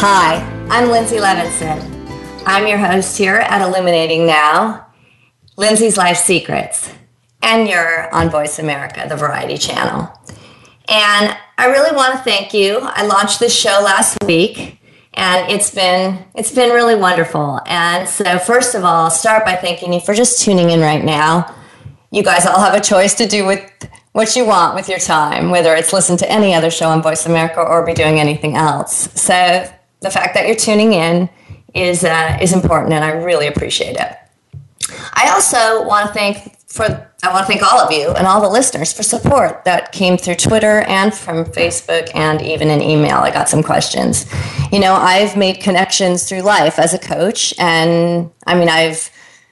Hi, 0.00 0.36
I'm 0.70 0.90
Lindsay 0.90 1.16
Levinson. 1.16 1.82
I'm 2.46 2.68
your 2.68 2.78
host 2.78 3.18
here 3.18 3.34
at 3.34 3.60
Illuminating 3.60 4.28
Now, 4.28 4.86
Lindsay's 5.56 5.96
Life 5.96 6.18
Secrets, 6.18 6.94
and 7.42 7.68
you're 7.68 8.08
on 8.14 8.30
Voice 8.30 8.60
America, 8.60 9.04
the 9.08 9.16
Variety 9.16 9.58
Channel. 9.58 10.08
And 10.88 11.36
I 11.58 11.66
really 11.66 11.96
want 11.96 12.16
to 12.16 12.22
thank 12.22 12.54
you. 12.54 12.78
I 12.80 13.06
launched 13.06 13.40
this 13.40 13.52
show 13.52 13.80
last 13.82 14.16
week 14.22 14.78
and 15.14 15.50
it's 15.50 15.74
been 15.74 16.24
it's 16.36 16.54
been 16.54 16.70
really 16.70 16.94
wonderful. 16.94 17.58
And 17.66 18.08
so 18.08 18.38
first 18.38 18.76
of 18.76 18.84
all, 18.84 19.06
I'll 19.06 19.10
start 19.10 19.44
by 19.44 19.56
thanking 19.56 19.92
you 19.92 19.98
for 19.98 20.14
just 20.14 20.44
tuning 20.44 20.70
in 20.70 20.78
right 20.78 21.04
now. 21.04 21.52
You 22.12 22.22
guys 22.22 22.46
all 22.46 22.60
have 22.60 22.74
a 22.74 22.80
choice 22.80 23.14
to 23.14 23.26
do 23.26 23.44
with 23.44 23.68
what 24.12 24.36
you 24.36 24.46
want 24.46 24.76
with 24.76 24.88
your 24.88 25.00
time, 25.00 25.50
whether 25.50 25.74
it's 25.74 25.92
listen 25.92 26.16
to 26.18 26.30
any 26.30 26.54
other 26.54 26.70
show 26.70 26.88
on 26.88 27.02
Voice 27.02 27.26
America 27.26 27.60
or 27.60 27.84
be 27.84 27.94
doing 27.94 28.20
anything 28.20 28.54
else. 28.54 29.10
So 29.20 29.68
the 30.00 30.10
fact 30.10 30.34
that 30.34 30.46
you're 30.46 30.56
tuning 30.56 30.92
in 30.92 31.28
is 31.74 32.04
uh, 32.04 32.38
is 32.40 32.52
important, 32.52 32.92
and 32.92 33.04
I 33.04 33.10
really 33.10 33.46
appreciate 33.46 33.96
it. 33.96 34.16
I 35.14 35.30
also 35.30 35.86
want 35.86 36.08
to 36.08 36.14
thank 36.14 36.56
for 36.68 36.84
I 37.22 37.32
want 37.32 37.46
to 37.46 37.52
thank 37.52 37.62
all 37.62 37.80
of 37.80 37.90
you 37.90 38.10
and 38.10 38.26
all 38.26 38.40
the 38.40 38.48
listeners 38.48 38.92
for 38.92 39.02
support 39.02 39.64
that 39.64 39.90
came 39.90 40.16
through 40.16 40.36
Twitter 40.36 40.82
and 40.82 41.12
from 41.12 41.44
Facebook 41.46 42.14
and 42.14 42.40
even 42.42 42.70
an 42.70 42.80
email. 42.80 43.16
I 43.16 43.30
got 43.30 43.48
some 43.48 43.62
questions. 43.62 44.26
You 44.70 44.78
know, 44.78 44.94
I've 44.94 45.36
made 45.36 45.60
connections 45.60 46.28
through 46.28 46.42
life 46.42 46.78
as 46.78 46.94
a 46.94 46.98
coach, 46.98 47.52
and 47.58 48.30
I 48.46 48.54
mean, 48.54 48.68
I've 48.68 49.10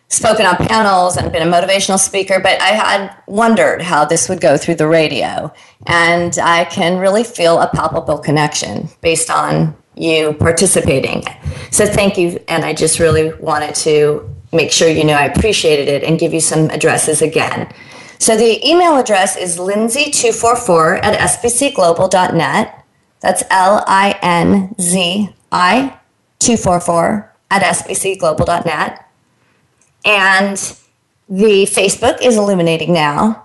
spoken 0.08 0.47
on 0.47 0.56
panels 0.56 1.16
and 1.16 1.33
been 1.33 1.47
a 1.47 1.50
motivational 1.50 1.98
speaker, 1.98 2.38
but 2.38 2.60
I 2.60 2.69
had 2.69 3.16
wondered 3.27 3.83
how 3.83 4.05
this 4.05 4.28
would 4.28 4.41
go 4.41 4.56
through 4.56 4.77
the 4.77 4.86
radio. 4.86 5.53
And 5.86 6.38
I 6.38 6.64
can 6.64 6.98
really 6.98 7.25
feel 7.25 7.60
a 7.60 7.69
palpable 7.69 8.19
connection 8.19 8.88
based 9.00 9.31
on 9.31 9.77
you 9.97 10.34
participating. 10.34 11.25
So 11.70 11.86
thank 11.86 12.16
you. 12.16 12.39
And 12.48 12.64
I 12.64 12.75
just 12.75 12.98
really 12.98 13.33
wanted 13.34 13.75
to 13.77 14.28
make 14.53 14.70
sure 14.70 14.88
you 14.88 15.05
know 15.05 15.14
I 15.14 15.25
appreciated 15.25 15.88
it 15.88 16.05
and 16.05 16.19
give 16.19 16.33
you 16.33 16.41
some 16.41 16.70
addresses 16.70 17.22
again. 17.22 17.72
So 18.19 18.36
the 18.36 18.66
email 18.66 18.97
address 18.97 19.36
is 19.36 19.58
linzi244 19.58 21.03
at 21.03 21.19
sbcglobal.net. 21.30 22.84
That's 23.20 23.42
L 23.50 23.84
I 23.86 24.19
N 24.22 24.75
Z 24.80 25.30
I 25.53 25.98
244 26.38 27.34
at 27.50 27.62
sbcglobal.net. 27.62 29.08
And 30.05 30.56
the 31.28 31.66
Facebook 31.66 32.22
is 32.22 32.36
Illuminating 32.36 32.92
Now. 32.92 33.44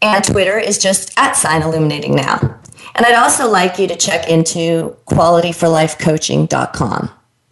And 0.00 0.22
Twitter 0.22 0.58
is 0.58 0.78
just 0.78 1.18
at 1.18 1.32
sign 1.32 1.62
Illuminating 1.62 2.14
Now. 2.14 2.57
And 2.98 3.06
I'd 3.06 3.14
also 3.14 3.48
like 3.48 3.78
you 3.78 3.86
to 3.86 3.94
check 3.94 4.28
into 4.28 4.96
qualityforlifecoaching.com. 5.06 7.10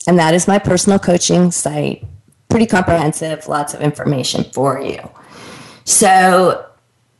And 0.09 0.19
that 0.19 0.35
is 0.35 0.49
my 0.49 0.59
personal 0.59 0.99
coaching 0.99 1.53
site. 1.53 2.05
Pretty 2.49 2.67
comprehensive, 2.67 3.47
lots 3.47 3.73
of 3.73 3.81
information 3.81 4.43
for 4.53 4.81
you. 4.81 5.09
So 5.85 6.67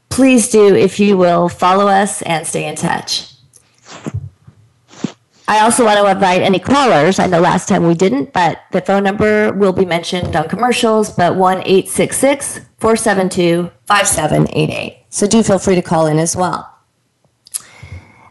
please 0.09 0.49
do, 0.49 0.75
if 0.75 0.99
you 0.99 1.17
will, 1.17 1.49
follow 1.49 1.87
us 1.87 2.21
and 2.23 2.45
stay 2.45 2.69
in 2.69 2.75
touch. 2.75 3.33
I 5.47 5.61
also 5.61 5.85
want 5.85 6.01
to 6.01 6.11
invite 6.11 6.43
any 6.43 6.59
callers. 6.59 7.21
I 7.21 7.29
know 7.29 7.41
last 7.41 7.69
time 7.69 7.87
we 7.87 7.95
didn't, 7.95 8.33
but 8.33 8.61
the 8.73 8.81
phone 8.81 9.05
number 9.05 9.53
will 9.53 9.73
be 9.73 9.85
mentioned 9.85 10.35
on 10.35 10.49
commercials, 10.49 11.13
but 11.13 11.37
1 11.37 11.59
866 11.59 12.59
472 12.79 13.71
5788. 13.87 15.05
So 15.11 15.29
do 15.29 15.45
feel 15.45 15.61
free 15.61 15.77
to 15.77 15.83
call 15.83 16.07
in 16.07 16.19
as 16.19 16.35
well. 16.35 16.76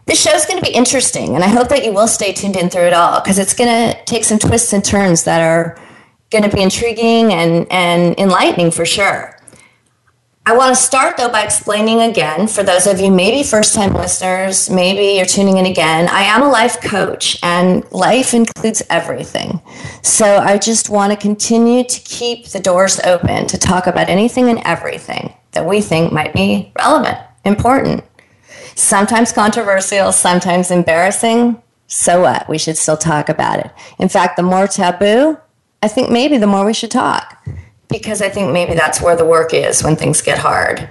This 0.06 0.22
show's 0.22 0.46
going 0.46 0.62
to 0.62 0.64
be 0.64 0.72
interesting, 0.72 1.34
and 1.34 1.42
I 1.42 1.48
hope 1.48 1.68
that 1.68 1.84
you 1.84 1.92
will 1.92 2.06
stay 2.06 2.32
tuned 2.32 2.56
in 2.56 2.70
through 2.70 2.86
it 2.86 2.92
all 2.92 3.20
because 3.20 3.40
it's 3.40 3.54
going 3.54 3.68
to 3.68 4.04
take 4.04 4.22
some 4.22 4.38
twists 4.38 4.72
and 4.72 4.84
turns 4.84 5.24
that 5.24 5.42
are 5.42 5.76
going 6.30 6.48
to 6.48 6.56
be 6.56 6.62
intriguing 6.62 7.32
and, 7.32 7.66
and 7.72 8.16
enlightening 8.16 8.70
for 8.70 8.84
sure. 8.84 9.36
I 10.48 10.56
want 10.56 10.76
to 10.76 10.80
start 10.80 11.16
though 11.16 11.28
by 11.28 11.42
explaining 11.42 12.02
again 12.02 12.46
for 12.46 12.62
those 12.62 12.86
of 12.86 13.00
you 13.00 13.10
maybe 13.10 13.42
first 13.42 13.74
time 13.74 13.94
listeners, 13.94 14.70
maybe 14.70 15.16
you're 15.16 15.26
tuning 15.26 15.56
in 15.56 15.66
again. 15.66 16.08
I 16.08 16.22
am 16.22 16.42
a 16.42 16.48
life 16.48 16.80
coach 16.80 17.36
and 17.42 17.84
life 17.90 18.32
includes 18.32 18.84
everything. 18.88 19.60
So 20.02 20.36
I 20.36 20.58
just 20.58 20.88
want 20.88 21.12
to 21.12 21.18
continue 21.18 21.82
to 21.82 22.00
keep 22.02 22.46
the 22.46 22.60
doors 22.60 23.00
open 23.00 23.48
to 23.48 23.58
talk 23.58 23.88
about 23.88 24.08
anything 24.08 24.48
and 24.48 24.60
everything 24.64 25.34
that 25.50 25.66
we 25.66 25.80
think 25.80 26.12
might 26.12 26.32
be 26.32 26.70
relevant, 26.78 27.18
important 27.44 28.04
sometimes 28.76 29.32
controversial, 29.32 30.12
sometimes 30.12 30.70
embarrassing. 30.70 31.60
So 31.88 32.22
what? 32.22 32.48
We 32.48 32.58
should 32.58 32.76
still 32.76 32.96
talk 32.96 33.28
about 33.28 33.58
it. 33.58 33.72
In 33.98 34.08
fact, 34.08 34.36
the 34.36 34.42
more 34.42 34.68
taboo, 34.68 35.38
I 35.82 35.88
think 35.88 36.10
maybe 36.10 36.36
the 36.36 36.46
more 36.46 36.64
we 36.64 36.74
should 36.74 36.90
talk 36.90 37.44
because 37.88 38.22
I 38.22 38.28
think 38.28 38.52
maybe 38.52 38.74
that's 38.74 39.00
where 39.00 39.16
the 39.16 39.24
work 39.24 39.54
is 39.54 39.82
when 39.82 39.96
things 39.96 40.20
get 40.20 40.38
hard. 40.38 40.88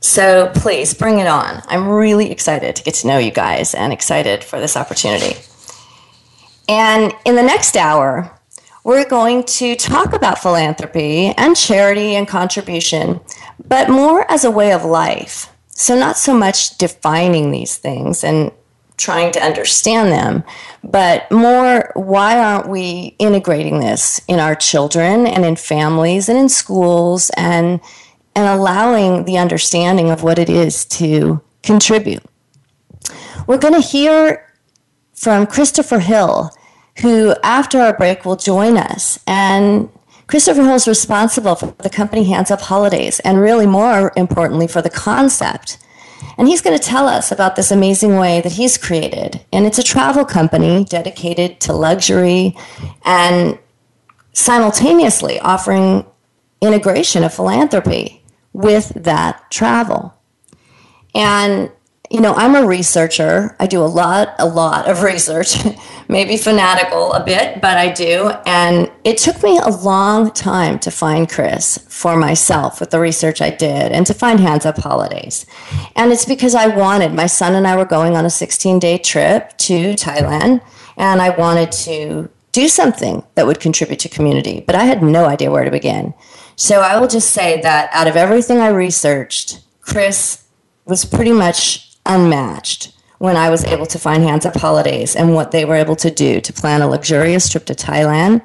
So 0.00 0.50
please 0.54 0.94
bring 0.94 1.18
it 1.18 1.26
on. 1.26 1.62
I'm 1.66 1.88
really 1.88 2.30
excited 2.30 2.74
to 2.76 2.82
get 2.82 2.94
to 2.94 3.06
know 3.06 3.18
you 3.18 3.30
guys 3.30 3.74
and 3.74 3.92
excited 3.92 4.42
for 4.42 4.58
this 4.58 4.76
opportunity. 4.76 5.36
And 6.68 7.12
in 7.24 7.36
the 7.36 7.42
next 7.42 7.76
hour, 7.76 8.34
we're 8.82 9.08
going 9.08 9.44
to 9.44 9.76
talk 9.76 10.14
about 10.14 10.38
philanthropy 10.38 11.34
and 11.36 11.54
charity 11.54 12.14
and 12.14 12.26
contribution, 12.26 13.20
but 13.68 13.90
more 13.90 14.28
as 14.30 14.44
a 14.44 14.50
way 14.50 14.72
of 14.72 14.84
life. 14.84 15.52
So, 15.80 15.98
not 15.98 16.18
so 16.18 16.36
much 16.36 16.76
defining 16.76 17.52
these 17.52 17.78
things 17.78 18.22
and 18.22 18.52
trying 18.98 19.32
to 19.32 19.42
understand 19.42 20.12
them, 20.12 20.44
but 20.84 21.32
more 21.32 21.90
why 21.94 22.38
aren't 22.38 22.68
we 22.68 23.16
integrating 23.18 23.80
this 23.80 24.20
in 24.28 24.40
our 24.40 24.54
children 24.54 25.26
and 25.26 25.42
in 25.42 25.56
families 25.56 26.28
and 26.28 26.38
in 26.38 26.50
schools 26.50 27.30
and 27.34 27.80
and 28.36 28.46
allowing 28.46 29.24
the 29.24 29.38
understanding 29.38 30.10
of 30.10 30.22
what 30.22 30.38
it 30.38 30.50
is 30.50 30.84
to 31.00 31.40
contribute. 31.62 32.22
We're 33.46 33.56
going 33.56 33.72
to 33.72 33.80
hear 33.80 34.52
from 35.14 35.46
Christopher 35.46 36.00
Hill, 36.00 36.50
who 37.00 37.34
after 37.42 37.80
our 37.80 37.96
break 37.96 38.26
will 38.26 38.36
join 38.36 38.76
us 38.76 39.18
and 39.26 39.88
Christopher 40.30 40.62
Hill 40.62 40.76
is 40.76 40.86
responsible 40.86 41.56
for 41.56 41.74
the 41.82 41.90
company 41.90 42.22
Hands 42.22 42.52
Up 42.52 42.60
Holidays, 42.60 43.18
and 43.20 43.40
really 43.40 43.66
more 43.66 44.12
importantly, 44.14 44.68
for 44.68 44.80
the 44.80 44.88
concept. 44.88 45.76
And 46.38 46.46
he's 46.46 46.60
going 46.60 46.78
to 46.78 46.82
tell 46.82 47.08
us 47.08 47.32
about 47.32 47.56
this 47.56 47.72
amazing 47.72 48.16
way 48.16 48.40
that 48.40 48.52
he's 48.52 48.78
created. 48.78 49.44
And 49.52 49.66
it's 49.66 49.80
a 49.80 49.82
travel 49.82 50.24
company 50.24 50.84
dedicated 50.84 51.58
to 51.62 51.72
luxury 51.72 52.56
and 53.04 53.58
simultaneously 54.32 55.40
offering 55.40 56.06
integration 56.60 57.24
of 57.24 57.34
philanthropy 57.34 58.22
with 58.52 58.90
that 58.94 59.50
travel. 59.50 60.14
And 61.12 61.72
you 62.10 62.20
know, 62.20 62.34
I'm 62.34 62.56
a 62.56 62.66
researcher. 62.66 63.54
I 63.60 63.68
do 63.68 63.80
a 63.80 63.86
lot, 63.86 64.34
a 64.40 64.46
lot 64.46 64.88
of 64.88 65.02
research, 65.02 65.54
maybe 66.08 66.36
fanatical 66.36 67.12
a 67.12 67.24
bit, 67.24 67.60
but 67.60 67.78
I 67.78 67.92
do. 67.92 68.32
And 68.46 68.90
it 69.04 69.16
took 69.16 69.40
me 69.44 69.58
a 69.58 69.68
long 69.68 70.32
time 70.32 70.80
to 70.80 70.90
find 70.90 71.30
Chris 71.30 71.78
for 71.88 72.16
myself 72.16 72.80
with 72.80 72.90
the 72.90 72.98
research 72.98 73.40
I 73.40 73.50
did 73.50 73.92
and 73.92 74.04
to 74.08 74.14
find 74.14 74.40
Hands 74.40 74.66
Up 74.66 74.78
Holidays. 74.78 75.46
And 75.94 76.10
it's 76.10 76.24
because 76.24 76.56
I 76.56 76.66
wanted, 76.66 77.14
my 77.14 77.26
son 77.26 77.54
and 77.54 77.66
I 77.66 77.76
were 77.76 77.84
going 77.84 78.16
on 78.16 78.26
a 78.26 78.30
16 78.30 78.80
day 78.80 78.98
trip 78.98 79.56
to 79.58 79.94
Thailand, 79.94 80.62
and 80.96 81.22
I 81.22 81.30
wanted 81.30 81.70
to 81.72 82.28
do 82.50 82.66
something 82.66 83.22
that 83.36 83.46
would 83.46 83.60
contribute 83.60 84.00
to 84.00 84.08
community, 84.08 84.64
but 84.66 84.74
I 84.74 84.82
had 84.82 85.00
no 85.00 85.26
idea 85.26 85.52
where 85.52 85.64
to 85.64 85.70
begin. 85.70 86.14
So 86.56 86.80
I 86.80 86.98
will 86.98 87.06
just 87.06 87.30
say 87.30 87.60
that 87.60 87.88
out 87.92 88.08
of 88.08 88.16
everything 88.16 88.58
I 88.58 88.68
researched, 88.68 89.60
Chris 89.80 90.44
was 90.84 91.04
pretty 91.04 91.32
much 91.32 91.89
unmatched 92.06 92.92
when 93.18 93.36
I 93.36 93.50
was 93.50 93.64
able 93.64 93.86
to 93.86 93.98
find 93.98 94.22
Hands 94.22 94.44
Up 94.46 94.56
Holidays 94.56 95.14
and 95.14 95.34
what 95.34 95.50
they 95.50 95.64
were 95.64 95.74
able 95.74 95.96
to 95.96 96.10
do 96.10 96.40
to 96.40 96.52
plan 96.52 96.80
a 96.80 96.88
luxurious 96.88 97.48
trip 97.48 97.66
to 97.66 97.74
Thailand. 97.74 98.42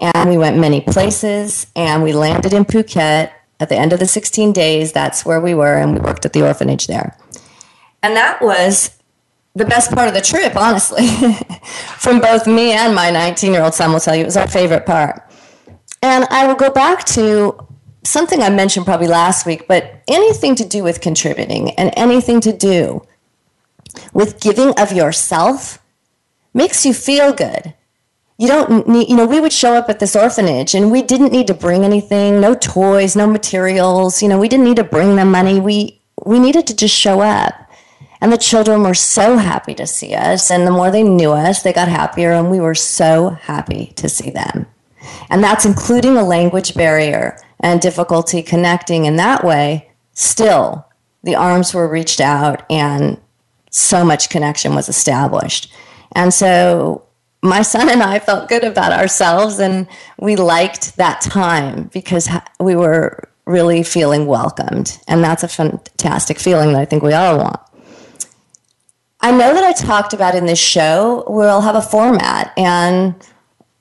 And 0.00 0.28
we 0.28 0.36
went 0.36 0.58
many 0.58 0.80
places 0.80 1.66
and 1.74 2.02
we 2.02 2.12
landed 2.12 2.52
in 2.52 2.64
Phuket 2.64 3.30
at 3.60 3.68
the 3.68 3.76
end 3.76 3.92
of 3.92 3.98
the 3.98 4.06
16 4.06 4.52
days. 4.52 4.92
That's 4.92 5.24
where 5.24 5.40
we 5.40 5.54
were 5.54 5.78
and 5.78 5.94
we 5.94 6.00
worked 6.00 6.26
at 6.26 6.32
the 6.32 6.42
orphanage 6.42 6.86
there. 6.86 7.16
And 8.02 8.16
that 8.16 8.42
was 8.42 8.98
the 9.54 9.64
best 9.64 9.90
part 9.92 10.08
of 10.08 10.14
the 10.14 10.20
trip, 10.20 10.56
honestly, 10.56 11.06
from 11.98 12.20
both 12.20 12.46
me 12.46 12.72
and 12.72 12.94
my 12.94 13.10
19 13.10 13.52
year 13.52 13.62
old 13.62 13.74
son 13.74 13.92
will 13.92 14.00
tell 14.00 14.14
you 14.14 14.22
it 14.22 14.26
was 14.26 14.36
our 14.36 14.48
favorite 14.48 14.86
part. 14.86 15.22
And 16.02 16.24
I 16.30 16.46
will 16.46 16.54
go 16.54 16.70
back 16.70 17.04
to 17.06 17.66
something 18.04 18.42
I 18.42 18.50
mentioned 18.50 18.86
probably 18.86 19.08
last 19.08 19.46
week, 19.46 19.66
but 19.68 20.02
anything 20.08 20.54
to 20.56 20.64
do 20.64 20.82
with 20.82 21.00
contributing 21.00 21.70
and 21.72 21.92
anything 21.96 22.40
to 22.42 22.52
do 22.52 23.06
with 24.12 24.40
giving 24.40 24.72
of 24.78 24.92
yourself 24.92 25.82
makes 26.54 26.86
you 26.86 26.94
feel 26.94 27.32
good. 27.32 27.74
You 28.38 28.48
don't 28.48 28.88
need, 28.88 29.10
you 29.10 29.16
know, 29.16 29.26
we 29.26 29.40
would 29.40 29.52
show 29.52 29.74
up 29.74 29.90
at 29.90 29.98
this 29.98 30.16
orphanage 30.16 30.74
and 30.74 30.90
we 30.90 31.02
didn't 31.02 31.32
need 31.32 31.46
to 31.48 31.54
bring 31.54 31.84
anything, 31.84 32.40
no 32.40 32.54
toys, 32.54 33.14
no 33.14 33.26
materials, 33.26 34.22
you 34.22 34.28
know, 34.28 34.38
we 34.38 34.48
didn't 34.48 34.64
need 34.64 34.76
to 34.76 34.84
bring 34.84 35.16
them 35.16 35.30
money. 35.30 35.60
We, 35.60 36.00
we 36.24 36.38
needed 36.38 36.66
to 36.68 36.76
just 36.76 36.94
show 36.94 37.20
up. 37.20 37.54
And 38.22 38.32
the 38.32 38.38
children 38.38 38.82
were 38.82 38.94
so 38.94 39.36
happy 39.36 39.74
to 39.74 39.86
see 39.86 40.14
us. 40.14 40.50
And 40.50 40.66
the 40.66 40.70
more 40.70 40.90
they 40.90 41.02
knew 41.02 41.32
us, 41.32 41.62
they 41.62 41.72
got 41.72 41.88
happier. 41.88 42.32
And 42.32 42.50
we 42.50 42.60
were 42.60 42.74
so 42.74 43.30
happy 43.30 43.92
to 43.96 44.08
see 44.08 44.30
them. 44.30 44.66
And 45.30 45.42
that's 45.42 45.64
including 45.64 46.16
a 46.16 46.24
language 46.24 46.74
barrier 46.74 47.38
and 47.60 47.80
difficulty 47.80 48.42
connecting 48.42 49.04
in 49.04 49.16
that 49.16 49.44
way. 49.44 49.90
Still, 50.12 50.86
the 51.22 51.34
arms 51.34 51.74
were 51.74 51.88
reached 51.88 52.20
out 52.20 52.62
and 52.70 53.20
so 53.70 54.04
much 54.04 54.30
connection 54.30 54.74
was 54.74 54.88
established. 54.88 55.72
And 56.12 56.34
so 56.34 57.04
my 57.42 57.62
son 57.62 57.88
and 57.88 58.02
I 58.02 58.18
felt 58.18 58.48
good 58.48 58.64
about 58.64 58.92
ourselves 58.92 59.58
and 59.58 59.86
we 60.18 60.36
liked 60.36 60.96
that 60.96 61.20
time 61.20 61.84
because 61.92 62.28
we 62.58 62.74
were 62.74 63.28
really 63.46 63.82
feeling 63.82 64.26
welcomed. 64.26 64.98
And 65.08 65.22
that's 65.22 65.42
a 65.42 65.48
fantastic 65.48 66.38
feeling 66.38 66.72
that 66.72 66.80
I 66.80 66.84
think 66.84 67.02
we 67.02 67.12
all 67.12 67.38
want. 67.38 67.60
I 69.20 69.32
know 69.32 69.52
that 69.52 69.64
I 69.64 69.72
talked 69.72 70.14
about 70.14 70.34
in 70.34 70.46
this 70.46 70.58
show, 70.58 71.24
we'll 71.28 71.60
have 71.60 71.74
a 71.74 71.82
format 71.82 72.52
and 72.56 73.14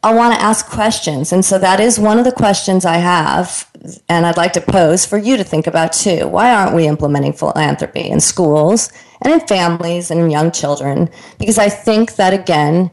I 0.01 0.13
want 0.13 0.33
to 0.33 0.41
ask 0.41 0.65
questions. 0.65 1.33
And 1.33 1.43
so 1.43 1.59
that 1.59 1.79
is 1.81 1.99
one 1.99 2.19
of 2.19 2.25
the 2.25 2.31
questions 2.31 2.85
I 2.85 2.97
have, 2.97 3.69
and 4.07 4.25
I'd 4.25 4.37
like 4.37 4.53
to 4.53 4.61
pose 4.61 5.05
for 5.05 5.17
you 5.17 5.35
to 5.35 5.43
think 5.43 5.67
about 5.67 5.91
too. 5.91 6.27
Why 6.27 6.53
aren't 6.53 6.75
we 6.75 6.87
implementing 6.87 7.33
philanthropy 7.33 8.09
in 8.09 8.21
schools 8.21 8.91
and 9.21 9.33
in 9.33 9.45
families 9.45 10.09
and 10.09 10.21
in 10.21 10.29
young 10.29 10.51
children? 10.51 11.09
Because 11.37 11.57
I 11.57 11.67
think 11.67 12.15
that, 12.15 12.33
again, 12.33 12.91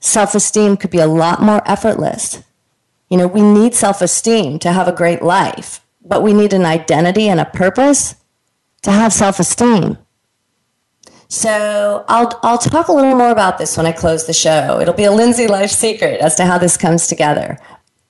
self 0.00 0.34
esteem 0.34 0.78
could 0.78 0.90
be 0.90 0.98
a 0.98 1.06
lot 1.06 1.42
more 1.42 1.62
effortless. 1.66 2.42
You 3.10 3.18
know, 3.18 3.26
we 3.26 3.42
need 3.42 3.74
self 3.74 4.00
esteem 4.00 4.58
to 4.60 4.72
have 4.72 4.88
a 4.88 4.92
great 4.92 5.22
life, 5.22 5.84
but 6.02 6.22
we 6.22 6.32
need 6.32 6.54
an 6.54 6.64
identity 6.64 7.28
and 7.28 7.40
a 7.40 7.44
purpose 7.44 8.14
to 8.82 8.90
have 8.90 9.12
self 9.12 9.38
esteem. 9.38 9.98
So 11.28 12.04
I'll, 12.08 12.40
I'll 12.42 12.58
talk 12.58 12.88
a 12.88 12.92
little 12.92 13.14
more 13.14 13.30
about 13.30 13.58
this 13.58 13.76
when 13.76 13.84
I 13.84 13.92
close 13.92 14.26
the 14.26 14.32
show. 14.32 14.80
It'll 14.80 14.94
be 14.94 15.04
a 15.04 15.12
Lindsay 15.12 15.46
life 15.46 15.70
secret 15.70 16.20
as 16.20 16.34
to 16.36 16.46
how 16.46 16.56
this 16.56 16.76
comes 16.78 17.06
together. 17.06 17.58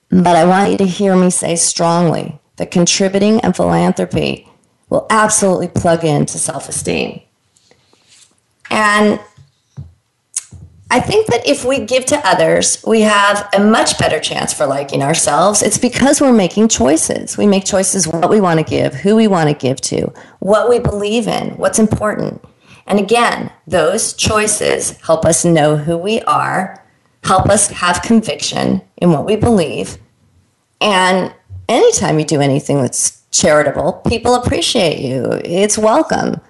But 0.09 0.35
I 0.35 0.45
want 0.45 0.71
you 0.71 0.77
to 0.77 0.85
hear 0.85 1.15
me 1.15 1.29
say 1.29 1.55
strongly 1.55 2.39
that 2.55 2.71
contributing 2.71 3.41
and 3.41 3.55
philanthropy 3.55 4.47
will 4.89 5.05
absolutely 5.09 5.67
plug 5.67 6.03
into 6.03 6.37
self 6.37 6.69
esteem. 6.69 7.21
And 8.71 9.19
I 10.91 10.99
think 10.99 11.27
that 11.27 11.45
if 11.45 11.63
we 11.65 11.85
give 11.85 12.05
to 12.07 12.17
others, 12.27 12.83
we 12.87 13.01
have 13.01 13.47
a 13.53 13.59
much 13.59 13.99
better 13.99 14.19
chance 14.19 14.53
for 14.53 14.65
liking 14.65 15.03
ourselves. 15.03 15.61
It's 15.61 15.77
because 15.77 16.19
we're 16.19 16.33
making 16.33 16.69
choices. 16.69 17.37
We 17.37 17.45
make 17.45 17.65
choices 17.65 18.07
what 18.07 18.29
we 18.29 18.41
want 18.41 18.59
to 18.59 18.65
give, 18.65 18.95
who 18.95 19.15
we 19.15 19.27
want 19.27 19.49
to 19.49 19.55
give 19.55 19.79
to, 19.81 20.11
what 20.39 20.69
we 20.69 20.79
believe 20.79 21.27
in, 21.27 21.51
what's 21.57 21.77
important. 21.77 22.43
And 22.89 22.99
again, 22.99 23.51
those 23.67 24.13
choices 24.13 24.97
help 25.01 25.23
us 25.23 25.45
know 25.45 25.77
who 25.77 25.95
we 25.95 26.21
are, 26.21 26.83
help 27.23 27.45
us 27.47 27.69
have 27.69 28.01
conviction 28.01 28.81
in 28.97 29.11
what 29.11 29.25
we 29.25 29.35
believe. 29.35 29.97
And 30.81 31.33
anytime 31.67 32.17
you 32.17 32.25
do 32.25 32.41
anything 32.41 32.81
that's 32.81 33.21
charitable, 33.29 34.01
people 34.07 34.33
appreciate 34.33 34.99
you. 34.99 35.39
It's 35.45 35.77
welcome. 35.77 36.41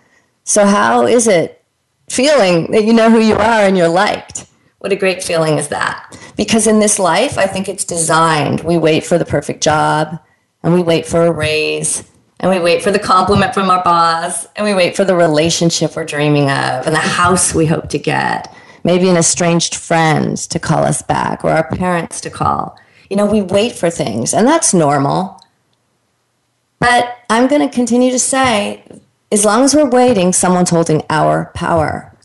So, 0.45 0.65
how 0.65 1.06
is 1.06 1.27
it 1.27 1.62
feeling 2.09 2.71
that 2.71 2.85
you 2.85 2.94
know 2.94 3.12
who 3.12 3.19
you 3.19 3.35
are 3.35 3.62
and 3.65 3.77
you're 3.77 3.89
liked? 3.89 4.45
What 4.80 4.94
a 4.94 4.95
great 4.95 5.21
feeling 5.21 5.57
is 5.57 5.68
that? 5.68 6.18
Because 6.38 6.68
in 6.68 6.80
this 6.80 7.00
life, 7.00 7.38
I 7.38 7.47
think 7.47 7.68
it's 7.68 7.83
designed. 7.83 8.62
We 8.62 8.77
wait 8.77 9.06
for 9.06 9.18
the 9.18 9.25
perfect 9.25 9.62
job 9.62 10.18
and 10.63 10.74
we 10.74 10.81
wait 10.81 11.06
for 11.06 11.25
a 11.25 11.31
raise 11.31 12.09
and 12.39 12.50
we 12.50 12.59
wait 12.59 12.81
for 12.81 12.91
the 12.91 13.00
compliment 13.00 13.53
from 13.53 13.69
our 13.69 13.83
boss 13.83 14.47
and 14.56 14.65
we 14.65 14.74
wait 14.74 14.95
for 14.95 15.03
the 15.03 15.15
relationship 15.15 15.95
we're 15.95 16.06
dreaming 16.06 16.44
of 16.44 16.86
and 16.88 16.95
the 16.95 17.00
house 17.00 17.53
we 17.53 17.65
hope 17.65 17.89
to 17.89 18.00
get. 18.00 18.53
Maybe 18.83 19.09
an 19.09 19.18
estranged 19.18 19.75
friend 19.75 20.38
to 20.38 20.59
call 20.59 20.83
us 20.83 21.01
back 21.01 21.44
or 21.44 21.51
our 21.51 21.68
parents 21.69 22.21
to 22.21 22.30
call. 22.30 22.80
You 23.09 23.18
know 23.18 23.25
we 23.25 23.41
wait 23.41 23.74
for 23.74 23.89
things 23.89 24.33
and 24.33 24.47
that's 24.47 24.74
normal. 24.74 25.41
But 26.80 27.18
i'm 27.30 27.47
going 27.47 27.68
to 27.68 27.74
continue 27.74 28.12
to 28.12 28.19
say 28.19 28.83
as 29.31 29.44
long 29.44 29.63
as 29.63 29.75
we're 29.75 29.89
waiting 29.89 30.31
someone's 30.31 30.69
holding 30.69 31.03
our 31.09 31.51
power. 31.53 32.15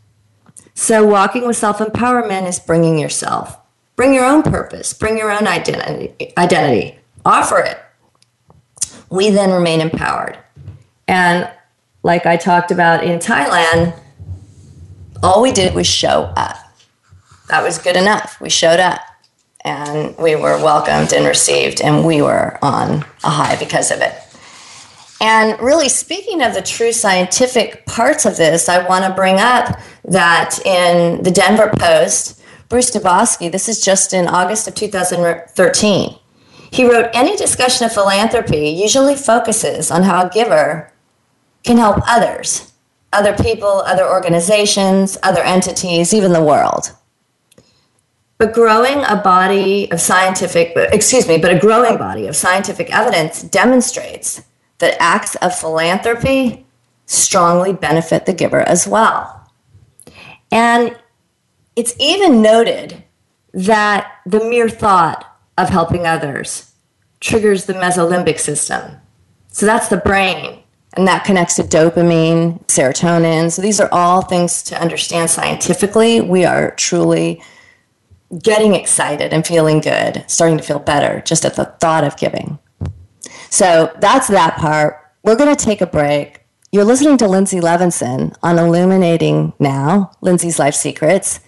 So 0.74 1.04
walking 1.04 1.46
with 1.46 1.56
self-empowerment 1.56 2.48
is 2.48 2.60
bringing 2.60 2.98
yourself. 2.98 3.58
Bring 3.96 4.14
your 4.14 4.24
own 4.24 4.42
purpose. 4.42 4.92
Bring 4.92 5.18
your 5.18 5.32
own 5.32 5.48
identity 5.48 6.14
identity. 6.38 6.98
Offer 7.24 7.58
it 7.60 7.78
we 9.10 9.30
then 9.30 9.50
remain 9.50 9.80
empowered. 9.80 10.38
And 11.08 11.50
like 12.02 12.26
I 12.26 12.36
talked 12.36 12.70
about 12.70 13.04
in 13.04 13.18
Thailand, 13.18 13.98
all 15.22 15.42
we 15.42 15.52
did 15.52 15.74
was 15.74 15.86
show 15.86 16.32
up. 16.36 16.56
That 17.48 17.62
was 17.62 17.78
good 17.78 17.96
enough. 17.96 18.40
We 18.40 18.50
showed 18.50 18.80
up 18.80 19.00
and 19.64 20.16
we 20.18 20.36
were 20.36 20.62
welcomed 20.62 21.12
and 21.12 21.24
received, 21.24 21.80
and 21.80 22.04
we 22.04 22.20
were 22.20 22.58
on 22.62 23.04
a 23.24 23.30
high 23.30 23.56
because 23.56 23.90
of 23.90 24.00
it. 24.02 24.12
And 25.20 25.58
really, 25.58 25.88
speaking 25.88 26.42
of 26.42 26.52
the 26.52 26.60
true 26.60 26.92
scientific 26.92 27.86
parts 27.86 28.26
of 28.26 28.36
this, 28.36 28.68
I 28.68 28.86
want 28.86 29.06
to 29.06 29.14
bring 29.14 29.36
up 29.38 29.80
that 30.04 30.58
in 30.66 31.22
the 31.22 31.30
Denver 31.30 31.72
Post, 31.78 32.42
Bruce 32.68 32.90
Dubosky, 32.90 33.50
this 33.50 33.68
is 33.68 33.80
just 33.80 34.12
in 34.12 34.26
August 34.26 34.68
of 34.68 34.74
2013, 34.74 36.18
he 36.74 36.84
wrote 36.84 37.08
Any 37.14 37.36
discussion 37.36 37.86
of 37.86 37.92
philanthropy 37.92 38.68
usually 38.68 39.14
focuses 39.14 39.92
on 39.92 40.02
how 40.02 40.26
a 40.26 40.30
giver 40.30 40.92
can 41.62 41.76
help 41.76 41.98
others, 42.04 42.72
other 43.12 43.32
people, 43.32 43.68
other 43.86 44.04
organizations, 44.04 45.16
other 45.22 45.42
entities, 45.42 46.12
even 46.12 46.32
the 46.32 46.42
world. 46.42 46.90
But 48.38 48.52
growing 48.52 49.04
a 49.04 49.14
body 49.14 49.88
of 49.92 50.00
scientific, 50.00 50.72
excuse 50.74 51.28
me, 51.28 51.38
but 51.38 51.54
a 51.54 51.60
growing 51.60 51.96
body 51.96 52.26
of 52.26 52.34
scientific 52.34 52.92
evidence 52.92 53.42
demonstrates 53.42 54.42
that 54.78 55.00
acts 55.00 55.36
of 55.36 55.56
philanthropy 55.56 56.66
strongly 57.06 57.72
benefit 57.72 58.26
the 58.26 58.32
giver 58.32 58.62
as 58.62 58.88
well. 58.88 59.48
And 60.50 60.98
it's 61.76 61.94
even 62.00 62.42
noted 62.42 63.04
that 63.52 64.10
the 64.26 64.40
mere 64.40 64.68
thought 64.68 65.33
of 65.56 65.68
helping 65.68 66.06
others 66.06 66.72
triggers 67.20 67.64
the 67.64 67.74
mesolimbic 67.74 68.38
system. 68.38 69.00
So 69.48 69.66
that's 69.66 69.88
the 69.88 69.96
brain, 69.96 70.62
and 70.94 71.06
that 71.06 71.24
connects 71.24 71.56
to 71.56 71.62
dopamine, 71.62 72.64
serotonin. 72.66 73.50
So 73.50 73.62
these 73.62 73.80
are 73.80 73.88
all 73.92 74.22
things 74.22 74.62
to 74.64 74.80
understand 74.80 75.30
scientifically. 75.30 76.20
We 76.20 76.44
are 76.44 76.72
truly 76.72 77.42
getting 78.42 78.74
excited 78.74 79.32
and 79.32 79.46
feeling 79.46 79.80
good, 79.80 80.24
starting 80.26 80.58
to 80.58 80.64
feel 80.64 80.80
better 80.80 81.22
just 81.24 81.44
at 81.44 81.54
the 81.54 81.66
thought 81.66 82.04
of 82.04 82.16
giving. 82.16 82.58
So 83.48 83.92
that's 84.00 84.28
that 84.28 84.56
part. 84.56 84.98
We're 85.22 85.36
going 85.36 85.54
to 85.54 85.64
take 85.64 85.80
a 85.80 85.86
break. 85.86 86.40
You're 86.72 86.84
listening 86.84 87.16
to 87.18 87.28
Lindsay 87.28 87.60
Levinson 87.60 88.34
on 88.42 88.58
Illuminating 88.58 89.52
Now, 89.60 90.10
Lindsay's 90.20 90.58
Life 90.58 90.74
Secrets. 90.74 91.38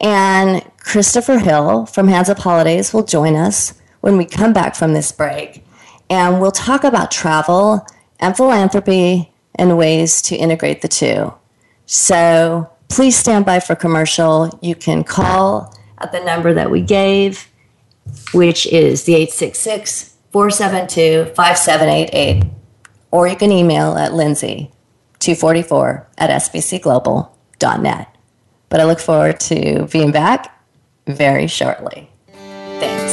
And 0.00 0.62
Christopher 0.86 1.40
Hill 1.40 1.84
from 1.86 2.06
Hands 2.06 2.28
Up 2.28 2.38
Holidays 2.38 2.94
will 2.94 3.02
join 3.02 3.34
us 3.34 3.74
when 4.02 4.16
we 4.16 4.24
come 4.24 4.52
back 4.52 4.76
from 4.76 4.92
this 4.92 5.10
break. 5.10 5.64
And 6.08 6.40
we'll 6.40 6.52
talk 6.52 6.84
about 6.84 7.10
travel 7.10 7.84
and 8.20 8.36
philanthropy 8.36 9.32
and 9.56 9.76
ways 9.76 10.22
to 10.22 10.36
integrate 10.36 10.82
the 10.82 10.88
two. 10.88 11.34
So 11.86 12.70
please 12.88 13.16
stand 13.16 13.44
by 13.44 13.58
for 13.58 13.74
commercial. 13.74 14.56
You 14.62 14.76
can 14.76 15.02
call 15.02 15.76
at 15.98 16.12
the 16.12 16.20
number 16.20 16.54
that 16.54 16.70
we 16.70 16.82
gave, 16.82 17.48
which 18.32 18.64
is 18.68 19.04
the 19.04 19.16
866 19.16 20.14
472 20.30 21.34
5788. 21.34 22.44
Or 23.10 23.26
you 23.26 23.34
can 23.34 23.50
email 23.50 23.98
at 23.98 24.14
lindsay 24.14 24.70
244 25.18 26.08
at 26.18 26.30
sbcglobal.net. 26.30 28.16
But 28.68 28.80
I 28.80 28.84
look 28.84 29.00
forward 29.00 29.40
to 29.40 29.88
being 29.90 30.12
back 30.12 30.55
very 31.06 31.46
shortly. 31.46 32.08
Thanks. 32.80 33.06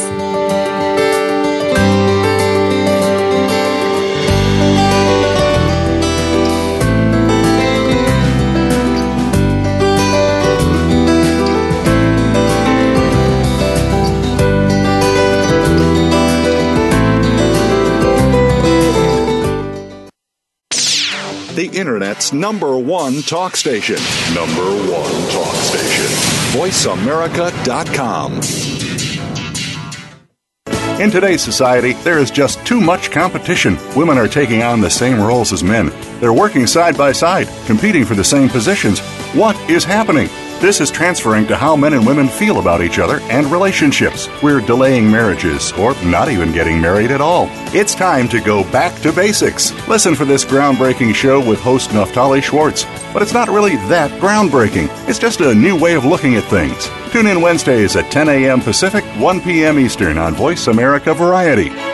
the 21.54 21.68
Internet's 21.68 22.32
number 22.32 22.76
one 22.76 23.22
talk 23.22 23.54
station. 23.56 23.96
Number 24.34 24.64
one 24.90 25.30
talk 25.30 25.54
station. 25.54 25.93
VoiceAmerica.com. 26.54 28.34
In 31.00 31.10
today's 31.10 31.42
society, 31.42 31.94
there 32.04 32.20
is 32.20 32.30
just 32.30 32.64
too 32.64 32.80
much 32.80 33.10
competition. 33.10 33.76
Women 33.96 34.16
are 34.18 34.28
taking 34.28 34.62
on 34.62 34.80
the 34.80 34.88
same 34.88 35.20
roles 35.20 35.52
as 35.52 35.64
men. 35.64 35.92
They're 36.20 36.32
working 36.32 36.68
side 36.68 36.96
by 36.96 37.10
side, 37.10 37.48
competing 37.66 38.04
for 38.04 38.14
the 38.14 38.22
same 38.22 38.48
positions. 38.48 39.00
What 39.34 39.56
is 39.68 39.82
happening? 39.82 40.28
This 40.64 40.80
is 40.80 40.90
transferring 40.90 41.46
to 41.48 41.58
how 41.58 41.76
men 41.76 41.92
and 41.92 42.06
women 42.06 42.26
feel 42.26 42.58
about 42.58 42.80
each 42.80 42.98
other 42.98 43.20
and 43.24 43.46
relationships. 43.48 44.30
We're 44.42 44.62
delaying 44.62 45.10
marriages 45.10 45.72
or 45.72 45.94
not 46.04 46.30
even 46.30 46.52
getting 46.52 46.80
married 46.80 47.10
at 47.10 47.20
all. 47.20 47.48
It's 47.74 47.94
time 47.94 48.30
to 48.30 48.40
go 48.40 48.64
back 48.72 48.98
to 49.02 49.12
basics. 49.12 49.72
Listen 49.88 50.14
for 50.14 50.24
this 50.24 50.42
groundbreaking 50.42 51.14
show 51.14 51.46
with 51.46 51.60
host 51.60 51.90
Naftali 51.90 52.42
Schwartz. 52.42 52.86
But 53.12 53.20
it's 53.20 53.34
not 53.34 53.48
really 53.48 53.76
that 53.88 54.10
groundbreaking, 54.22 54.88
it's 55.06 55.18
just 55.18 55.42
a 55.42 55.54
new 55.54 55.78
way 55.78 55.96
of 55.96 56.06
looking 56.06 56.34
at 56.36 56.44
things. 56.44 56.88
Tune 57.12 57.26
in 57.26 57.42
Wednesdays 57.42 57.94
at 57.94 58.10
10 58.10 58.30
a.m. 58.30 58.62
Pacific, 58.62 59.04
1 59.20 59.42
p.m. 59.42 59.78
Eastern 59.78 60.16
on 60.16 60.32
Voice 60.32 60.68
America 60.68 61.12
Variety. 61.12 61.93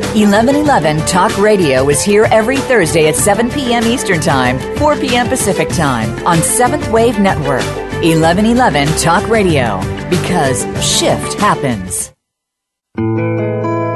1111 0.13 1.05
Talk 1.07 1.37
Radio 1.37 1.87
is 1.89 2.01
here 2.01 2.25
every 2.31 2.57
Thursday 2.57 3.07
at 3.07 3.15
7 3.15 3.49
p.m. 3.49 3.85
Eastern 3.85 4.19
Time, 4.19 4.59
4 4.77 4.97
p.m. 4.97 5.25
Pacific 5.29 5.69
Time 5.69 6.27
on 6.27 6.39
Seventh 6.39 6.85
Wave 6.91 7.17
Network. 7.17 7.63
1111 8.03 8.89
Talk 8.97 9.25
Radio, 9.29 9.79
because 10.09 10.63
shift 10.85 11.39
happens. 11.39 12.11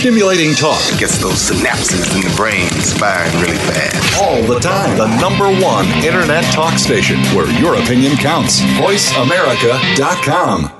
Stimulating 0.00 0.54
talk. 0.54 0.80
It 0.94 0.98
gets 0.98 1.18
those 1.18 1.50
synapses 1.50 2.14
in 2.14 2.22
the 2.22 2.34
brain 2.34 2.70
firing 2.96 3.38
really 3.38 3.58
fast. 3.58 4.18
All 4.22 4.42
the 4.44 4.58
time. 4.58 4.96
The 4.96 5.14
number 5.20 5.44
one 5.62 5.86
internet 6.02 6.42
talk 6.54 6.78
station 6.78 7.18
where 7.36 7.46
your 7.60 7.74
opinion 7.74 8.16
counts. 8.16 8.62
VoiceAmerica.com. 8.80 10.72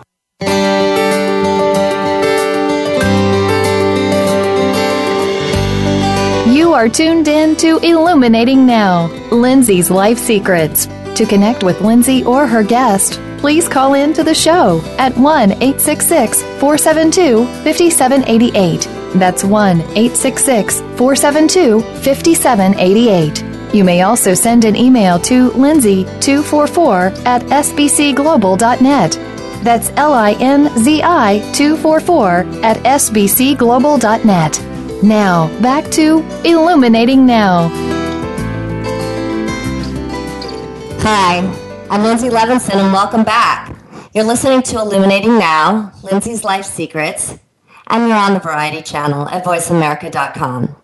You 6.51 6.73
are 6.73 6.89
tuned 6.89 7.29
in 7.29 7.57
to 7.57 7.77
Illuminating 7.83 8.65
Now, 8.65 9.09
Lindsay's 9.31 9.91
Life 9.91 10.17
Secrets. 10.17 10.87
To 10.87 11.27
connect 11.27 11.63
with 11.63 11.83
Lindsay 11.83 12.25
or 12.25 12.47
her 12.47 12.63
guest, 12.63 13.21
please 13.37 13.69
call 13.69 13.93
in 13.93 14.15
to 14.15 14.25
the 14.25 14.35
show 14.35 14.81
at 14.97 15.15
1 15.19 15.53
866 15.53 16.43
472 16.43 17.45
5788. 17.65 19.00
That's 19.15 19.45
1 19.45 19.81
866 19.81 20.81
472 20.81 21.81
5788. 21.81 23.75
You 23.75 23.85
may 23.85 24.03
also 24.03 24.35
send 24.35 24.65
an 24.65 24.75
email 24.75 25.19
to 25.21 25.51
linzi244 25.51 27.25
at 27.25 27.43
sbcglobal.net. 27.43 29.13
That's 29.63 29.91
L 29.91 30.15
I 30.15 30.33
N 30.41 30.77
Z 30.79 31.03
I 31.03 31.39
244 31.55 32.65
at 32.65 32.79
sbcglobal.net. 32.79 35.03
Now, 35.03 35.61
back 35.61 35.91
to 35.93 36.25
Illuminating 36.45 37.27
Now. 37.27 37.69
Hi, 41.03 41.39
I'm 41.91 42.03
Lindsay 42.03 42.29
Levinson, 42.29 42.75
and 42.75 42.93
welcome 42.93 43.25
back. 43.25 43.75
You're 44.15 44.25
listening 44.25 44.63
to 44.63 44.79
Illuminating 44.79 45.39
Now, 45.39 45.93
Lindsay's 46.03 46.45
Life 46.45 46.67
Secrets, 46.67 47.39
and 47.91 48.09
you're 48.09 48.17
on 48.17 48.35
the 48.35 48.41
Variety 48.41 48.83
Channel 48.83 49.29
at 49.29 49.45
VoiceAmerica.com. 49.45 50.77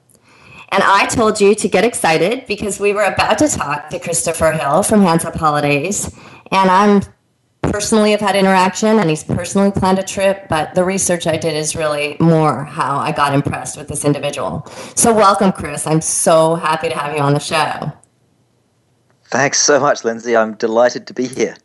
And 0.71 0.83
I 0.83 1.07
told 1.07 1.41
you 1.41 1.55
to 1.55 1.69
get 1.69 1.85
excited 1.85 2.47
because 2.47 2.81
we 2.81 2.93
were 2.93 3.05
about 3.05 3.39
to 3.39 3.49
talk 3.49 3.89
to 3.91 3.99
Christopher 3.99 4.53
Hill 4.53 4.83
from 4.83 5.01
Hands 5.03 5.25
Up 5.25 5.37
Holidays, 5.37 6.15
and 6.51 6.71
I'm 6.71 7.03
personally 7.63 8.13
have 8.13 8.21
had 8.21 8.37
interaction 8.37 8.99
and 8.99 9.11
he's 9.11 9.25
personally 9.25 9.71
planned 9.71 9.99
a 9.99 10.03
trip, 10.03 10.49
but 10.49 10.75
the 10.75 10.85
research 10.85 11.27
I 11.27 11.37
did 11.37 11.55
is 11.55 11.75
really 11.75 12.17
more 12.21 12.65
how 12.65 12.97
I 12.97 13.13
got 13.13 13.35
impressed 13.35 13.77
with 13.77 13.89
this 13.89 14.05
individual. 14.05 14.67
So, 14.95 15.15
welcome, 15.15 15.53
Chris. 15.53 15.87
I'm 15.87 16.01
so 16.01 16.55
happy 16.55 16.89
to 16.89 16.97
have 16.97 17.15
you 17.15 17.21
on 17.21 17.35
the 17.35 17.41
show. 17.41 17.93
Thanks 19.25 19.59
so 19.59 19.81
much, 19.81 20.05
Lindsay. 20.05 20.37
I'm 20.37 20.55
delighted 20.55 21.07
to 21.09 21.15
be 21.15 21.27
here. 21.27 21.57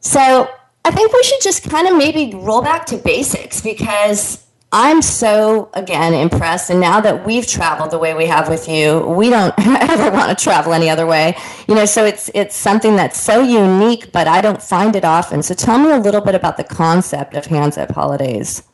So, 0.00 0.50
I 0.90 0.92
think 0.92 1.12
we 1.12 1.22
should 1.22 1.40
just 1.40 1.70
kind 1.70 1.86
of 1.86 1.96
maybe 1.96 2.34
roll 2.34 2.62
back 2.62 2.84
to 2.86 2.96
basics 2.96 3.60
because 3.60 4.44
I'm 4.72 5.02
so 5.02 5.70
again 5.74 6.14
impressed, 6.14 6.68
and 6.68 6.80
now 6.80 7.00
that 7.00 7.24
we've 7.24 7.46
traveled 7.46 7.92
the 7.92 7.98
way 7.98 8.12
we 8.12 8.26
have 8.26 8.48
with 8.48 8.68
you, 8.68 8.98
we 9.06 9.30
don't 9.30 9.54
ever 9.58 10.10
want 10.10 10.36
to 10.36 10.42
travel 10.42 10.72
any 10.72 10.90
other 10.90 11.06
way. 11.06 11.36
You 11.68 11.76
know, 11.76 11.84
so 11.84 12.04
it's 12.04 12.28
it's 12.34 12.56
something 12.56 12.96
that's 12.96 13.20
so 13.20 13.40
unique, 13.40 14.10
but 14.10 14.26
I 14.26 14.40
don't 14.40 14.60
find 14.60 14.96
it 14.96 15.04
often. 15.04 15.44
So 15.44 15.54
tell 15.54 15.78
me 15.78 15.92
a 15.92 15.98
little 15.98 16.22
bit 16.22 16.34
about 16.34 16.56
the 16.56 16.64
concept 16.64 17.34
of 17.34 17.46
Hands 17.46 17.78
Up 17.78 17.92
Holidays. 17.92 18.64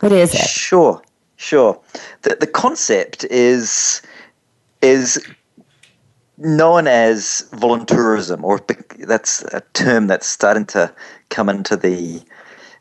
What 0.00 0.10
is 0.10 0.34
it? 0.34 0.48
Sure, 0.48 1.00
sure. 1.36 1.80
The 2.22 2.34
the 2.34 2.48
concept 2.48 3.22
is 3.30 4.02
is 4.82 5.24
known 6.42 6.86
as 6.86 7.48
voluntourism, 7.52 8.42
or 8.42 8.60
that's 8.98 9.42
a 9.44 9.62
term 9.72 10.06
that's 10.06 10.28
starting 10.28 10.66
to 10.66 10.92
come 11.30 11.48
into 11.48 11.76
the 11.76 12.22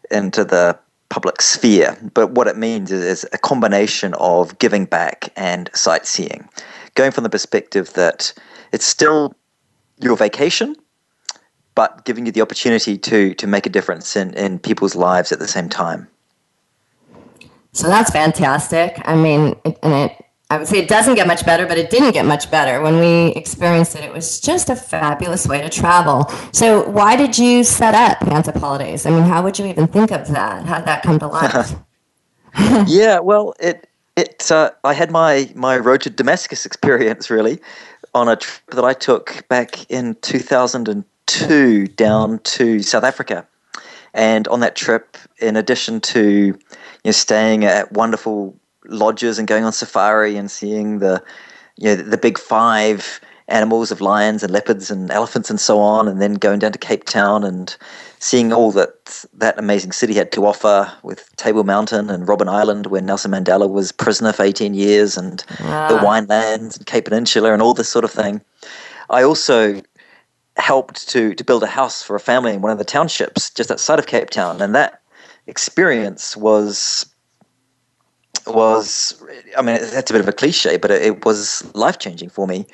into 0.10 0.44
the 0.44 0.78
public 1.10 1.42
sphere. 1.42 1.98
But 2.14 2.32
what 2.32 2.48
it 2.48 2.58
means 2.58 2.92
is, 2.92 3.04
is, 3.04 3.30
a 3.34 3.38
combination 3.38 4.14
of 4.16 4.58
giving 4.60 4.86
back 4.86 5.32
and 5.36 5.70
sightseeing, 5.74 6.50
going 6.96 7.12
from 7.12 7.24
the 7.24 7.30
perspective 7.30 7.94
that 7.94 8.34
it's 8.72 8.86
still 8.86 9.34
your 10.00 10.18
vacation, 10.18 10.76
but 11.76 12.04
giving 12.06 12.26
you 12.26 12.32
the 12.32 12.42
opportunity 12.42 12.98
to 12.98 13.34
to 13.36 13.48
make 13.48 13.66
a 13.66 13.70
difference 13.70 14.16
in, 14.16 14.34
in 14.34 14.60
people's 14.60 14.96
lives 14.96 15.32
at 15.32 15.40
the 15.40 15.48
same 15.48 15.70
time. 15.70 16.08
So 17.74 17.88
that's 17.88 18.12
fantastic. 18.12 19.02
I 19.06 19.16
mean, 19.16 19.56
and 19.82 19.94
it 19.94 20.26
I 20.52 20.58
would 20.58 20.68
say 20.68 20.80
it 20.80 20.90
doesn't 20.90 21.16
get 21.16 21.28
much 21.28 21.46
better, 21.46 21.66
but 21.66 21.78
it 21.78 21.90
didn't 21.90 22.12
get 22.12 22.26
much 22.26 22.52
better. 22.52 22.82
When 22.82 23.00
we 23.00 23.28
experienced 23.38 23.96
it, 23.96 24.04
it 24.04 24.12
was 24.12 24.42
just 24.42 24.70
a 24.70 24.76
fabulous 24.76 25.48
way 25.48 25.62
to 25.62 25.70
travel. 25.70 26.30
So, 26.52 26.90
why 26.90 27.16
did 27.16 27.38
you 27.38 27.64
set 27.64 27.96
up 27.96 28.22
Up 28.28 28.58
Holidays? 28.58 29.06
I 29.06 29.12
mean, 29.12 29.24
how 29.24 29.44
would 29.44 29.58
you 29.58 29.66
even 29.68 29.88
think 29.88 30.12
of 30.12 30.28
that? 30.28 30.66
How'd 30.66 30.86
that 30.88 31.04
come 31.04 31.20
to 31.20 31.28
life? 31.40 31.74
yeah, 32.86 33.20
well, 33.20 33.54
it 33.62 33.88
it 34.18 34.52
uh, 34.52 34.72
I 34.84 34.94
had 34.94 35.10
my 35.10 35.50
my 35.56 35.78
road 35.78 36.02
to 36.02 36.10
Damascus 36.10 36.66
experience 36.66 37.30
really 37.30 37.62
on 38.14 38.28
a 38.28 38.36
trip 38.36 38.76
that 38.76 38.84
I 38.84 38.92
took 38.92 39.48
back 39.48 39.90
in 39.90 40.16
2002 40.16 41.88
down 41.88 42.40
to 42.40 42.82
South 42.82 43.06
Africa, 43.06 43.48
and 44.14 44.50
on 44.50 44.60
that 44.60 44.76
trip, 44.76 45.16
in 45.40 45.56
addition 45.56 46.02
to 46.02 46.48
you 46.48 46.60
know 47.06 47.12
staying 47.12 47.64
at 47.64 47.94
wonderful 47.94 48.54
lodges 48.92 49.40
and 49.40 49.48
going 49.48 49.64
on 49.64 49.74
safari 49.74 50.36
and 50.36 50.52
seeing 50.52 51.00
the 51.00 51.24
you 51.78 51.86
know 51.86 51.96
the 51.96 52.18
big 52.18 52.38
five 52.38 53.22
animals 53.52 53.92
of 53.92 54.02
lions 54.02 54.44
and 54.44 54.52
leopards 54.52 54.90
and 54.90 55.12
elephants 55.12 55.50
and 55.50 55.60
so 55.60 55.80
on, 55.80 56.08
and 56.08 56.22
then 56.22 56.36
going 56.36 56.60
down 56.60 56.72
to 56.72 56.80
Cape 56.80 57.04
Town 57.04 57.44
and 57.44 57.76
seeing 58.20 58.54
all 58.54 58.72
that 58.72 59.26
that 59.34 59.60
amazing 59.60 59.92
city 59.92 60.14
had 60.14 60.32
to 60.32 60.46
offer 60.46 60.92
with 61.04 61.36
Table 61.36 61.64
Mountain 61.64 62.10
and 62.10 62.28
Robben 62.28 62.50
Island, 62.50 62.88
where 62.88 63.02
Nelson 63.02 63.32
Mandela 63.32 63.70
was 63.70 63.92
prisoner 63.92 64.34
for 64.34 64.44
18 64.44 64.74
years, 64.74 65.18
and 65.18 65.44
ah. 65.60 65.88
the 65.90 65.98
winelands 65.98 66.78
and 66.78 66.86
Cape 66.86 67.06
Peninsula 67.06 67.54
and 67.54 67.62
all 67.62 67.74
this 67.74 67.90
sort 67.90 68.06
of 68.06 68.12
thing. 68.12 68.42
I 69.10 69.24
also 69.24 69.82
helped 70.58 71.08
to 71.10 71.34
to 71.36 71.44
build 71.44 71.64
a 71.64 71.68
house 71.68 72.02
for 72.02 72.16
a 72.16 72.20
family 72.20 72.54
in 72.54 72.62
one 72.62 72.72
of 72.72 72.78
the 72.78 72.86
townships 72.86 73.50
just 73.50 73.72
outside 73.72 74.00
of 74.00 74.08
Cape 74.08 74.30
Town, 74.30 74.62
and 74.62 74.74
that 74.76 75.02
experience 75.48 76.38
was 76.38 77.06
was, 78.48 79.22
I 79.58 79.62
mean, 79.62 79.76
that's 79.76 80.12
a 80.12 80.14
bit 80.14 80.22
of 80.22 80.28
a 80.28 80.34
cliche, 80.34 80.78
but 80.78 80.92
it, 80.92 81.26
was 81.26 81.64
life 81.76 82.00
changing 82.00 82.30
for 82.30 82.48
me. 82.48 82.66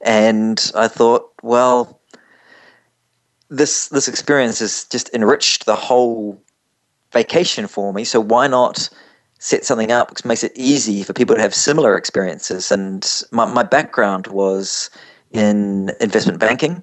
And 0.00 0.70
I 0.74 0.88
thought, 0.88 1.30
well, 1.42 2.00
this 3.48 3.88
this 3.88 4.08
experience 4.08 4.60
has 4.60 4.84
just 4.84 5.12
enriched 5.12 5.66
the 5.66 5.76
whole 5.76 6.42
vacation 7.12 7.66
for 7.66 7.92
me. 7.92 8.04
So 8.04 8.18
why 8.20 8.46
not 8.46 8.88
set 9.38 9.64
something 9.64 9.92
up 9.92 10.10
which 10.10 10.24
makes 10.24 10.42
it 10.42 10.52
easy 10.54 11.02
for 11.02 11.12
people 11.12 11.36
to 11.36 11.42
have 11.42 11.54
similar 11.54 11.96
experiences? 11.96 12.72
And 12.72 13.08
my, 13.30 13.44
my 13.44 13.62
background 13.62 14.28
was 14.28 14.90
in 15.30 15.90
investment 16.00 16.38
banking. 16.38 16.82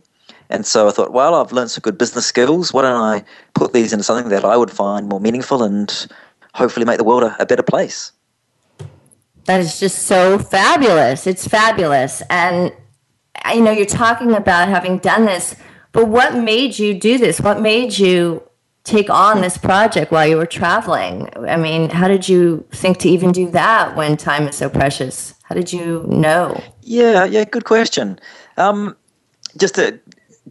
And 0.51 0.65
so 0.65 0.87
I 0.87 0.91
thought, 0.91 1.13
well, 1.13 1.35
I've 1.35 1.51
learned 1.51 1.71
some 1.71 1.81
good 1.81 1.97
business 1.97 2.25
skills. 2.25 2.73
Why 2.73 2.83
don't 2.83 3.01
I 3.01 3.23
put 3.53 3.73
these 3.73 3.93
into 3.93 4.03
something 4.03 4.29
that 4.29 4.45
I 4.45 4.57
would 4.57 4.71
find 4.71 5.07
more 5.07 5.19
meaningful 5.19 5.63
and 5.63 6.07
hopefully 6.53 6.85
make 6.85 6.97
the 6.97 7.03
world 7.03 7.23
a, 7.23 7.35
a 7.39 7.45
better 7.45 7.63
place? 7.63 8.11
That 9.49 9.61
is 9.61 9.79
just 9.79 10.03
so 10.03 10.37
fabulous. 10.37 11.25
It's 11.25 11.47
fabulous. 11.47 12.21
And, 12.29 12.71
you 13.51 13.61
know, 13.61 13.71
you're 13.71 13.87
talking 13.87 14.35
about 14.35 14.69
having 14.69 14.99
done 14.99 15.25
this, 15.25 15.55
but 15.91 16.07
what 16.07 16.35
made 16.35 16.77
you 16.77 16.93
do 16.93 17.17
this? 17.17 17.41
What 17.41 17.59
made 17.59 17.97
you 17.97 18.43
take 18.83 19.09
on 19.09 19.41
this 19.41 19.57
project 19.57 20.11
while 20.11 20.27
you 20.27 20.37
were 20.37 20.45
traveling? 20.45 21.29
I 21.35 21.57
mean, 21.57 21.89
how 21.89 22.07
did 22.07 22.29
you 22.29 22.63
think 22.73 22.99
to 22.99 23.09
even 23.09 23.31
do 23.31 23.49
that 23.49 23.95
when 23.95 24.17
time 24.17 24.47
is 24.47 24.55
so 24.55 24.69
precious? 24.69 25.33
How 25.45 25.55
did 25.55 25.73
you 25.73 26.05
know? 26.07 26.61
Yeah, 26.83 27.25
yeah, 27.25 27.43
good 27.43 27.65
question. 27.65 28.19
Um, 28.57 28.95
just 29.57 29.73
to 29.75 29.99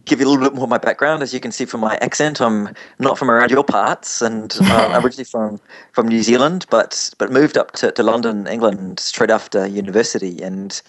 give 0.05 0.19
you 0.19 0.27
a 0.27 0.29
little 0.29 0.43
bit 0.43 0.53
more 0.53 0.63
of 0.63 0.69
my 0.69 0.77
background, 0.77 1.23
as 1.23 1.33
you 1.33 1.39
can 1.39 1.51
see 1.51 1.65
from 1.65 1.81
my 1.81 1.97
accent, 1.97 2.41
I'm 2.41 2.73
not 2.99 3.17
from 3.17 3.29
around 3.29 3.51
your 3.51 3.63
parts, 3.63 4.21
and 4.21 4.55
uh, 4.61 4.89
I'm 4.91 5.03
originally 5.03 5.25
from 5.25 5.59
from 5.91 6.07
New 6.07 6.23
Zealand, 6.23 6.65
but 6.69 7.11
but 7.17 7.31
moved 7.31 7.57
up 7.57 7.71
to, 7.73 7.91
to 7.91 8.03
London, 8.03 8.47
England, 8.47 8.99
straight 8.99 9.31
after 9.31 9.65
university. 9.67 10.41
And 10.41 10.81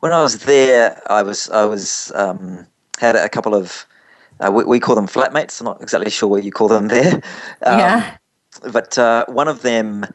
when 0.00 0.12
I 0.12 0.22
was 0.22 0.40
there, 0.40 1.00
I 1.10 1.22
was 1.22 1.50
I 1.50 1.64
was 1.64 2.12
um, 2.14 2.66
had 2.98 3.16
a 3.16 3.28
couple 3.28 3.54
of 3.54 3.86
uh, 4.40 4.50
we, 4.52 4.64
we, 4.64 4.80
call 4.80 4.94
them 4.94 5.08
flatmates. 5.08 5.60
I'm 5.60 5.66
not 5.66 5.82
exactly 5.82 6.10
sure 6.10 6.28
what 6.28 6.44
you 6.44 6.52
call 6.52 6.68
them 6.68 6.88
there. 6.88 7.14
Um, 7.62 7.78
yeah. 7.78 8.16
But 8.72 8.96
uh, 8.98 9.26
one 9.26 9.48
of 9.48 9.62
them 9.62 10.06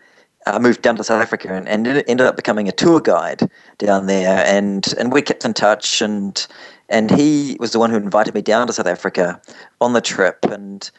uh, 0.45 0.59
moved 0.59 0.81
down 0.81 0.95
to 0.97 1.03
South 1.03 1.21
Africa 1.21 1.53
and, 1.53 1.67
and 1.67 1.87
ended 1.87 2.21
up 2.21 2.35
becoming 2.35 2.67
a 2.67 2.71
tour 2.71 2.99
guide 2.99 3.49
down 3.77 4.07
there, 4.07 4.43
and 4.45 4.93
and 4.97 5.13
we 5.13 5.21
kept 5.21 5.45
in 5.45 5.53
touch 5.53 6.01
and 6.01 6.45
and 6.89 7.11
he 7.11 7.57
was 7.59 7.71
the 7.71 7.79
one 7.79 7.89
who 7.89 7.97
invited 7.97 8.33
me 8.33 8.41
down 8.41 8.67
to 8.67 8.73
South 8.73 8.87
Africa 8.87 9.41
on 9.81 9.93
the 9.93 10.01
trip, 10.01 10.45
and 10.45 10.89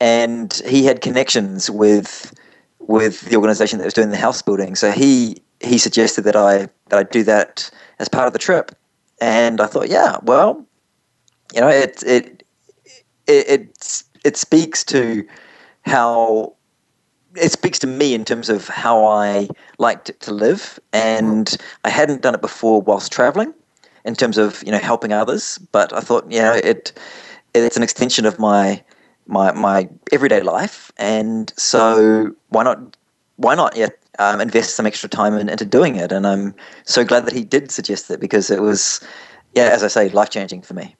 and 0.00 0.62
he 0.66 0.84
had 0.84 1.00
connections 1.00 1.70
with 1.70 2.34
with 2.78 3.22
the 3.22 3.36
organisation 3.36 3.78
that 3.78 3.84
was 3.84 3.94
doing 3.94 4.10
the 4.10 4.16
house 4.16 4.42
building. 4.42 4.74
So 4.74 4.90
he 4.90 5.42
he 5.60 5.78
suggested 5.78 6.22
that 6.22 6.36
I 6.36 6.68
that 6.88 6.98
I 6.98 7.02
do 7.04 7.22
that 7.24 7.70
as 7.98 8.08
part 8.08 8.26
of 8.26 8.32
the 8.32 8.38
trip, 8.38 8.72
and 9.20 9.60
I 9.60 9.66
thought, 9.66 9.88
yeah, 9.88 10.16
well, 10.22 10.66
you 11.54 11.60
know, 11.60 11.68
it 11.68 12.02
it 12.04 12.42
it 13.26 13.48
it, 13.48 14.02
it 14.24 14.36
speaks 14.36 14.84
to 14.84 15.26
how 15.82 16.54
it 17.36 17.52
speaks 17.52 17.78
to 17.80 17.86
me 17.86 18.14
in 18.14 18.24
terms 18.24 18.48
of 18.48 18.68
how 18.68 19.04
I 19.06 19.48
liked 19.78 20.18
to 20.20 20.32
live, 20.32 20.78
and 20.92 21.56
I 21.84 21.90
hadn't 21.90 22.22
done 22.22 22.34
it 22.34 22.40
before 22.40 22.80
whilst 22.80 23.12
traveling 23.12 23.54
in 24.04 24.14
terms 24.14 24.38
of 24.38 24.62
you 24.64 24.72
know 24.72 24.78
helping 24.78 25.12
others. 25.12 25.58
But 25.72 25.92
I 25.92 26.00
thought, 26.00 26.30
know, 26.40 26.54
it 26.54 26.92
it's 27.54 27.76
an 27.76 27.82
extension 27.82 28.26
of 28.26 28.38
my 28.38 28.82
my 29.26 29.52
my 29.52 29.88
everyday 30.12 30.40
life, 30.40 30.92
and 30.96 31.52
so 31.56 32.34
why 32.48 32.62
not 32.64 32.96
why 33.36 33.54
not 33.54 33.76
yet 33.76 33.98
um, 34.18 34.40
invest 34.40 34.74
some 34.74 34.86
extra 34.86 35.08
time 35.08 35.34
in, 35.34 35.48
into 35.48 35.64
doing 35.64 35.96
it? 35.96 36.12
And 36.12 36.26
I'm 36.26 36.54
so 36.84 37.04
glad 37.04 37.26
that 37.26 37.34
he 37.34 37.44
did 37.44 37.70
suggest 37.70 38.10
it 38.10 38.20
because 38.20 38.50
it 38.50 38.60
was, 38.60 39.00
yeah, 39.54 39.70
as 39.72 39.82
I 39.82 39.88
say, 39.88 40.08
life 40.10 40.30
changing 40.30 40.62
for 40.62 40.74
me. 40.74 40.96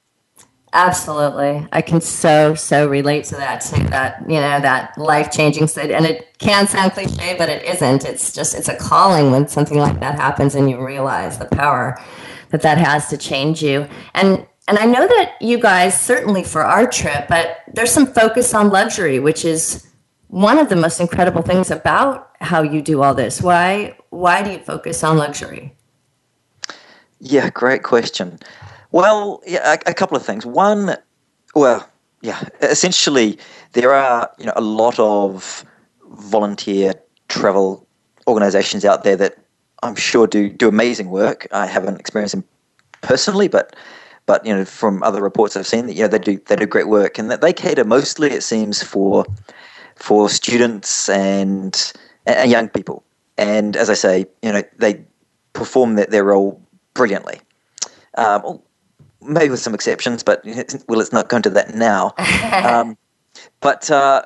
Absolutely. 0.75 1.67
I 1.71 1.81
can 1.81 2.01
so, 2.01 2.55
so 2.55 2.87
relate 2.87 3.25
to 3.25 3.35
that, 3.35 3.61
to 3.61 3.83
that, 3.89 4.21
you 4.27 4.41
know, 4.41 4.59
that 4.59 4.97
life 4.97 5.31
changing. 5.31 5.69
And 5.77 6.05
it 6.05 6.37
can 6.39 6.67
sound 6.67 6.93
cliche, 6.93 7.35
but 7.37 7.47
it 7.47 7.63
isn't. 7.63 8.03
It's 8.05 8.33
just, 8.33 8.55
it's 8.55 8.67
a 8.67 8.75
calling 8.75 9.29
when 9.29 9.47
something 9.47 9.77
like 9.77 9.99
that 9.99 10.15
happens 10.15 10.55
and 10.55 10.67
you 10.69 10.83
realize 10.83 11.37
the 11.37 11.45
power 11.45 12.01
that 12.49 12.63
that 12.63 12.79
has 12.79 13.07
to 13.09 13.17
change 13.17 13.61
you. 13.61 13.87
And 14.13 14.45
and 14.67 14.79
I 14.79 14.85
know 14.85 15.05
that 15.05 15.35
you 15.41 15.59
guys 15.59 15.99
certainly 15.99 16.41
for 16.43 16.63
our 16.63 16.87
trip, 16.87 17.27
but 17.27 17.57
there's 17.73 17.91
some 17.91 18.07
focus 18.07 18.53
on 18.53 18.69
luxury, 18.69 19.19
which 19.19 19.43
is 19.43 19.85
one 20.27 20.57
of 20.57 20.69
the 20.69 20.77
most 20.77 21.01
incredible 21.01 21.41
things 21.41 21.69
about 21.69 22.31
how 22.39 22.61
you 22.61 22.81
do 22.81 23.01
all 23.01 23.13
this. 23.13 23.41
Why 23.41 23.97
why 24.09 24.41
do 24.41 24.51
you 24.51 24.59
focus 24.59 25.03
on 25.03 25.17
luxury? 25.17 25.75
Yeah, 27.19 27.49
great 27.49 27.83
question. 27.83 28.39
Well, 28.93 29.41
yeah, 29.47 29.73
a, 29.73 29.89
a 29.89 29.93
couple 29.93 30.15
of 30.15 30.23
things. 30.23 30.45
One, 30.45 30.95
well, 31.55 31.89
yeah, 32.21 32.47
essentially 32.61 33.39
there 33.73 33.91
are 33.91 34.31
you 34.37 34.45
know 34.45 34.53
a 34.55 34.61
lot 34.61 34.99
of 34.99 35.65
volunteer 36.11 36.93
travel 37.27 37.87
organizations 38.27 38.85
out 38.85 39.03
there 39.03 39.15
that 39.15 39.35
I'm 39.81 39.95
sure 39.95 40.27
do 40.27 40.47
do 40.47 40.67
amazing 40.67 41.09
work. 41.09 41.47
I 41.51 41.65
haven't 41.65 41.99
experienced 41.99 42.35
them 42.35 42.43
personally, 43.01 43.47
but 43.47 43.75
but 44.27 44.45
you 44.45 44.55
know 44.55 44.63
from 44.63 45.01
other 45.01 45.23
reports 45.23 45.57
I've 45.57 45.65
seen 45.65 45.87
that 45.87 45.95
you 45.95 46.03
know 46.03 46.07
they 46.07 46.19
do 46.19 46.37
they 46.45 46.55
do 46.55 46.67
great 46.67 46.87
work 46.87 47.17
and 47.17 47.31
that 47.31 47.41
they 47.41 47.51
cater 47.51 47.83
mostly 47.83 48.29
it 48.29 48.43
seems 48.43 48.83
for 48.83 49.25
for 49.95 50.29
students 50.29 51.09
and 51.09 51.93
and 52.27 52.51
young 52.51 52.69
people. 52.69 53.03
And 53.39 53.75
as 53.75 53.89
I 53.89 53.95
say, 53.95 54.27
you 54.43 54.51
know 54.53 54.61
they 54.77 55.03
perform 55.53 55.95
their, 55.95 56.05
their 56.05 56.23
role 56.23 56.61
brilliantly. 56.93 57.41
Um, 58.19 58.61
maybe 59.25 59.49
with 59.49 59.59
some 59.59 59.73
exceptions, 59.73 60.23
but 60.23 60.43
well, 60.87 60.97
let's 60.97 61.13
not 61.13 61.29
go 61.29 61.37
into 61.37 61.49
that 61.51 61.75
now. 61.75 62.13
um, 62.53 62.97
but 63.59 63.89
uh, 63.89 64.23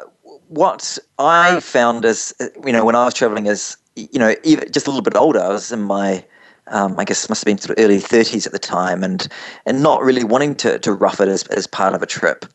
what 0.48 0.98
I 1.20 1.60
found 1.60 2.06
is, 2.06 2.34
you 2.66 2.72
know, 2.72 2.86
when 2.86 2.96
I 2.96 3.06
was 3.06 3.14
traveling 3.14 3.48
as 3.48 3.78
you 3.98 4.20
know, 4.20 4.36
even 4.44 4.72
just 4.72 4.88
a 4.88 4.92
little 4.92 5.04
bit 5.04 5.16
older. 5.16 5.40
I 5.40 5.50
was 5.50 5.72
in 5.72 5.82
my, 5.82 6.24
um, 6.68 6.96
I 6.98 7.04
guess, 7.04 7.28
must 7.30 7.42
have 7.42 7.46
been 7.46 7.58
sort 7.58 7.78
of 7.78 7.84
early 7.84 8.00
thirties 8.00 8.46
at 8.46 8.54
the 8.54 8.60
time, 8.60 9.04
and 9.04 9.28
and 9.66 9.82
not 9.82 10.04
really 10.04 10.24
wanting 10.24 10.56
to 10.56 10.80
to 10.80 10.94
rough 10.94 11.20
it 11.20 11.28
as 11.28 11.44
as 11.48 11.68
part 11.68 11.94
of 11.94 12.02
a 12.02 12.06
trip. 12.06 12.46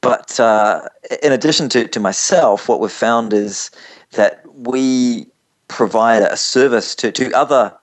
But 0.00 0.38
uh, 0.40 0.88
in 1.22 1.32
addition 1.32 1.68
to 1.70 1.88
to 1.88 2.00
myself, 2.00 2.68
what 2.68 2.80
we've 2.80 2.90
found 2.90 3.32
is 3.32 3.70
that 4.12 4.42
we 4.54 5.26
provide 5.68 6.22
a 6.22 6.36
service 6.36 6.94
to 6.96 7.12
to 7.12 7.32
other 7.32 7.76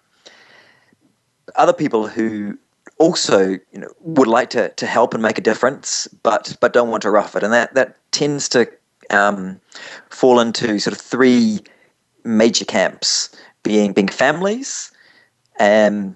other 1.55 1.73
people 1.73 2.07
who 2.07 2.57
also 2.99 3.49
you 3.49 3.79
know 3.79 3.89
would 4.01 4.27
like 4.27 4.49
to, 4.51 4.69
to 4.69 4.85
help 4.85 5.13
and 5.13 5.21
make 5.21 5.37
a 5.37 5.41
difference 5.41 6.07
but 6.23 6.55
but 6.61 6.73
don't 6.73 6.89
want 6.89 7.01
to 7.03 7.11
rough 7.11 7.35
it. 7.35 7.43
And 7.43 7.53
that 7.53 7.73
that 7.75 7.97
tends 8.11 8.49
to 8.49 8.67
um, 9.09 9.59
fall 10.09 10.39
into 10.39 10.79
sort 10.79 10.93
of 10.95 11.01
three 11.01 11.59
major 12.23 12.65
camps, 12.65 13.29
being 13.63 13.93
being 13.93 14.07
families, 14.07 14.91
um, 15.59 16.15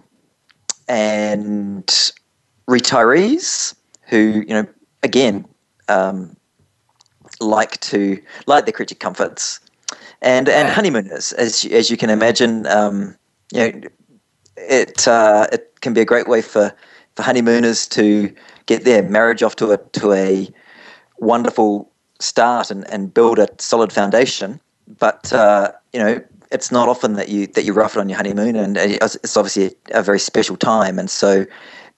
and 0.87 1.87
retirees 2.67 3.75
who 4.03 4.43
you 4.47 4.53
know 4.53 4.67
again 5.03 5.45
um, 5.87 6.35
like 7.39 7.79
to 7.81 8.21
like 8.47 8.65
their 8.65 8.73
creature 8.73 8.95
comforts, 8.95 9.59
and 10.21 10.49
and 10.49 10.69
honeymooners, 10.69 11.33
as 11.33 11.65
as 11.65 11.89
you 11.89 11.97
can 11.97 12.09
imagine, 12.09 12.65
um, 12.67 13.15
you 13.53 13.71
know, 13.71 13.89
it 14.57 15.07
uh, 15.07 15.47
it 15.51 15.79
can 15.81 15.93
be 15.93 16.01
a 16.01 16.05
great 16.05 16.27
way 16.27 16.41
for 16.41 16.73
for 17.15 17.23
honeymooners 17.23 17.87
to 17.87 18.33
get 18.65 18.85
their 18.85 19.03
marriage 19.03 19.43
off 19.43 19.55
to 19.57 19.71
a 19.71 19.77
to 19.77 20.13
a 20.13 20.49
wonderful 21.17 21.91
start 22.19 22.71
and, 22.71 22.89
and 22.91 23.13
build 23.13 23.39
a 23.39 23.47
solid 23.57 23.91
foundation 23.91 24.59
but 24.99 25.31
uh, 25.33 25.71
you 25.93 25.99
know 25.99 26.21
it's 26.51 26.71
not 26.71 26.89
often 26.89 27.13
that 27.13 27.29
you 27.29 27.47
that 27.47 27.63
you 27.63 27.73
rough 27.73 27.95
it 27.95 27.99
on 27.99 28.09
your 28.09 28.17
honeymoon, 28.17 28.55
and 28.55 28.77
it's 28.77 29.37
obviously 29.37 29.73
a, 29.91 30.03
very 30.03 30.19
special 30.19 30.57
time. 30.57 30.99
And 30.99 31.09
so, 31.09 31.45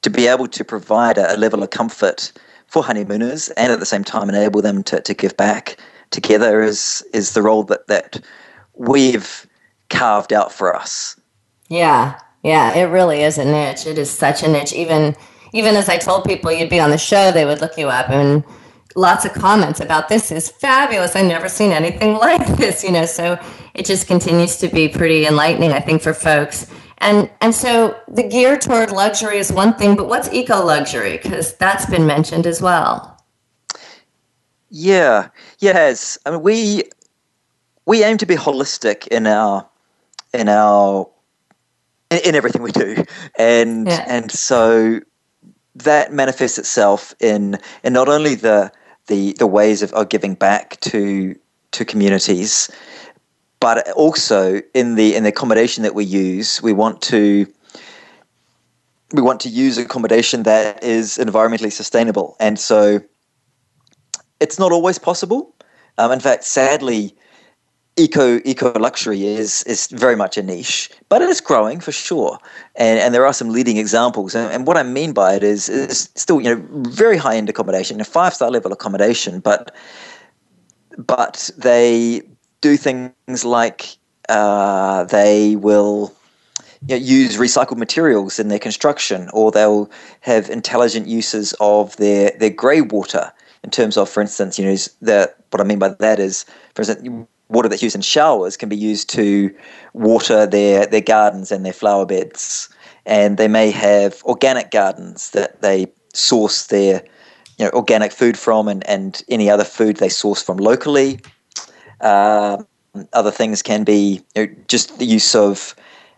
to 0.03 0.09
be 0.09 0.27
able 0.27 0.47
to 0.47 0.63
provide 0.63 1.17
a, 1.17 1.35
a, 1.35 1.37
level 1.37 1.63
of 1.63 1.71
comfort 1.71 2.31
for 2.67 2.83
honeymooners 2.83 3.49
and 3.49 3.71
at 3.71 3.79
the 3.79 3.85
same 3.85 4.03
time 4.03 4.29
enable 4.29 4.61
them 4.61 4.83
to, 4.83 5.01
to 5.01 5.13
give 5.13 5.35
back 5.37 5.77
together 6.11 6.61
is 6.61 7.03
is 7.13 7.33
the 7.33 7.41
role 7.41 7.63
that 7.63 7.87
that 7.87 8.21
we've 8.75 9.47
carved 9.89 10.31
out 10.31 10.51
for 10.51 10.75
us. 10.75 11.19
Yeah, 11.67 12.19
yeah, 12.43 12.75
it 12.75 12.83
really 12.83 13.23
is 13.23 13.37
a 13.37 13.45
niche. 13.45 13.87
It 13.87 13.97
is 13.97 14.11
such 14.11 14.43
a 14.43 14.47
niche. 14.47 14.73
Even 14.73 15.15
even 15.53 15.75
as 15.75 15.87
I 15.87 15.97
told 15.97 16.25
people 16.25 16.51
you'd 16.51 16.69
be 16.69 16.79
on 16.79 16.89
the 16.89 16.97
show, 16.97 17.31
they 17.31 17.45
would 17.45 17.61
look 17.61 17.77
you 17.77 17.87
up 17.87 18.09
and 18.09 18.43
lots 18.95 19.25
of 19.25 19.33
comments 19.33 19.79
about 19.79 20.09
this 20.09 20.31
is 20.31 20.49
fabulous. 20.49 21.15
I've 21.15 21.25
never 21.25 21.47
seen 21.49 21.71
anything 21.71 22.13
like 22.17 22.45
this, 22.57 22.83
you 22.83 22.91
know. 22.91 23.05
So 23.05 23.39
it 23.73 23.85
just 23.85 24.07
continues 24.07 24.57
to 24.57 24.67
be 24.67 24.87
pretty 24.89 25.25
enlightening, 25.25 25.71
I 25.71 25.79
think, 25.79 26.01
for 26.01 26.13
folks. 26.13 26.67
And 26.99 27.29
and 27.41 27.53
so 27.53 27.99
the 28.07 28.23
gear 28.23 28.57
toward 28.57 28.91
luxury 28.91 29.37
is 29.37 29.51
one 29.51 29.73
thing, 29.75 29.95
but 29.95 30.07
what's 30.07 30.31
eco 30.31 30.63
luxury? 30.63 31.19
Because 31.21 31.55
that's 31.55 31.85
been 31.85 32.05
mentioned 32.05 32.47
as 32.47 32.61
well. 32.61 33.09
Yeah, 34.69 35.29
yes. 35.59 36.17
I 36.25 36.31
mean, 36.31 36.41
we 36.41 36.83
we 37.85 38.03
aim 38.03 38.17
to 38.17 38.25
be 38.25 38.35
holistic 38.35 39.07
in 39.07 39.27
our 39.27 39.67
in 40.33 40.49
our 40.49 41.09
in, 42.13 42.29
in 42.29 42.35
everything 42.35 42.61
we 42.61 42.71
do, 42.71 43.03
and 43.37 43.87
Yeah. 43.87 44.05
and 44.07 44.31
so 44.31 44.99
that 45.75 46.13
manifests 46.13 46.57
itself 46.57 47.13
in 47.19 47.57
in 47.83 47.93
not 47.93 48.09
only 48.09 48.35
the 48.35 48.71
the 49.07 49.33
the 49.33 49.47
ways 49.47 49.81
of, 49.81 49.93
of 49.93 50.09
giving 50.09 50.35
back 50.35 50.79
to 50.81 51.35
to 51.71 51.85
communities, 51.85 52.69
but 53.59 53.89
also 53.91 54.61
in 54.73 54.95
the 54.95 55.15
in 55.15 55.23
the 55.23 55.29
accommodation 55.29 55.83
that 55.83 55.95
we 55.95 56.05
use. 56.05 56.61
We 56.61 56.73
want 56.73 57.01
to 57.03 57.47
we 59.13 59.21
want 59.21 59.39
to 59.41 59.49
use 59.49 59.77
accommodation 59.77 60.43
that 60.43 60.83
is 60.83 61.17
environmentally 61.17 61.71
sustainable, 61.71 62.35
and 62.39 62.59
so 62.59 63.01
it's 64.39 64.59
not 64.59 64.71
always 64.71 64.99
possible. 64.99 65.55
Um, 65.97 66.11
in 66.11 66.19
fact, 66.19 66.43
sadly, 66.43 67.15
eco 67.95 68.39
eco 68.43 68.71
luxury 68.79 69.25
is 69.25 69.63
is 69.63 69.87
very 69.87 70.15
much 70.15 70.37
a 70.37 70.43
niche, 70.43 70.89
but 71.09 71.21
it 71.21 71.29
is 71.29 71.41
growing 71.41 71.79
for 71.79 71.91
sure. 71.91 72.39
And 72.75 72.99
and 72.99 73.13
there 73.13 73.25
are 73.25 73.33
some 73.33 73.49
leading 73.49 73.77
examples. 73.77 74.35
And, 74.35 74.51
and 74.51 74.67
what 74.67 74.77
I 74.77 74.83
mean 74.83 75.13
by 75.13 75.35
it 75.35 75.43
is 75.43 75.69
is 75.69 76.09
still 76.15 76.41
you 76.41 76.55
know 76.55 76.65
very 76.89 77.17
high 77.17 77.35
end 77.35 77.49
accommodation, 77.49 78.01
a 78.01 78.05
five 78.05 78.33
star 78.33 78.49
level 78.49 78.71
accommodation, 78.71 79.39
but 79.39 79.75
but 80.97 81.49
they 81.57 82.21
do 82.61 82.77
things 82.77 83.45
like 83.45 83.97
uh, 84.29 85.03
they 85.05 85.55
will 85.55 86.13
you 86.87 86.95
know, 86.95 87.03
use 87.03 87.37
recycled 87.37 87.77
materials 87.77 88.39
in 88.39 88.47
their 88.47 88.59
construction, 88.59 89.29
or 89.33 89.51
they'll 89.51 89.89
have 90.21 90.49
intelligent 90.49 91.07
uses 91.07 91.53
of 91.59 91.95
their 91.97 92.31
their 92.39 92.49
grey 92.49 92.81
water 92.81 93.31
in 93.63 93.69
terms 93.69 93.97
of, 93.97 94.09
for 94.09 94.21
instance, 94.21 94.59
you 94.59 94.65
know, 94.65 94.75
the 95.01 95.33
what 95.51 95.61
I 95.61 95.63
mean 95.63 95.79
by 95.79 95.89
that 95.89 96.19
is, 96.19 96.45
for 96.75 96.81
instance, 96.81 97.27
water 97.53 97.69
that's 97.69 97.83
used 97.83 97.95
in 97.95 98.01
showers 98.01 98.57
can 98.57 98.67
be 98.67 98.75
used 98.75 99.09
to 99.11 99.53
water 99.93 100.45
their 100.45 100.85
their 100.85 101.01
gardens 101.01 101.51
and 101.51 101.65
their 101.65 101.73
flower 101.73 102.05
beds, 102.05 102.69
and 103.05 103.37
they 103.37 103.47
may 103.47 103.71
have 103.71 104.21
organic 104.23 104.71
gardens 104.71 105.29
that 105.31 105.61
they 105.61 105.87
source 106.13 106.67
their 106.67 107.03
you 107.57 107.65
know 107.65 107.71
organic 107.71 108.11
food 108.11 108.37
from, 108.37 108.67
and 108.67 108.85
and 108.87 109.23
any 109.29 109.49
other 109.49 109.63
food 109.63 109.97
they 109.97 110.09
source 110.09 110.41
from 110.41 110.57
locally. 110.57 111.19
Uh, 112.01 112.61
other 113.13 113.31
things 113.31 113.61
can 113.61 113.83
be 113.83 114.21
you 114.35 114.45
know, 114.45 114.55
just 114.67 114.99
the 114.99 115.05
use 115.05 115.33
of 115.33 115.75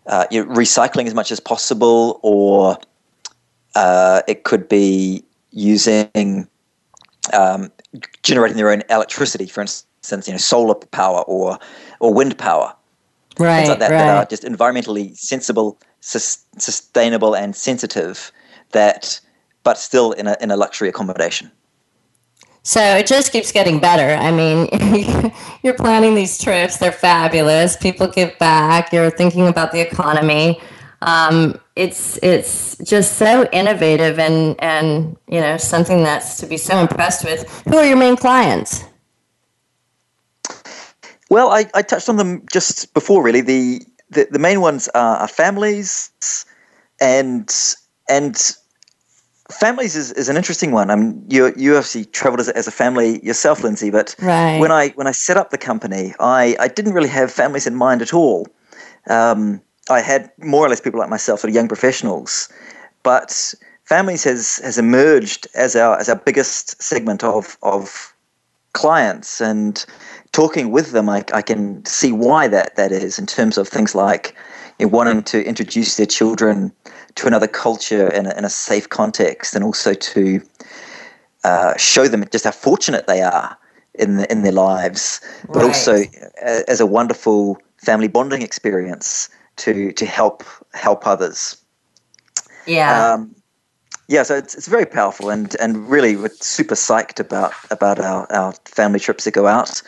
uh, 0.07 0.25
you 0.31 0.43
know, 0.43 0.51
recycling 0.53 1.05
as 1.05 1.13
much 1.13 1.31
as 1.31 1.39
possible, 1.39 2.19
or 2.23 2.77
uh, 3.75 4.21
it 4.27 4.43
could 4.43 4.67
be 4.69 5.23
using 5.51 6.47
um, 7.33 7.71
generating 8.23 8.57
their 8.57 8.71
own 8.71 8.83
electricity, 8.89 9.47
for 9.47 9.61
instance, 9.61 9.87
you 10.11 10.33
know, 10.33 10.37
solar 10.37 10.75
power 10.75 11.21
or 11.23 11.59
or 11.99 12.13
wind 12.13 12.37
power, 12.37 12.73
Right, 13.39 13.57
things 13.57 13.69
like 13.69 13.79
that 13.79 13.91
right. 13.91 13.97
that 13.97 14.17
are 14.17 14.25
just 14.25 14.43
environmentally 14.43 15.15
sensible, 15.17 15.79
sus- 15.99 16.45
sustainable, 16.57 17.35
and 17.35 17.55
sensitive. 17.55 18.31
That, 18.71 19.19
but 19.63 19.77
still 19.77 20.11
in 20.11 20.27
a 20.27 20.35
in 20.41 20.51
a 20.51 20.57
luxury 20.57 20.89
accommodation. 20.89 21.51
So 22.63 22.81
it 22.81 23.05
just 23.05 23.31
keeps 23.31 23.51
getting 23.51 23.79
better. 23.79 24.15
I 24.19 24.31
mean, 24.31 24.67
you're 25.63 25.75
planning 25.75 26.15
these 26.15 26.41
trips, 26.41 26.77
they're 26.77 26.91
fabulous. 26.91 27.77
People 27.77 28.07
give 28.07 28.35
back, 28.39 28.91
you're 28.91 29.11
thinking 29.11 29.47
about 29.47 29.71
the 29.71 29.81
economy. 29.81 30.59
Um, 31.03 31.59
it's 31.75 32.17
it's 32.23 32.75
just 32.79 33.17
so 33.17 33.47
innovative 33.51 34.17
and 34.17 34.55
and 34.59 35.15
you 35.27 35.39
know 35.39 35.57
something 35.57 36.03
that's 36.03 36.37
to 36.39 36.47
be 36.47 36.57
so 36.57 36.79
impressed 36.79 37.23
with. 37.23 37.47
Who 37.67 37.77
are 37.77 37.85
your 37.85 37.97
main 37.97 38.15
clients? 38.15 38.83
Well, 41.35 41.51
I, 41.51 41.65
I 41.73 41.81
touched 41.81 42.07
on 42.07 42.15
them 42.15 42.45
just 42.49 42.93
before. 42.93 43.21
Really, 43.21 43.41
the 43.41 43.81
the, 44.09 44.25
the 44.31 44.39
main 44.39 44.61
ones 44.61 44.87
are, 44.95 45.17
are 45.17 45.27
families, 45.27 46.09
and 47.01 47.53
and 48.07 48.55
families 49.51 49.97
is, 49.97 50.13
is 50.13 50.29
an 50.29 50.37
interesting 50.37 50.71
one. 50.71 50.89
I 50.89 50.95
mean, 50.95 51.25
you 51.27 51.53
you 51.57 51.75
obviously 51.75 52.05
travelled 52.05 52.39
as 52.39 52.47
a, 52.47 52.55
as 52.55 52.67
a 52.67 52.71
family 52.71 53.19
yourself, 53.21 53.65
Lindsay. 53.65 53.89
But 53.89 54.15
Right. 54.21 54.61
when 54.61 54.71
I 54.71 54.91
when 54.95 55.07
I 55.07 55.11
set 55.11 55.35
up 55.35 55.49
the 55.49 55.57
company, 55.57 56.13
I, 56.21 56.55
I 56.57 56.69
didn't 56.69 56.93
really 56.93 57.09
have 57.09 57.33
families 57.33 57.67
in 57.67 57.75
mind 57.75 58.01
at 58.01 58.13
all. 58.13 58.47
Um, 59.09 59.61
I 59.89 59.99
had 59.99 60.31
more 60.37 60.65
or 60.65 60.69
less 60.69 60.79
people 60.79 61.01
like 61.01 61.09
myself, 61.09 61.41
sort 61.41 61.49
of 61.49 61.55
young 61.55 61.67
professionals, 61.67 62.47
but 63.03 63.53
families 63.83 64.23
has 64.23 64.61
has 64.63 64.77
emerged 64.77 65.49
as 65.53 65.75
our 65.75 65.99
as 65.99 66.07
our 66.07 66.15
biggest 66.15 66.81
segment 66.81 67.25
of 67.25 67.57
of 67.61 68.15
clients 68.71 69.41
and 69.41 69.85
talking 70.35 70.69
with 70.69 70.91
them 70.91 71.07
I, 71.07 71.23
I 71.33 71.41
can 71.41 71.85
see 71.85 72.11
why 72.11 72.49
that 72.49 72.75
that 72.75 72.91
is 72.91 73.17
in 73.17 73.25
terms 73.25 73.57
of 73.57 73.69
things 73.69 73.95
like 73.95 74.35
you 74.79 74.85
know, 74.85 74.91
wanting 74.91 75.23
to 75.23 75.41
introduce 75.45 75.95
their 75.95 76.05
children 76.05 76.73
to 77.15 77.27
another 77.27 77.47
culture 77.47 78.09
in 78.09 78.25
a, 78.25 78.37
in 78.37 78.43
a 78.43 78.49
safe 78.49 78.89
context 78.89 79.55
and 79.55 79.63
also 79.63 79.93
to 79.93 80.41
uh, 81.45 81.77
show 81.77 82.07
them 82.09 82.25
just 82.31 82.43
how 82.45 82.51
fortunate 82.51 83.07
they 83.07 83.21
are 83.21 83.57
in 83.93 84.17
the, 84.17 84.29
in 84.29 84.43
their 84.43 84.51
lives 84.51 85.21
but 85.53 85.63
Right. 85.63 85.63
also 85.63 86.01
uh, 86.45 86.63
as 86.67 86.81
a 86.81 86.85
wonderful 86.85 87.57
family 87.77 88.09
bonding 88.09 88.41
experience 88.41 89.29
to 89.55 89.93
to 89.93 90.05
help 90.05 90.43
help 90.73 91.07
others 91.07 91.57
Yeah. 92.65 93.07
um, 93.13 93.34
yeah, 94.07 94.23
so 94.23 94.35
it's, 94.35 94.55
it's 94.55 94.67
very 94.67 94.85
powerful, 94.85 95.29
and, 95.29 95.55
and 95.59 95.89
really 95.89 96.15
we're 96.15 96.29
super 96.29 96.75
psyched 96.75 97.19
about 97.19 97.53
about 97.71 97.99
our, 97.99 98.31
our 98.31 98.53
family 98.65 98.99
trips 98.99 99.23
that 99.23 99.31
go 99.31 99.47
out. 99.47 99.81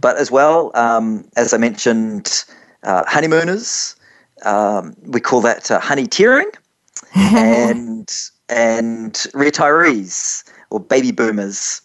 But 0.00 0.16
as 0.18 0.30
well, 0.30 0.70
um, 0.74 1.24
as 1.36 1.54
I 1.54 1.58
mentioned, 1.58 2.44
uh, 2.82 3.04
honeymooners, 3.06 3.96
um, 4.44 4.94
we 5.02 5.20
call 5.20 5.40
that 5.42 5.70
uh, 5.70 5.80
honeyteering, 5.80 6.50
and 7.14 8.12
and 8.48 9.14
retirees 9.34 10.44
or 10.70 10.78
baby 10.78 11.10
boomers, 11.10 11.80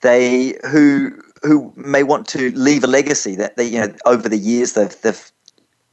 they 0.00 0.58
who 0.68 1.12
who 1.42 1.72
may 1.76 2.02
want 2.02 2.26
to 2.28 2.50
leave 2.52 2.82
a 2.82 2.88
legacy 2.88 3.36
that 3.36 3.56
they 3.56 3.64
you 3.64 3.80
know 3.80 3.94
over 4.04 4.28
the 4.28 4.36
years 4.38 4.72
they've 4.72 5.00
they've 5.02 5.30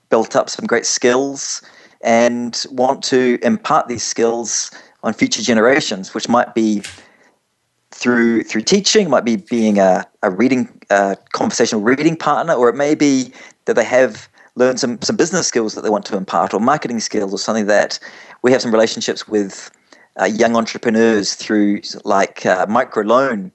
built 0.10 0.36
up 0.36 0.50
some 0.50 0.66
great 0.66 0.86
skills 0.86 1.62
and 2.02 2.66
want 2.72 3.04
to 3.04 3.40
impart 3.42 3.88
these 3.88 4.04
skills 4.04 4.72
on 5.08 5.14
future 5.14 5.42
generations, 5.42 6.14
which 6.14 6.28
might 6.28 6.54
be 6.54 6.84
through 7.92 8.44
through 8.44 8.62
teaching, 8.62 9.10
might 9.10 9.24
be 9.24 9.38
being 9.38 9.80
a, 9.80 10.06
a 10.22 10.30
reading 10.30 10.82
conversational 11.32 11.82
reading 11.82 12.18
partner, 12.18 12.54
or 12.54 12.68
it 12.70 12.76
may 12.76 12.94
be 12.94 13.32
that 13.66 13.76
they 13.76 13.86
have 13.86 14.28
learned 14.56 14.80
some 14.80 15.02
some 15.02 15.16
business 15.16 15.48
skills 15.48 15.74
that 15.76 15.82
they 15.82 15.90
want 15.90 16.06
to 16.06 16.18
impart, 16.18 16.54
or 16.54 16.60
marketing 16.60 17.00
skills, 17.00 17.34
or 17.34 17.40
something 17.40 17.68
that 17.68 17.98
we 18.42 18.52
have 18.52 18.62
some 18.62 18.72
relationships 18.72 19.28
with 19.28 19.72
uh, 20.20 20.26
young 20.26 20.58
entrepreneurs 20.58 21.36
through 21.36 21.82
like 22.04 22.46
uh, 22.46 22.66
micro 22.68 23.04
loan 23.04 23.52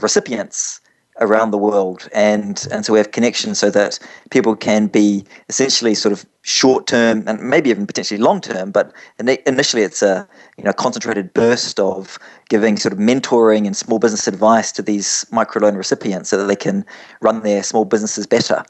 recipients 0.00 0.80
around 1.20 1.50
the 1.50 1.58
world 1.58 2.08
and 2.12 2.66
and 2.72 2.84
so 2.84 2.92
we 2.92 2.98
have 2.98 3.12
connections 3.12 3.58
so 3.58 3.70
that 3.70 3.98
people 4.30 4.56
can 4.56 4.88
be 4.88 5.24
essentially 5.48 5.94
sort 5.94 6.12
of 6.12 6.26
short 6.42 6.86
term 6.86 7.22
and 7.28 7.40
maybe 7.40 7.70
even 7.70 7.86
potentially 7.86 8.20
long 8.20 8.40
term 8.40 8.70
but 8.70 8.92
ini- 9.20 9.42
initially 9.46 9.82
it's 9.82 10.02
a 10.02 10.28
you 10.58 10.64
know 10.64 10.72
concentrated 10.72 11.32
burst 11.32 11.78
of 11.78 12.18
giving 12.48 12.76
sort 12.76 12.92
of 12.92 12.98
mentoring 12.98 13.64
and 13.66 13.76
small 13.76 13.98
business 13.98 14.26
advice 14.26 14.72
to 14.72 14.82
these 14.82 15.24
microloan 15.30 15.76
recipients 15.76 16.28
so 16.28 16.36
that 16.36 16.46
they 16.46 16.56
can 16.56 16.84
run 17.20 17.42
their 17.42 17.62
small 17.62 17.84
businesses 17.84 18.26
better 18.26 18.64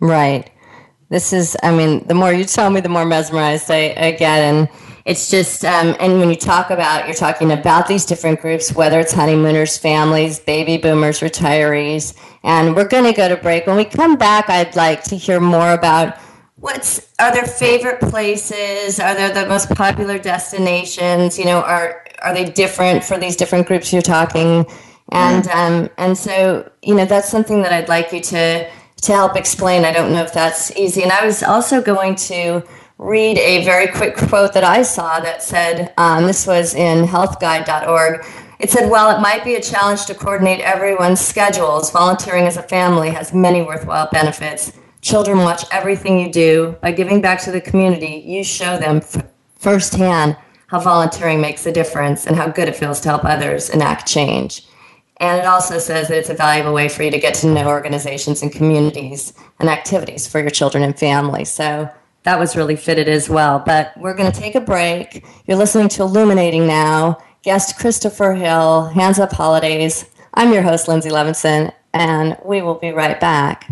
Right. 0.00 0.50
This 1.10 1.32
is, 1.32 1.56
I 1.62 1.74
mean, 1.74 2.06
the 2.06 2.14
more 2.14 2.32
you 2.32 2.44
tell 2.44 2.70
me, 2.70 2.80
the 2.80 2.88
more 2.88 3.04
mesmerized 3.04 3.70
I, 3.70 3.94
I 3.96 4.10
get. 4.12 4.40
And 4.40 4.68
it's 5.04 5.30
just, 5.30 5.64
um, 5.66 5.94
and 6.00 6.18
when 6.18 6.30
you 6.30 6.36
talk 6.36 6.70
about, 6.70 7.06
you're 7.06 7.14
talking 7.14 7.52
about 7.52 7.86
these 7.86 8.06
different 8.06 8.40
groups, 8.40 8.72
whether 8.74 8.98
it's 8.98 9.12
honeymooners, 9.12 9.76
families, 9.76 10.38
baby 10.38 10.78
boomers, 10.78 11.20
retirees. 11.20 12.16
And 12.42 12.74
we're 12.74 12.88
going 12.88 13.04
to 13.04 13.12
go 13.12 13.28
to 13.28 13.36
break. 13.36 13.66
When 13.66 13.76
we 13.76 13.84
come 13.84 14.16
back, 14.16 14.48
I'd 14.48 14.74
like 14.76 15.04
to 15.04 15.16
hear 15.16 15.40
more 15.40 15.72
about 15.72 16.16
what's, 16.56 17.12
are 17.18 17.34
their 17.34 17.44
favorite 17.44 18.00
places? 18.00 18.98
Are 18.98 19.14
there 19.14 19.30
the 19.30 19.46
most 19.46 19.68
popular 19.68 20.18
destinations? 20.18 21.38
You 21.38 21.44
know, 21.44 21.60
are, 21.60 22.02
are 22.22 22.32
they 22.32 22.46
different 22.46 23.04
for 23.04 23.18
these 23.18 23.36
different 23.36 23.66
groups 23.66 23.92
you're 23.92 24.00
talking? 24.00 24.64
And, 25.12 25.46
um, 25.48 25.90
and 25.98 26.16
so, 26.16 26.70
you 26.82 26.94
know, 26.94 27.04
that's 27.04 27.28
something 27.28 27.60
that 27.60 27.74
I'd 27.74 27.90
like 27.90 28.10
you 28.10 28.22
to, 28.22 28.70
to 29.02 29.12
help 29.12 29.36
explain. 29.36 29.84
I 29.84 29.92
don't 29.92 30.14
know 30.14 30.22
if 30.22 30.32
that's 30.32 30.74
easy. 30.76 31.02
And 31.02 31.12
I 31.12 31.26
was 31.26 31.42
also 31.42 31.82
going 31.82 32.14
to 32.14 32.66
read 32.98 33.38
a 33.38 33.64
very 33.64 33.88
quick 33.88 34.16
quote 34.16 34.52
that 34.54 34.64
I 34.64 34.82
saw 34.82 35.20
that 35.20 35.42
said, 35.42 35.92
um, 35.96 36.26
this 36.26 36.46
was 36.46 36.74
in 36.74 37.04
healthguide.org. 37.04 38.24
It 38.60 38.70
said, 38.70 38.88
while 38.88 39.16
it 39.16 39.20
might 39.20 39.44
be 39.44 39.56
a 39.56 39.60
challenge 39.60 40.06
to 40.06 40.14
coordinate 40.14 40.60
everyone's 40.60 41.20
schedules, 41.20 41.90
volunteering 41.90 42.46
as 42.46 42.56
a 42.56 42.62
family 42.62 43.10
has 43.10 43.34
many 43.34 43.62
worthwhile 43.62 44.08
benefits. 44.12 44.72
Children 45.00 45.38
watch 45.38 45.64
everything 45.70 46.18
you 46.18 46.32
do. 46.32 46.76
By 46.80 46.92
giving 46.92 47.20
back 47.20 47.42
to 47.42 47.50
the 47.50 47.60
community, 47.60 48.22
you 48.24 48.44
show 48.44 48.78
them 48.78 48.98
f- 48.98 49.26
firsthand 49.56 50.36
how 50.68 50.80
volunteering 50.80 51.40
makes 51.40 51.66
a 51.66 51.72
difference 51.72 52.26
and 52.26 52.36
how 52.36 52.48
good 52.48 52.68
it 52.68 52.76
feels 52.76 53.00
to 53.00 53.08
help 53.08 53.24
others 53.24 53.70
enact 53.70 54.06
change. 54.06 54.66
And 55.18 55.38
it 55.38 55.46
also 55.46 55.78
says 55.78 56.08
that 56.08 56.18
it's 56.18 56.30
a 56.30 56.34
valuable 56.34 56.72
way 56.72 56.88
for 56.88 57.02
you 57.02 57.10
to 57.10 57.18
get 57.18 57.34
to 57.34 57.46
know 57.46 57.68
organizations 57.68 58.42
and 58.42 58.50
communities 58.50 59.34
and 59.60 59.68
activities 59.68 60.26
for 60.26 60.40
your 60.40 60.50
children 60.50 60.82
and 60.82 60.98
family. 60.98 61.44
So 61.44 61.88
that 62.24 62.38
was 62.38 62.56
really 62.56 62.76
fitted 62.76 63.08
as 63.08 63.30
well. 63.30 63.62
But 63.64 63.92
we're 63.96 64.14
going 64.14 64.30
to 64.30 64.38
take 64.38 64.54
a 64.54 64.60
break. 64.60 65.24
You're 65.46 65.56
listening 65.56 65.88
to 65.90 66.02
Illuminating 66.02 66.66
Now. 66.66 67.18
Guest 67.42 67.78
Christopher 67.78 68.32
Hill, 68.32 68.86
Hands 68.86 69.18
Up 69.18 69.32
Holidays. 69.32 70.06
I'm 70.32 70.52
your 70.52 70.62
host, 70.62 70.88
Lindsay 70.88 71.10
Levinson, 71.10 71.72
and 71.92 72.38
we 72.44 72.62
will 72.62 72.76
be 72.76 72.90
right 72.90 73.20
back. 73.20 73.70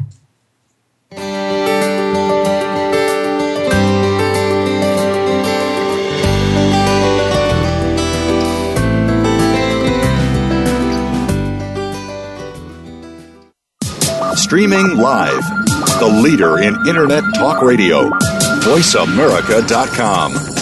Streaming 14.36 14.98
live. 14.98 15.42
The 15.98 16.20
leader 16.22 16.58
in 16.58 16.74
Internet 16.86 17.24
talk 17.36 17.62
radio. 17.62 18.10
VoiceAmerica.com. 18.64 20.61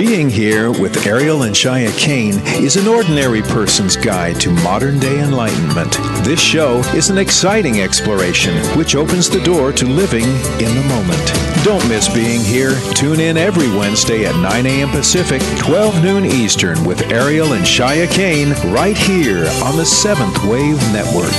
Being 0.00 0.30
here 0.30 0.70
with 0.70 1.06
Ariel 1.06 1.42
and 1.42 1.54
Shya 1.54 1.94
Kane 1.98 2.38
is 2.64 2.76
an 2.76 2.88
ordinary 2.88 3.42
person's 3.42 3.96
guide 3.96 4.40
to 4.40 4.50
modern 4.50 4.98
day 4.98 5.22
enlightenment. 5.22 5.92
This 6.24 6.40
show 6.40 6.78
is 6.94 7.10
an 7.10 7.18
exciting 7.18 7.82
exploration 7.82 8.56
which 8.78 8.96
opens 8.96 9.28
the 9.28 9.42
door 9.42 9.72
to 9.72 9.84
living 9.84 10.24
in 10.24 10.74
the 10.74 10.86
moment. 10.88 11.64
Don't 11.66 11.86
miss 11.86 12.08
being 12.14 12.40
here. 12.40 12.80
Tune 12.94 13.20
in 13.20 13.36
every 13.36 13.68
Wednesday 13.76 14.24
at 14.24 14.34
9 14.36 14.64
a.m. 14.64 14.88
Pacific, 14.88 15.42
12 15.58 16.02
noon 16.02 16.24
Eastern 16.24 16.82
with 16.86 17.12
Ariel 17.12 17.52
and 17.52 17.66
Shya 17.66 18.10
Kane 18.10 18.52
right 18.72 18.96
here 18.96 19.46
on 19.62 19.76
the 19.76 19.84
Seventh 19.84 20.42
Wave 20.44 20.80
Network. 20.94 21.30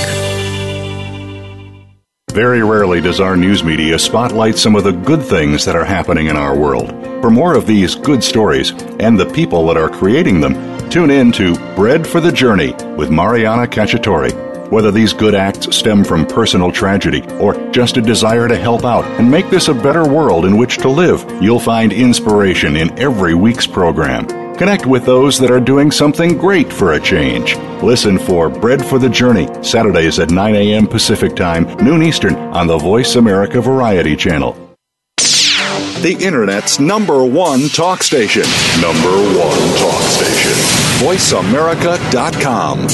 Very 2.30 2.62
rarely 2.62 3.00
does 3.00 3.18
our 3.18 3.36
news 3.36 3.64
media 3.64 3.98
spotlight 3.98 4.56
some 4.56 4.76
of 4.76 4.84
the 4.84 4.92
good 4.92 5.24
things 5.24 5.64
that 5.64 5.74
are 5.74 5.84
happening 5.84 6.28
in 6.28 6.36
our 6.36 6.56
world. 6.56 7.01
For 7.22 7.30
more 7.30 7.54
of 7.54 7.68
these 7.68 7.94
good 7.94 8.24
stories 8.24 8.72
and 8.98 9.18
the 9.18 9.30
people 9.32 9.68
that 9.68 9.76
are 9.76 9.88
creating 9.88 10.40
them, 10.40 10.90
tune 10.90 11.08
in 11.08 11.30
to 11.32 11.54
Bread 11.76 12.04
for 12.04 12.20
the 12.20 12.32
Journey 12.32 12.74
with 12.96 13.12
Mariana 13.12 13.68
Cacciatore. 13.68 14.70
Whether 14.72 14.90
these 14.90 15.12
good 15.12 15.36
acts 15.36 15.76
stem 15.76 16.02
from 16.02 16.26
personal 16.26 16.72
tragedy 16.72 17.22
or 17.38 17.54
just 17.70 17.96
a 17.96 18.02
desire 18.02 18.48
to 18.48 18.56
help 18.56 18.84
out 18.84 19.04
and 19.20 19.30
make 19.30 19.48
this 19.50 19.68
a 19.68 19.74
better 19.74 20.04
world 20.04 20.44
in 20.46 20.56
which 20.56 20.78
to 20.78 20.88
live, 20.88 21.24
you'll 21.40 21.60
find 21.60 21.92
inspiration 21.92 22.74
in 22.74 22.98
every 22.98 23.34
week's 23.34 23.68
program. 23.68 24.26
Connect 24.56 24.84
with 24.86 25.04
those 25.04 25.38
that 25.38 25.50
are 25.52 25.60
doing 25.60 25.92
something 25.92 26.36
great 26.36 26.72
for 26.72 26.94
a 26.94 27.00
change. 27.00 27.56
Listen 27.84 28.18
for 28.18 28.48
Bread 28.48 28.84
for 28.84 28.98
the 28.98 29.08
Journey, 29.08 29.46
Saturdays 29.62 30.18
at 30.18 30.32
9 30.32 30.54
a.m. 30.56 30.88
Pacific 30.88 31.36
Time, 31.36 31.72
noon 31.76 32.02
Eastern, 32.02 32.34
on 32.34 32.66
the 32.66 32.78
Voice 32.78 33.14
America 33.14 33.60
Variety 33.60 34.16
Channel. 34.16 34.61
The 36.02 36.16
Internet's 36.20 36.80
number 36.80 37.24
one 37.24 37.68
talk 37.68 38.02
station. 38.02 38.42
Number 38.80 39.12
one 39.38 39.76
talk 39.78 40.02
station. 40.02 40.50
VoiceAmerica.com. 40.98 42.88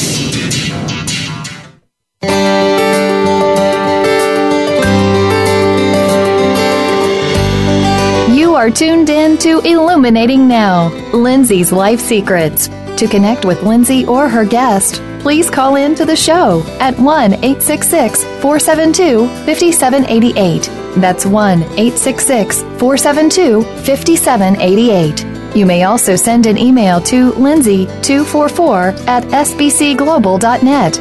You 8.37 8.55
are 8.55 8.71
tuned 8.71 9.09
in 9.09 9.39
to 9.39 9.61
Illuminating 9.61 10.47
Now, 10.47 10.89
Lindsay's 11.15 11.73
Life 11.73 12.01
Secrets. 12.01 12.69
To 12.99 13.09
connect 13.09 13.47
with 13.47 13.63
Lindsay 13.63 14.05
or 14.05 14.29
her 14.29 14.45
guest, 14.45 15.01
please 15.21 15.51
call 15.51 15.77
in 15.77 15.95
to 15.95 16.05
the 16.05 16.17
show 16.17 16.63
at 16.81 16.99
1 16.99 17.35
866 17.35 18.25
472 18.25 19.27
5788. 19.47 20.63
That's 21.01 21.25
1 21.27 21.63
866 21.63 22.63
472 22.63 23.63
5788. 23.63 25.57
You 25.57 25.65
may 25.67 25.85
also 25.85 26.17
send 26.17 26.47
an 26.47 26.59
email 26.59 27.01
to 27.03 27.33
linzi244 27.33 29.07
at 29.07 29.25
sbcglobal.net. 29.25 30.95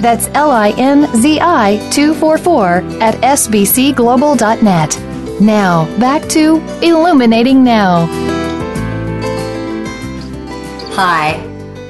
That's 0.00 0.28
L 0.34 0.50
I 0.50 0.70
N 0.76 1.06
Z 1.16 1.38
I 1.40 1.76
244 1.90 2.68
at 3.00 3.14
sbcglobal.net. 3.14 5.40
Now, 5.40 5.86
back 5.98 6.28
to 6.30 6.56
Illuminating 6.82 7.64
Now. 7.64 8.06
Hi, 10.96 11.40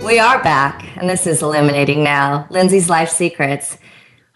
we 0.04 0.18
are 0.18 0.42
back, 0.42 0.83
and 1.04 1.10
this 1.10 1.26
is 1.26 1.42
Illuminating 1.42 2.02
Now, 2.02 2.46
Lindsay's 2.48 2.88
Life 2.88 3.10
Secrets. 3.10 3.76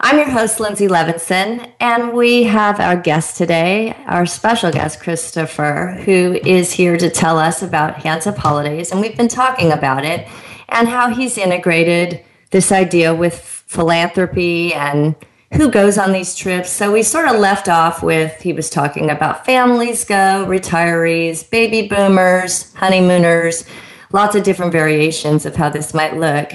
I'm 0.01 0.19
your 0.19 0.29
host, 0.29 0.61
Lindsay 0.61 0.87
Levinson, 0.87 1.73
and 1.81 2.13
we 2.13 2.43
have 2.43 2.79
our 2.79 2.95
guest 2.95 3.39
today, 3.39 3.97
our 4.05 4.27
special 4.27 4.71
guest, 4.71 5.01
Christopher, 5.01 5.99
who 6.05 6.39
is 6.45 6.71
here 6.71 6.99
to 6.99 7.09
tell 7.09 7.39
us 7.39 7.63
about 7.63 8.03
Hands 8.03 8.27
Up 8.27 8.37
Holidays. 8.37 8.93
And 8.93 9.01
we've 9.01 9.17
been 9.17 9.29
talking 9.29 9.73
about 9.73 10.05
it 10.05 10.29
and 10.69 10.89
how 10.89 11.09
he's 11.09 11.39
integrated 11.39 12.23
this 12.51 12.71
idea 12.71 13.15
with 13.15 13.41
philanthropy 13.41 14.75
and 14.75 15.17
who 15.55 15.71
goes 15.71 15.97
on 15.97 16.13
these 16.13 16.35
trips. 16.35 16.69
So 16.69 16.93
we 16.93 17.03
sort 17.03 17.29
of 17.29 17.41
left 17.41 17.71
off 17.71 18.03
with 18.03 18.43
he 18.43 18.53
was 18.53 18.69
talking 18.69 19.09
about 19.09 19.47
families 19.47 20.05
go, 20.05 20.45
retirees, 20.47 21.49
baby 21.49 21.89
boomers, 21.89 22.75
honeymooners, 22.75 23.65
lots 24.13 24.35
of 24.35 24.43
different 24.43 24.73
variations 24.73 25.47
of 25.47 25.57
how 25.57 25.69
this 25.69 25.95
might 25.95 26.17
look. 26.17 26.53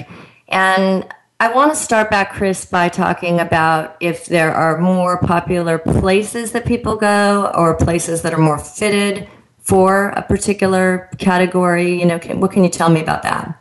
And 0.48 1.06
I 1.40 1.52
want 1.52 1.72
to 1.72 1.76
start 1.76 2.10
back, 2.10 2.32
Chris, 2.32 2.64
by 2.64 2.88
talking 2.88 3.40
about 3.40 3.96
if 4.00 4.26
there 4.26 4.54
are 4.54 4.78
more 4.78 5.18
popular 5.18 5.78
places 5.78 6.52
that 6.52 6.64
people 6.64 6.96
go 6.96 7.50
or 7.54 7.74
places 7.76 8.22
that 8.22 8.32
are 8.32 8.38
more 8.38 8.58
fitted 8.58 9.28
for 9.58 10.10
a 10.10 10.22
particular 10.22 11.08
category. 11.18 11.98
You 11.98 12.06
know, 12.06 12.18
can, 12.18 12.40
what 12.40 12.52
can 12.52 12.62
you 12.62 12.70
tell 12.70 12.88
me 12.88 13.00
about 13.00 13.22
that? 13.24 13.58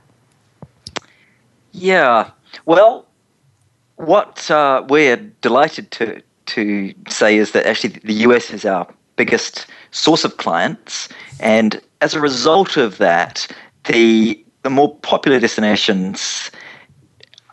Yeah. 1.71 2.29
Well, 2.65 3.07
what 3.95 4.49
uh, 4.51 4.85
we're 4.87 5.17
delighted 5.41 5.91
to 5.91 6.21
to 6.45 6.93
say 7.07 7.37
is 7.37 7.51
that 7.51 7.65
actually 7.65 7.99
the 8.03 8.13
US 8.27 8.51
is 8.51 8.65
our 8.65 8.85
biggest 9.15 9.65
source 9.91 10.25
of 10.25 10.37
clients, 10.37 11.09
and 11.39 11.81
as 12.01 12.13
a 12.13 12.19
result 12.19 12.77
of 12.77 12.97
that, 12.97 13.47
the 13.85 14.43
the 14.63 14.69
more 14.69 14.95
popular 14.99 15.39
destinations 15.39 16.49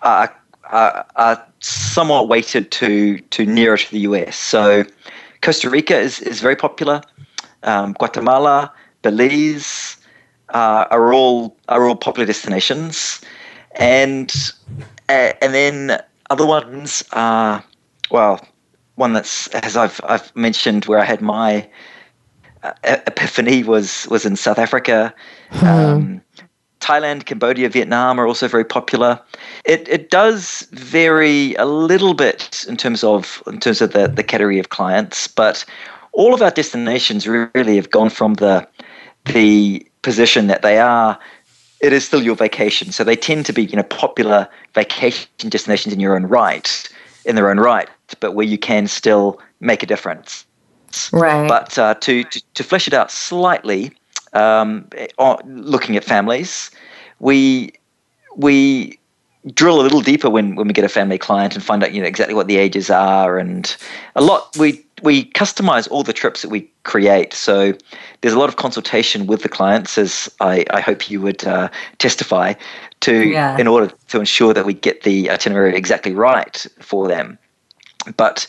are, 0.02 0.34
are, 0.64 1.06
are 1.16 1.46
somewhat 1.60 2.28
weighted 2.28 2.70
to 2.72 3.18
to 3.18 3.44
nearer 3.44 3.76
to 3.76 3.90
the 3.90 4.00
US. 4.00 4.36
So 4.36 4.84
Costa 5.42 5.70
Rica 5.70 5.98
is, 5.98 6.20
is 6.20 6.40
very 6.40 6.56
popular. 6.56 7.02
Um, 7.62 7.92
Guatemala, 7.94 8.72
Belize 9.02 9.96
uh, 10.50 10.86
are 10.90 11.12
all 11.12 11.56
are 11.68 11.86
all 11.86 11.96
popular 11.96 12.26
destinations, 12.26 13.20
and 13.72 14.32
uh, 15.08 15.32
and 15.42 15.54
then 15.54 16.00
other 16.30 16.46
ones 16.46 17.04
are 17.12 17.64
well, 18.10 18.40
one 18.96 19.12
that's 19.12 19.48
as 19.48 19.76
I've 19.76 20.00
I've 20.04 20.34
mentioned 20.34 20.86
where 20.86 20.98
I 20.98 21.04
had 21.04 21.20
my 21.20 21.68
epiphany 22.84 23.62
was 23.62 24.06
was 24.10 24.24
in 24.24 24.36
South 24.36 24.58
Africa. 24.58 25.14
Hmm. 25.50 25.66
Um, 25.66 26.20
Thailand, 26.80 27.26
Cambodia, 27.26 27.68
Vietnam 27.68 28.18
are 28.18 28.26
also 28.26 28.48
very 28.48 28.64
popular. 28.64 29.20
It 29.64 29.88
it 29.88 30.10
does 30.10 30.66
vary 30.72 31.54
a 31.56 31.66
little 31.66 32.14
bit 32.14 32.64
in 32.68 32.76
terms 32.76 33.04
of 33.04 33.42
in 33.46 33.60
terms 33.60 33.80
of 33.80 33.92
the, 33.92 34.08
the 34.08 34.22
category 34.22 34.58
of 34.58 34.70
clients, 34.70 35.28
but 35.28 35.64
all 36.12 36.34
of 36.34 36.42
our 36.42 36.50
destinations 36.50 37.28
really 37.28 37.76
have 37.76 37.90
gone 37.90 38.10
from 38.10 38.34
the 38.34 38.66
the 39.26 39.86
position 40.02 40.46
that 40.46 40.62
they 40.62 40.78
are 40.78 41.18
it 41.80 41.92
is 41.92 42.06
still 42.06 42.22
your 42.22 42.36
vacation. 42.36 42.92
So 42.92 43.04
they 43.04 43.16
tend 43.16 43.46
to 43.46 43.52
be, 43.52 43.64
you 43.64 43.76
know, 43.76 43.82
popular 43.84 44.48
vacation 44.74 45.28
destinations 45.48 45.94
in 45.94 46.00
your 46.00 46.14
own 46.14 46.24
right, 46.24 46.88
in 47.24 47.36
their 47.36 47.50
own 47.50 47.58
right, 47.58 47.88
but 48.20 48.34
where 48.34 48.46
you 48.46 48.58
can 48.58 48.86
still 48.86 49.40
make 49.60 49.82
a 49.82 49.86
difference. 49.86 50.44
Right. 51.12 51.48
But 51.48 51.78
uh, 51.78 51.94
to, 51.94 52.24
to, 52.24 52.42
to 52.54 52.64
flesh 52.64 52.86
it 52.86 52.94
out 52.94 53.10
slightly, 53.10 53.92
um, 54.32 54.88
looking 55.44 55.96
at 55.96 56.04
families, 56.04 56.70
we 57.18 57.72
we 58.36 58.98
drill 59.54 59.80
a 59.80 59.82
little 59.82 60.02
deeper 60.02 60.28
when, 60.28 60.54
when 60.54 60.66
we 60.66 60.72
get 60.72 60.84
a 60.84 60.88
family 60.88 61.16
client 61.16 61.54
and 61.54 61.64
find 61.64 61.82
out 61.82 61.94
you 61.94 62.00
know 62.00 62.06
exactly 62.06 62.34
what 62.34 62.46
the 62.46 62.58
ages 62.58 62.90
are 62.90 63.38
and 63.38 63.76
a 64.14 64.20
lot 64.22 64.54
we 64.58 64.84
we 65.02 65.24
customize 65.32 65.90
all 65.90 66.02
the 66.02 66.12
trips 66.12 66.42
that 66.42 66.50
we 66.50 66.70
create 66.82 67.32
so 67.32 67.72
there's 68.20 68.34
a 68.34 68.38
lot 68.38 68.50
of 68.50 68.56
consultation 68.56 69.26
with 69.26 69.42
the 69.42 69.48
clients 69.48 69.96
as 69.96 70.30
I, 70.40 70.66
I 70.70 70.80
hope 70.80 71.10
you 71.10 71.22
would 71.22 71.44
uh, 71.46 71.70
testify 71.96 72.52
to 73.00 73.28
yeah. 73.28 73.56
in 73.56 73.66
order 73.66 73.90
to 74.08 74.20
ensure 74.20 74.52
that 74.52 74.66
we 74.66 74.74
get 74.74 75.04
the 75.04 75.30
itinerary 75.30 75.74
exactly 75.74 76.12
right 76.12 76.66
for 76.80 77.08
them 77.08 77.38
but 78.18 78.46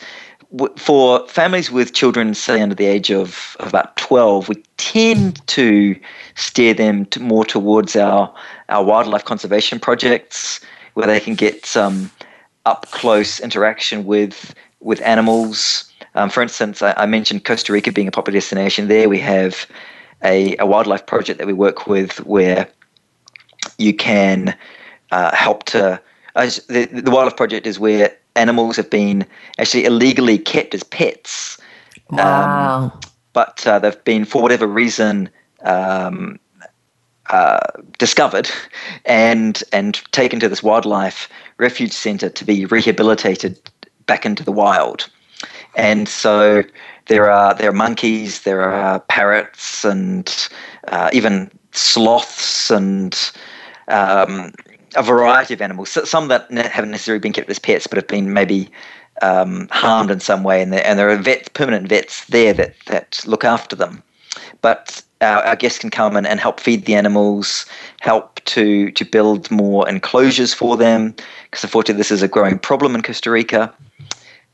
for 0.76 1.26
families 1.28 1.70
with 1.70 1.94
children, 1.94 2.34
say 2.34 2.60
under 2.60 2.74
the 2.74 2.84
age 2.84 3.10
of, 3.10 3.56
of 3.60 3.68
about 3.68 3.96
12, 3.96 4.48
we 4.48 4.56
tend 4.76 5.46
to 5.48 5.98
steer 6.34 6.74
them 6.74 7.06
to 7.06 7.20
more 7.20 7.44
towards 7.44 7.96
our, 7.96 8.32
our 8.68 8.84
wildlife 8.84 9.24
conservation 9.24 9.80
projects 9.80 10.60
where 10.94 11.06
they 11.06 11.20
can 11.20 11.34
get 11.34 11.64
some 11.64 12.10
up 12.66 12.90
close 12.90 13.40
interaction 13.40 14.04
with, 14.04 14.54
with 14.80 15.00
animals. 15.00 15.90
Um, 16.14 16.28
for 16.28 16.42
instance, 16.42 16.82
I, 16.82 16.92
I, 16.96 17.06
mentioned 17.06 17.44
Costa 17.44 17.72
Rica 17.72 17.90
being 17.90 18.08
a 18.08 18.12
popular 18.12 18.38
destination. 18.38 18.88
There 18.88 19.08
we 19.08 19.18
have 19.20 19.66
a, 20.22 20.56
a 20.58 20.66
wildlife 20.66 21.06
project 21.06 21.38
that 21.38 21.46
we 21.46 21.54
work 21.54 21.86
with 21.86 22.18
where 22.26 22.68
you 23.78 23.94
can 23.94 24.56
uh, 25.10 25.34
help 25.34 25.64
to. 25.64 26.00
Uh, 26.34 26.46
the, 26.68 26.86
the 26.86 27.10
wildlife 27.10 27.36
project 27.36 27.66
is 27.66 27.78
where 27.78 28.16
animals 28.36 28.76
have 28.76 28.90
been 28.90 29.26
actually 29.58 29.84
illegally 29.84 30.38
kept 30.38 30.74
as 30.74 30.82
pets. 30.82 31.58
Wow. 32.10 32.92
Um, 32.92 33.00
but 33.32 33.66
uh, 33.66 33.78
they've 33.78 34.04
been, 34.04 34.24
for 34.24 34.42
whatever 34.42 34.66
reason, 34.66 35.30
um, 35.62 36.38
uh, 37.30 37.60
discovered 37.98 38.50
and 39.04 39.62
and 39.72 40.02
taken 40.12 40.40
to 40.40 40.48
this 40.48 40.62
wildlife 40.62 41.28
refuge 41.56 41.92
center 41.92 42.28
to 42.28 42.44
be 42.44 42.66
rehabilitated 42.66 43.58
back 44.06 44.26
into 44.26 44.44
the 44.44 44.52
wild. 44.52 45.08
And 45.74 46.08
so 46.08 46.62
there 47.06 47.30
are 47.30 47.54
there 47.54 47.70
are 47.70 47.74
monkeys, 47.74 48.42
there 48.42 48.62
are 48.62 49.00
parrots, 49.00 49.84
and 49.84 50.48
uh, 50.88 51.08
even 51.12 51.50
sloths 51.70 52.70
and 52.70 53.18
um, 53.88 54.52
a 54.94 55.02
variety 55.02 55.54
of 55.54 55.60
animals. 55.62 55.90
Some 56.08 56.28
that 56.28 56.50
haven't 56.50 56.90
necessarily 56.90 57.20
been 57.20 57.32
kept 57.32 57.50
as 57.50 57.58
pets, 57.58 57.86
but 57.86 57.96
have 57.96 58.08
been 58.08 58.32
maybe 58.32 58.70
um, 59.20 59.68
harmed 59.70 60.10
in 60.10 60.20
some 60.20 60.42
way, 60.42 60.62
and 60.62 60.72
there, 60.72 60.86
and 60.86 60.98
there 60.98 61.10
are 61.10 61.16
vets, 61.16 61.48
permanent 61.50 61.88
vets 61.88 62.24
there 62.26 62.52
that, 62.54 62.74
that 62.86 63.22
look 63.26 63.44
after 63.44 63.76
them. 63.76 64.02
But 64.60 65.02
our, 65.20 65.42
our 65.44 65.56
guests 65.56 65.78
can 65.78 65.90
come 65.90 66.16
and, 66.16 66.26
and 66.26 66.40
help 66.40 66.60
feed 66.60 66.84
the 66.84 66.94
animals, 66.94 67.66
help 68.00 68.40
to 68.44 68.90
to 68.92 69.04
build 69.04 69.50
more 69.50 69.88
enclosures 69.88 70.54
for 70.54 70.76
them, 70.76 71.14
because 71.44 71.64
unfortunately 71.64 72.00
this 72.00 72.10
is 72.10 72.22
a 72.22 72.28
growing 72.28 72.58
problem 72.58 72.94
in 72.94 73.02
Costa 73.02 73.30
Rica. 73.30 73.72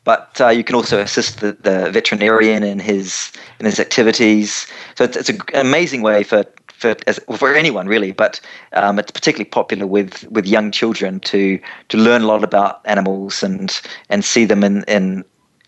But 0.04 0.40
uh, 0.40 0.48
you 0.48 0.64
can 0.64 0.74
also 0.74 1.00
assist 1.00 1.40
the, 1.40 1.52
the 1.52 1.90
veterinarian 1.90 2.62
in 2.62 2.78
his 2.78 3.32
in 3.60 3.66
his 3.66 3.78
activities. 3.78 4.66
So 4.94 5.04
it's, 5.04 5.16
it's 5.16 5.28
an 5.28 5.40
amazing 5.54 6.02
way 6.02 6.22
for 6.22 6.44
for 6.78 6.94
as, 7.06 7.18
for 7.36 7.54
anyone 7.54 7.88
really, 7.88 8.12
but 8.12 8.40
um, 8.72 8.98
it's 8.98 9.10
particularly 9.10 9.50
popular 9.50 9.86
with, 9.86 10.24
with 10.30 10.46
young 10.46 10.70
children 10.70 11.20
to 11.20 11.58
to 11.88 11.98
learn 11.98 12.22
a 12.22 12.26
lot 12.26 12.44
about 12.44 12.80
animals 12.84 13.42
and 13.42 13.80
and 14.08 14.24
see 14.24 14.44
them 14.44 14.62
in 14.62 14.84
in 14.84 15.24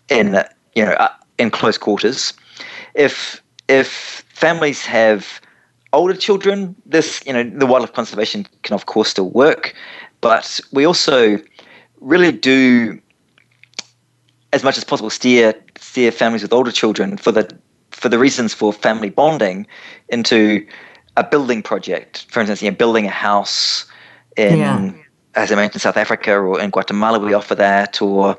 in 0.09 0.43
you 0.75 0.85
know 0.85 0.93
uh, 0.93 1.09
in 1.37 1.51
close 1.51 1.77
quarters. 1.77 2.33
If 2.95 3.43
if 3.67 4.23
families 4.33 4.85
have 4.85 5.41
older 5.91 6.15
children, 6.15 6.75
this 6.85 7.21
you 7.25 7.33
know 7.33 7.43
the 7.43 7.65
wildlife 7.65 7.93
conservation 7.93 8.47
can 8.63 8.73
of 8.73 8.85
course 8.85 9.09
still 9.09 9.29
work, 9.29 9.73
but 10.21 10.59
we 10.71 10.85
also 10.85 11.37
really 11.99 12.31
do 12.31 12.99
as 14.53 14.63
much 14.63 14.77
as 14.77 14.83
possible 14.85 15.09
steer 15.09 15.53
steer 15.77 16.11
families 16.11 16.41
with 16.41 16.53
older 16.53 16.71
children 16.71 17.17
for 17.17 17.33
the 17.33 17.45
for 17.91 18.07
the 18.07 18.17
reasons 18.17 18.53
for 18.53 18.71
family 18.71 19.09
bonding 19.09 19.67
into 20.07 20.65
a 21.17 21.23
building 21.23 21.61
project, 21.61 22.25
for 22.29 22.39
instance, 22.39 22.61
you 22.61 22.69
know, 22.69 22.77
building 22.77 23.05
a 23.05 23.11
house 23.11 23.85
in, 24.37 24.59
yeah. 24.59 24.91
as 25.35 25.51
I 25.51 25.55
mentioned, 25.55 25.81
South 25.81 25.97
Africa 25.97 26.37
or 26.37 26.59
in 26.59 26.69
Guatemala, 26.69 27.19
we 27.19 27.33
offer 27.33 27.55
that, 27.55 28.01
or 28.01 28.37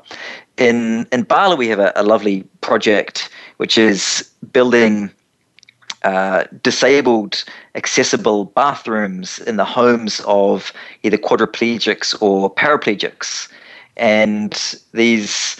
in 0.57 1.07
in 1.11 1.23
Bali, 1.23 1.55
we 1.55 1.67
have 1.67 1.79
a, 1.79 1.91
a 1.95 2.03
lovely 2.03 2.43
project 2.61 3.29
which 3.57 3.77
is 3.77 4.29
building 4.51 5.11
uh, 6.03 6.43
disabled, 6.61 7.43
accessible 7.75 8.45
bathrooms 8.45 9.39
in 9.39 9.55
the 9.57 9.65
homes 9.65 10.21
of 10.25 10.73
either 11.03 11.17
quadriplegics 11.17 12.15
or 12.21 12.53
paraplegics, 12.53 13.49
and 13.95 14.81
these 14.93 15.57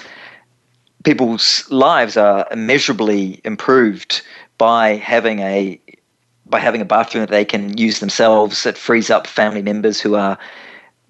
people's 1.04 1.70
lives 1.70 2.18
are 2.18 2.48
immeasurably 2.52 3.42
improved 3.44 4.22
by 4.58 4.96
having 4.96 5.40
a 5.40 5.80
by 6.54 6.60
having 6.60 6.82
a 6.82 6.86
bathroom 6.86 7.24
that 7.24 7.32
they 7.32 7.44
can 7.44 7.76
use 7.80 8.00
themselves. 8.00 8.64
It 8.68 8.78
frees 8.78 9.10
up 9.10 9.26
family 9.26 9.64
members 9.64 10.00
who 10.00 10.14
are 10.14 10.38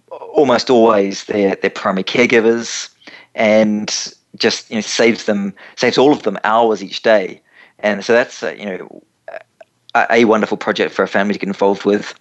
almost 0.09 0.69
always 0.69 1.25
their 1.25 1.55
their 1.55 1.69
primary 1.69 2.05
caregivers, 2.05 2.89
and 3.35 3.89
just 4.37 4.69
you 4.69 4.77
know 4.77 4.81
saves 4.81 5.25
them 5.25 5.53
saves 5.75 5.97
all 5.97 6.13
of 6.13 6.23
them 6.23 6.37
hours 6.45 6.81
each 6.81 7.01
day. 7.01 7.41
And 7.79 8.05
so 8.05 8.13
that's 8.13 8.41
you 8.41 8.65
know 8.65 9.03
a, 9.93 10.07
a, 10.09 10.25
wonderful 10.25 10.55
project 10.55 10.93
for 10.93 11.03
a 11.03 11.09
family 11.09 11.33
to 11.33 11.39
get 11.39 11.47
involved 11.47 11.83
with. 11.83 12.17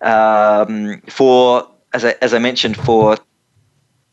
Um, 0.00 1.00
for 1.08 1.68
as 1.92 2.04
I, 2.04 2.16
as 2.22 2.34
I 2.34 2.40
mentioned, 2.40 2.76
for 2.76 3.18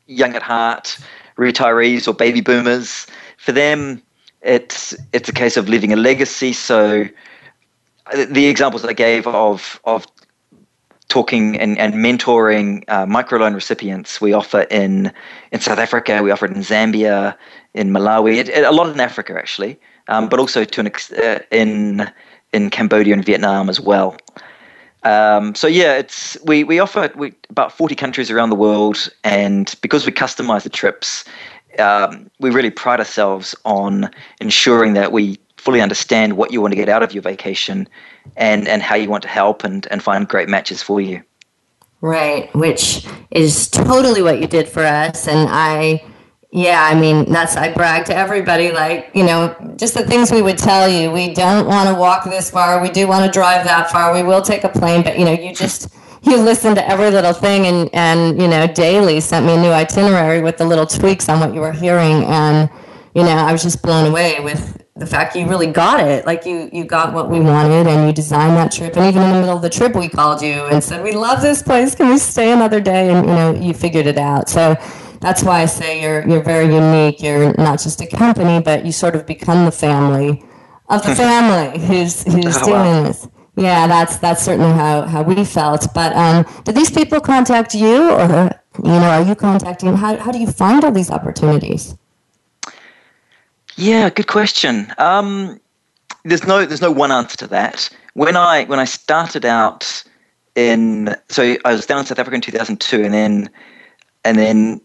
young 0.06 0.36
at 0.36 0.44
heart 0.44 1.00
retirees 1.36 2.08
or 2.08 2.14
baby 2.14 2.42
boomers, 2.42 3.08
for 3.38 3.54
them 3.54 4.04
it's 4.44 4.96
it's 5.14 5.30
a 5.30 5.34
case 5.34 5.58
of 5.58 5.68
leaving 5.68 5.92
a 5.92 5.96
legacy. 5.96 6.54
So 6.54 7.10
the 8.14 8.48
examples 8.48 8.86
I 8.86 8.94
gave 8.94 9.28
of 9.28 9.80
of 9.84 10.06
talking 11.10 11.60
and, 11.60 11.78
and 11.78 11.96
mentoring 11.96 12.84
uh, 12.88 13.06
microloan 13.06 13.56
recipients 13.56 14.22
we 14.22 14.32
offer 14.32 14.62
in 14.70 15.12
in 15.52 15.60
South 15.60 15.80
Africa, 15.80 16.22
we 16.24 16.32
offer 16.32 16.46
it 16.46 16.52
in 16.52 16.62
Zambia, 16.62 17.36
in 17.74 17.92
Malawi, 17.92 18.38
it, 18.38 18.50
it, 18.50 18.64
a 18.64 18.72
lot 18.72 18.90
in 18.90 19.00
Africa 19.00 19.34
actually, 19.38 19.80
um, 20.08 20.30
but 20.30 20.40
also 20.40 20.64
to 20.64 20.80
an 20.80 20.88
ex- 20.88 21.12
uh, 21.12 21.40
in 21.52 22.10
in 22.54 22.70
Cambodia 22.70 23.14
and 23.14 23.26
Vietnam 23.26 23.70
as 23.70 23.80
well. 23.80 24.16
Um, 25.04 25.56
so 25.56 25.68
yeah, 25.68 25.98
it's 25.98 26.38
we 26.44 26.64
we 26.64 26.80
offer 26.80 27.12
we, 27.16 27.34
about 27.50 27.72
forty 27.72 27.96
countries 27.96 28.30
around 28.30 28.50
the 28.50 28.56
world, 28.56 29.10
and 29.24 29.74
because 29.82 30.06
we 30.06 30.12
customize 30.12 30.64
the 30.64 30.70
trips, 30.70 31.26
um, 31.80 32.30
we 32.40 32.50
really 32.50 32.72
pride 32.72 33.00
ourselves 33.00 33.56
on 33.66 34.10
ensuring 34.42 34.94
that 34.94 35.12
we 35.12 35.38
fully 35.60 35.82
understand 35.82 36.38
what 36.38 36.52
you 36.52 36.62
want 36.62 36.72
to 36.72 36.76
get 36.76 36.90
out 36.90 37.04
of 37.04 37.14
your 37.14 37.22
vacation 37.22 37.88
and, 38.38 38.68
and 38.68 38.82
how 38.82 38.96
you 38.96 39.10
want 39.10 39.24
to 39.24 39.30
help 39.30 39.64
and, 39.64 39.88
and 39.92 40.02
find 40.02 40.28
great 40.28 40.50
matches 40.50 40.82
for 40.82 41.02
you. 41.02 41.22
Right, 42.02 42.54
which 42.56 43.06
is 43.30 43.68
totally 43.68 44.22
what 44.22 44.40
you 44.40 44.48
did 44.48 44.70
for 44.70 44.84
us. 44.86 45.28
And 45.28 45.50
I, 45.52 46.02
yeah, 46.52 46.88
I 46.90 46.98
mean, 46.98 47.30
that's, 47.30 47.58
I 47.58 47.74
brag 47.74 48.06
to 48.06 48.16
everybody, 48.16 48.72
like, 48.72 49.12
you 49.14 49.26
know, 49.26 49.54
just 49.76 49.96
the 49.96 50.06
things 50.06 50.32
we 50.32 50.42
would 50.42 50.58
tell 50.58 50.88
you. 50.88 51.12
We 51.12 51.34
don't 51.34 51.68
want 51.68 51.90
to 51.90 51.96
walk 51.96 52.24
this 52.24 52.50
far. 52.50 52.82
We 52.82 52.90
do 52.90 53.06
want 53.06 53.26
to 53.26 53.32
drive 53.32 53.66
that 53.66 53.92
far. 53.92 54.14
We 54.14 54.24
will 54.24 54.42
take 54.42 54.64
a 54.64 54.70
plane, 54.70 55.04
but, 55.04 55.20
you 55.20 55.26
know, 55.26 55.34
you 55.34 55.54
just, 55.54 55.94
you 56.24 56.38
listen 56.38 56.74
to 56.76 56.90
every 56.90 57.12
little 57.12 57.34
thing 57.34 57.66
and, 57.66 57.90
and, 57.92 58.42
you 58.42 58.48
know, 58.48 58.66
daily 58.66 59.20
sent 59.20 59.46
me 59.46 59.56
a 59.56 59.62
new 59.62 59.72
itinerary 59.72 60.42
with 60.42 60.58
the 60.58 60.66
little 60.66 60.86
tweaks 60.86 61.28
on 61.28 61.42
what 61.42 61.54
you 61.54 61.60
were 61.60 61.74
hearing. 61.74 62.24
And, 62.24 62.70
you 63.14 63.24
know, 63.24 63.36
I 63.36 63.52
was 63.52 63.62
just 63.62 63.82
blown 63.82 64.10
away 64.10 64.40
with 64.40 64.79
the 65.00 65.06
fact 65.06 65.36
you 65.36 65.48
really 65.48 65.68
got 65.68 66.02
it. 66.02 66.26
Like 66.26 66.46
you, 66.46 66.70
you 66.74 66.84
got 66.84 67.14
what 67.14 67.30
we 67.30 67.40
wanted 67.40 67.88
and 67.88 68.06
you 68.06 68.14
designed 68.14 68.58
that 68.58 68.72
trip. 68.72 68.98
And 68.98 69.06
even 69.06 69.24
in 69.24 69.32
the 69.32 69.40
middle 69.40 69.56
of 69.56 69.62
the 69.62 69.70
trip, 69.70 69.96
we 69.96 70.10
called 70.10 70.42
you 70.42 70.66
and 70.66 70.84
said, 70.84 71.04
we 71.04 71.14
love 71.14 71.42
this 71.42 71.64
place. 71.64 71.96
Can 71.96 72.10
we 72.10 72.18
stay 72.18 72.52
another 72.52 72.82
day? 72.82 73.10
And, 73.10 73.26
you 73.26 73.34
know, 73.34 73.56
you 73.56 73.74
figured 73.74 74.08
it 74.08 74.18
out. 74.18 74.50
So 74.50 74.76
that's 75.22 75.42
why 75.42 75.62
I 75.62 75.66
say 75.66 76.02
you're, 76.02 76.28
you're 76.28 76.44
very 76.44 76.74
unique. 76.74 77.24
You're 77.24 77.54
not 77.54 77.80
just 77.80 78.02
a 78.02 78.08
company, 78.08 78.62
but 78.62 78.86
you 78.86 78.92
sort 78.92 79.16
of 79.16 79.26
become 79.26 79.66
the 79.66 79.72
family 79.72 80.44
of 80.90 81.02
the 81.04 81.16
family 81.24 81.80
who's, 81.80 82.24
who's 82.24 82.58
oh, 82.58 82.66
doing 82.66 82.82
wow. 82.82 83.04
this. 83.04 83.28
Yeah, 83.56 83.88
that's, 83.88 84.18
that's 84.18 84.44
certainly 84.44 84.72
how, 84.72 85.04
how 85.04 85.22
we 85.22 85.46
felt. 85.46 85.88
But 85.94 86.14
um, 86.16 86.46
did 86.64 86.76
these 86.76 86.92
people 86.92 87.22
contact 87.22 87.74
you 87.74 88.12
or, 88.12 88.52
you 88.84 88.92
know, 88.92 89.10
are 89.10 89.24
you 89.24 89.36
contacting, 89.36 89.96
how, 89.96 90.18
how 90.18 90.32
do 90.32 90.40
you 90.40 90.48
find 90.48 90.84
all 90.84 90.92
these 90.92 91.10
opportunities? 91.10 91.96
Yeah, 93.80 94.10
good 94.10 94.28
question. 94.28 94.94
Um, 94.98 95.58
there's 96.26 96.46
no 96.46 96.66
there's 96.66 96.82
no 96.82 96.92
one 96.92 97.14
answer 97.14 97.38
to 97.38 97.48
that. 97.48 97.90
When 98.14 98.36
I 98.36 98.66
when 98.66 98.78
I 98.78 98.84
started 98.84 99.46
out 99.46 100.04
in 100.56 101.16
so 101.30 101.56
I 101.64 101.72
was 101.72 101.86
down 101.86 102.00
in 102.00 102.06
South 102.06 102.20
Africa 102.20 102.36
in 102.36 102.42
2002, 102.42 103.02
and 103.02 103.14
then 103.14 103.50
and 104.26 104.38
then 104.38 104.82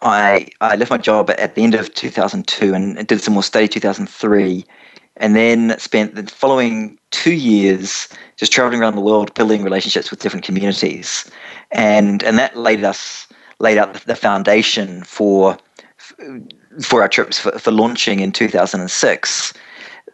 I 0.00 0.48
I 0.62 0.76
left 0.76 0.90
my 0.90 0.96
job 0.96 1.28
at 1.28 1.56
the 1.56 1.62
end 1.62 1.74
of 1.74 1.92
2002 1.92 2.72
and 2.72 3.06
did 3.06 3.20
some 3.20 3.34
more 3.34 3.42
study 3.42 3.68
2003, 3.68 4.64
and 5.18 5.36
then 5.36 5.78
spent 5.78 6.14
the 6.14 6.22
following 6.22 6.98
two 7.10 7.34
years 7.34 8.08
just 8.38 8.50
traveling 8.50 8.80
around 8.80 8.94
the 8.94 9.02
world 9.02 9.34
building 9.34 9.62
relationships 9.62 10.10
with 10.10 10.20
different 10.20 10.46
communities, 10.46 11.30
and 11.70 12.22
and 12.22 12.38
that 12.38 12.56
laid 12.56 12.82
us 12.82 13.28
laid 13.58 13.76
out 13.76 13.92
the 13.92 14.16
foundation 14.16 15.02
for 15.02 15.58
for 16.82 17.02
our 17.02 17.08
trips 17.08 17.38
for, 17.38 17.52
for 17.58 17.70
launching 17.70 18.20
in 18.20 18.32
2006. 18.32 19.52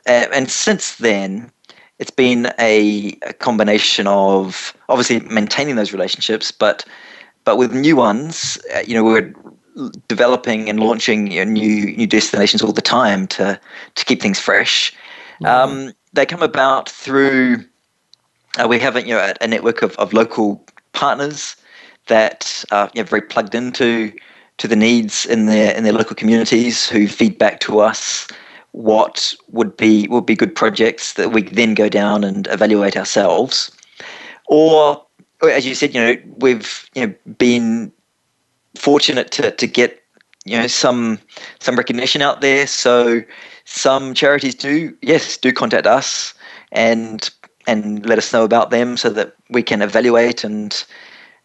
Uh, 0.07 0.27
and 0.33 0.51
since 0.51 0.97
then, 0.97 1.51
it's 1.99 2.11
been 2.11 2.53
a, 2.59 3.17
a, 3.23 3.33
combination 3.35 4.07
of 4.07 4.77
obviously 4.89 5.21
maintaining 5.21 5.77
those 5.77 5.93
relationships, 5.93 6.51
but 6.51 6.85
but 7.45 7.57
with 7.57 7.73
new 7.75 7.95
ones, 7.95 8.59
uh, 8.75 8.81
you 8.87 8.95
know, 8.95 9.05
we're 9.05 9.33
developing 10.09 10.69
and 10.69 10.81
launching 10.81 11.31
you 11.31 11.45
know, 11.45 11.51
new 11.51 11.97
new 11.97 12.07
destinations 12.07 12.63
all 12.63 12.73
the 12.73 12.83
time 12.83 13.27
to 13.29 13.59
to 13.95 14.05
keep 14.05 14.21
things 14.21 14.39
fresh. 14.39 14.93
Mm-hmm. 15.43 15.47
Um, 15.47 15.93
they 16.13 16.27
come 16.27 16.43
about 16.43 16.89
through 16.89 17.65
uh, 18.59 18.67
we 18.69 18.79
have 18.79 18.97
a, 18.97 19.03
you 19.03 19.15
know 19.15 19.21
a, 19.21 19.35
a 19.41 19.47
network 19.47 19.83
of, 19.83 19.95
of 19.97 20.13
local 20.13 20.65
partners 20.93 21.57
that 22.07 22.65
are 22.71 22.91
you 22.95 23.03
know, 23.03 23.07
very 23.07 23.23
plugged 23.23 23.55
into 23.55 24.13
to 24.59 24.69
the 24.69 24.77
needs 24.77 25.27
in 25.27 25.47
their 25.47 25.75
in 25.75 25.85
their 25.85 25.93
local 25.93 26.15
communities 26.17 26.89
who 26.89 27.09
feed 27.09 27.39
back 27.39 27.61
to 27.61 27.81
us 27.81 28.29
what 28.73 29.35
would 29.51 29.77
be 29.77 30.07
would 30.09 30.27
be 30.27 30.35
good 30.35 30.55
projects 30.55 31.15
that 31.15 31.31
we 31.33 31.43
then 31.43 31.75
go 31.75 31.89
down 31.89 32.25
and 32.25 32.47
evaluate 32.49 32.97
ourselves. 32.97 33.71
Or 34.47 35.05
as 35.43 35.67
you 35.67 35.75
said 35.75 35.95
you 35.95 36.01
know 36.01 36.17
we've 36.39 36.89
you 36.95 37.07
know 37.07 37.15
been 37.39 37.93
fortunate 38.77 39.31
to 39.33 39.51
to 39.53 39.67
get 39.67 40.03
you 40.45 40.59
know 40.59 40.67
some 40.67 41.19
some 41.61 41.77
recognition 41.77 42.23
out 42.23 42.41
there. 42.41 42.67
So 42.67 43.23
some 43.65 44.15
charities 44.15 44.55
do 44.55 44.97
yes 45.03 45.37
do 45.37 45.53
contact 45.53 45.87
us 45.87 46.35
and 46.73 47.31
and 47.67 48.05
let 48.07 48.19
us 48.19 48.33
know 48.33 48.45
about 48.45 48.71
them 48.71 48.97
so 48.97 49.09
that 49.11 49.35
we 49.51 49.63
can 49.63 49.83
evaluate 49.83 50.45
and 50.45 50.85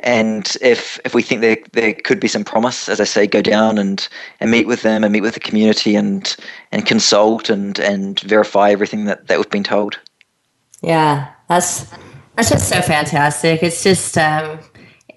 and 0.01 0.55
if 0.61 0.99
if 1.03 1.13
we 1.13 1.21
think 1.21 1.41
there 1.41 1.57
there 1.73 1.93
could 1.93 2.19
be 2.19 2.27
some 2.27 2.45
promise, 2.45 2.87
as 2.87 3.01
I 3.01 3.03
say, 3.03 3.27
go 3.27 3.41
down 3.41 3.77
and, 3.77 4.07
and 4.39 4.49
meet 4.49 4.67
with 4.67 4.81
them 4.81 5.03
and 5.03 5.11
meet 5.11 5.21
with 5.21 5.33
the 5.33 5.39
community 5.39 5.95
and 5.95 6.35
and 6.71 6.85
consult 6.85 7.49
and 7.49 7.79
and 7.79 8.19
verify 8.21 8.71
everything 8.71 9.05
that, 9.05 9.27
that 9.27 9.37
we've 9.37 9.49
been 9.49 9.63
told. 9.63 9.99
Yeah, 10.81 11.31
that's 11.49 11.85
that's 12.35 12.49
just 12.49 12.69
so 12.69 12.81
fantastic. 12.81 13.61
It's 13.61 13.83
just 13.83 14.17
um, 14.17 14.59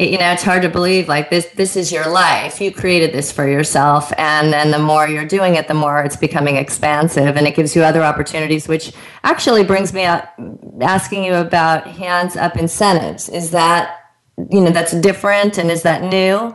it, 0.00 0.10
you 0.10 0.18
know 0.18 0.32
it's 0.32 0.42
hard 0.42 0.62
to 0.62 0.68
believe 0.68 1.06
like 1.06 1.30
this 1.30 1.46
this 1.54 1.76
is 1.76 1.92
your 1.92 2.10
life. 2.10 2.60
You 2.60 2.72
created 2.72 3.12
this 3.12 3.30
for 3.30 3.46
yourself, 3.46 4.12
and 4.18 4.52
then 4.52 4.72
the 4.72 4.80
more 4.80 5.06
you're 5.06 5.24
doing 5.24 5.54
it, 5.54 5.68
the 5.68 5.74
more 5.74 6.02
it's 6.02 6.16
becoming 6.16 6.56
expansive, 6.56 7.36
and 7.36 7.46
it 7.46 7.54
gives 7.54 7.76
you 7.76 7.84
other 7.84 8.02
opportunities. 8.02 8.66
Which 8.66 8.92
actually 9.22 9.62
brings 9.62 9.92
me 9.92 10.06
up 10.06 10.34
asking 10.80 11.22
you 11.22 11.34
about 11.34 11.86
hands 11.86 12.36
up 12.36 12.56
incentives. 12.56 13.28
Is 13.28 13.52
that 13.52 14.01
you 14.50 14.60
know 14.60 14.70
that's 14.70 14.92
different 14.92 15.58
and 15.58 15.70
is 15.70 15.82
that 15.82 16.02
new? 16.02 16.54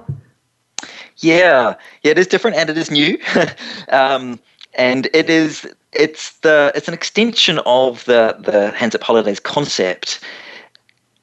Yeah. 1.18 1.76
Yeah 2.04 2.12
it 2.12 2.18
is 2.18 2.28
different 2.28 2.58
and 2.58 2.70
it 2.70 2.78
is 2.78 2.92
new. 2.92 3.18
Um, 3.90 4.40
and 4.74 5.08
it 5.14 5.30
is 5.30 5.66
it's 5.94 6.34
the 6.40 6.72
it's 6.76 6.88
an 6.88 6.94
extension 6.94 7.60
of 7.66 8.04
the 8.06 8.36
the 8.40 8.72
hands 8.72 8.94
up 8.96 9.02
holidays 9.02 9.40
concept 9.40 10.20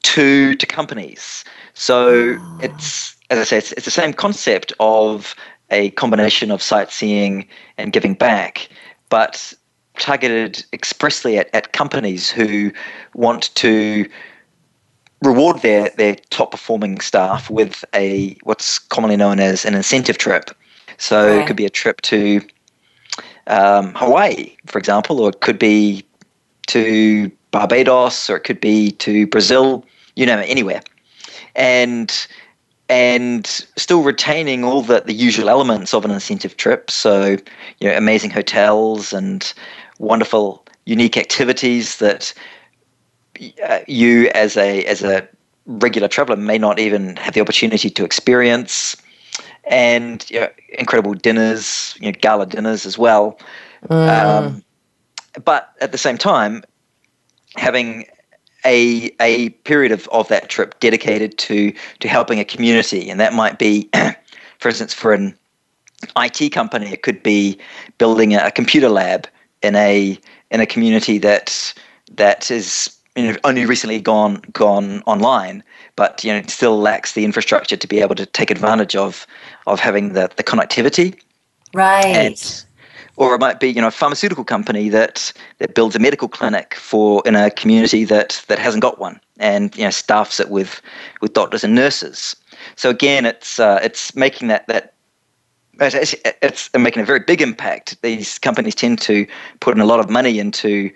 to 0.01 0.55
to 0.55 0.65
companies. 0.65 1.45
So 1.73 2.37
it's 2.61 3.15
as 3.29 3.39
i 3.39 3.43
say 3.43 3.57
it's, 3.57 3.71
it's 3.73 3.85
the 3.85 3.91
same 3.91 4.13
concept 4.13 4.73
of 4.79 5.35
a 5.71 5.89
combination 5.91 6.51
of 6.51 6.61
sightseeing 6.61 7.47
and 7.77 7.91
giving 7.91 8.13
back 8.13 8.69
but 9.09 9.53
targeted 9.97 10.63
expressly 10.73 11.37
at, 11.37 11.49
at 11.53 11.71
companies 11.73 12.29
who 12.29 12.71
want 13.13 13.53
to 13.55 14.07
reward 15.25 15.61
their 15.61 15.89
their 15.97 16.15
top 16.29 16.51
performing 16.51 16.99
staff 17.01 17.49
with 17.49 17.83
a 17.93 18.37
what's 18.43 18.79
commonly 18.79 19.17
known 19.17 19.39
as 19.39 19.65
an 19.65 19.73
incentive 19.73 20.17
trip. 20.17 20.51
So 20.97 21.27
right. 21.27 21.41
it 21.41 21.47
could 21.47 21.57
be 21.57 21.65
a 21.65 21.69
trip 21.69 22.01
to 22.01 22.41
um, 23.47 23.93
Hawaii, 23.95 24.55
for 24.65 24.77
example, 24.77 25.19
or 25.19 25.29
it 25.29 25.41
could 25.41 25.59
be 25.59 26.05
to 26.67 27.31
Barbados, 27.51 28.29
or 28.29 28.37
it 28.37 28.43
could 28.43 28.61
be 28.61 28.91
to 28.91 29.27
Brazil. 29.27 29.85
You 30.15 30.25
know, 30.25 30.39
anywhere, 30.39 30.81
and 31.55 32.27
and 32.87 33.47
still 33.77 34.03
retaining 34.03 34.63
all 34.63 34.81
the, 34.81 35.01
the 35.01 35.13
usual 35.13 35.49
elements 35.49 35.93
of 35.93 36.05
an 36.05 36.11
incentive 36.11 36.57
trip. 36.57 36.91
So, 36.91 37.37
you 37.79 37.89
know, 37.89 37.97
amazing 37.97 38.29
hotels 38.29 39.11
and 39.11 39.51
wonderful, 39.97 40.65
unique 40.85 41.17
activities 41.17 41.97
that 41.97 42.33
you 43.87 44.29
as 44.33 44.57
a 44.57 44.83
as 44.85 45.03
a 45.03 45.27
regular 45.65 46.07
traveler 46.07 46.35
may 46.35 46.57
not 46.57 46.79
even 46.79 47.15
have 47.17 47.33
the 47.33 47.41
opportunity 47.41 47.89
to 47.89 48.03
experience 48.03 48.95
and 49.65 50.29
you 50.29 50.39
know, 50.39 50.49
incredible 50.77 51.13
dinners 51.13 51.95
you 51.99 52.11
know, 52.11 52.17
gala 52.21 52.45
dinners 52.45 52.85
as 52.85 52.97
well 52.97 53.39
mm. 53.87 54.09
um, 54.09 54.63
but 55.43 55.73
at 55.81 55.91
the 55.91 55.97
same 55.97 56.17
time 56.17 56.63
having 57.55 58.05
a 58.65 59.11
a 59.19 59.49
period 59.63 59.91
of, 59.91 60.07
of 60.11 60.27
that 60.27 60.49
trip 60.49 60.79
dedicated 60.79 61.37
to 61.37 61.73
to 61.99 62.07
helping 62.07 62.39
a 62.39 62.45
community 62.45 63.09
and 63.09 63.19
that 63.19 63.33
might 63.33 63.57
be 63.57 63.89
for 64.59 64.69
instance 64.69 64.93
for 64.93 65.13
an 65.13 65.35
IT 66.17 66.51
company 66.51 66.91
it 66.91 67.01
could 67.01 67.23
be 67.23 67.57
building 67.97 68.35
a, 68.35 68.39
a 68.45 68.51
computer 68.51 68.89
lab 68.89 69.27
in 69.63 69.75
a 69.75 70.19
in 70.51 70.61
a 70.61 70.65
community 70.65 71.17
that 71.17 71.73
that 72.11 72.51
is 72.51 72.94
you 73.15 73.31
know, 73.31 73.37
only 73.43 73.65
recently 73.65 73.99
gone 73.99 74.41
gone 74.51 75.01
online, 75.05 75.63
but 75.95 76.23
you 76.23 76.33
know, 76.33 76.41
still 76.47 76.79
lacks 76.79 77.13
the 77.13 77.23
infrastructure 77.23 77.77
to 77.77 77.87
be 77.87 78.01
able 78.01 78.15
to 78.15 78.25
take 78.25 78.51
advantage 78.51 78.95
of 78.95 79.25
of 79.67 79.79
having 79.79 80.13
the, 80.13 80.29
the 80.35 80.43
connectivity. 80.43 81.19
Right. 81.73 82.05
And, 82.05 82.65
or 83.17 83.33
it 83.33 83.39
might 83.39 83.61
be, 83.61 83.69
you 83.69 83.79
know, 83.79 83.87
a 83.87 83.91
pharmaceutical 83.91 84.43
company 84.43 84.89
that 84.89 85.31
that 85.59 85.73
builds 85.73 85.95
a 85.95 85.99
medical 85.99 86.27
clinic 86.27 86.75
for 86.75 87.23
in 87.25 87.35
a 87.35 87.49
community 87.51 88.03
that 88.05 88.43
that 88.49 88.59
hasn't 88.59 88.81
got 88.81 88.99
one, 88.99 89.19
and 89.39 89.75
you 89.77 89.85
know, 89.85 89.89
staffs 89.89 90.39
it 90.39 90.49
with 90.49 90.81
with 91.21 91.33
doctors 91.33 91.63
and 91.63 91.73
nurses. 91.73 92.35
So 92.75 92.89
again, 92.89 93.25
it's 93.25 93.59
uh, 93.59 93.79
it's 93.81 94.13
making 94.15 94.49
that 94.49 94.67
that 94.67 94.93
it's, 95.79 96.15
it's 96.41 96.69
making 96.77 97.03
a 97.03 97.05
very 97.05 97.19
big 97.19 97.41
impact. 97.41 98.01
These 98.01 98.39
companies 98.39 98.75
tend 98.75 98.99
to 99.01 99.25
put 99.59 99.75
in 99.75 99.81
a 99.81 99.85
lot 99.85 99.99
of 99.99 100.09
money 100.09 100.39
into 100.39 100.91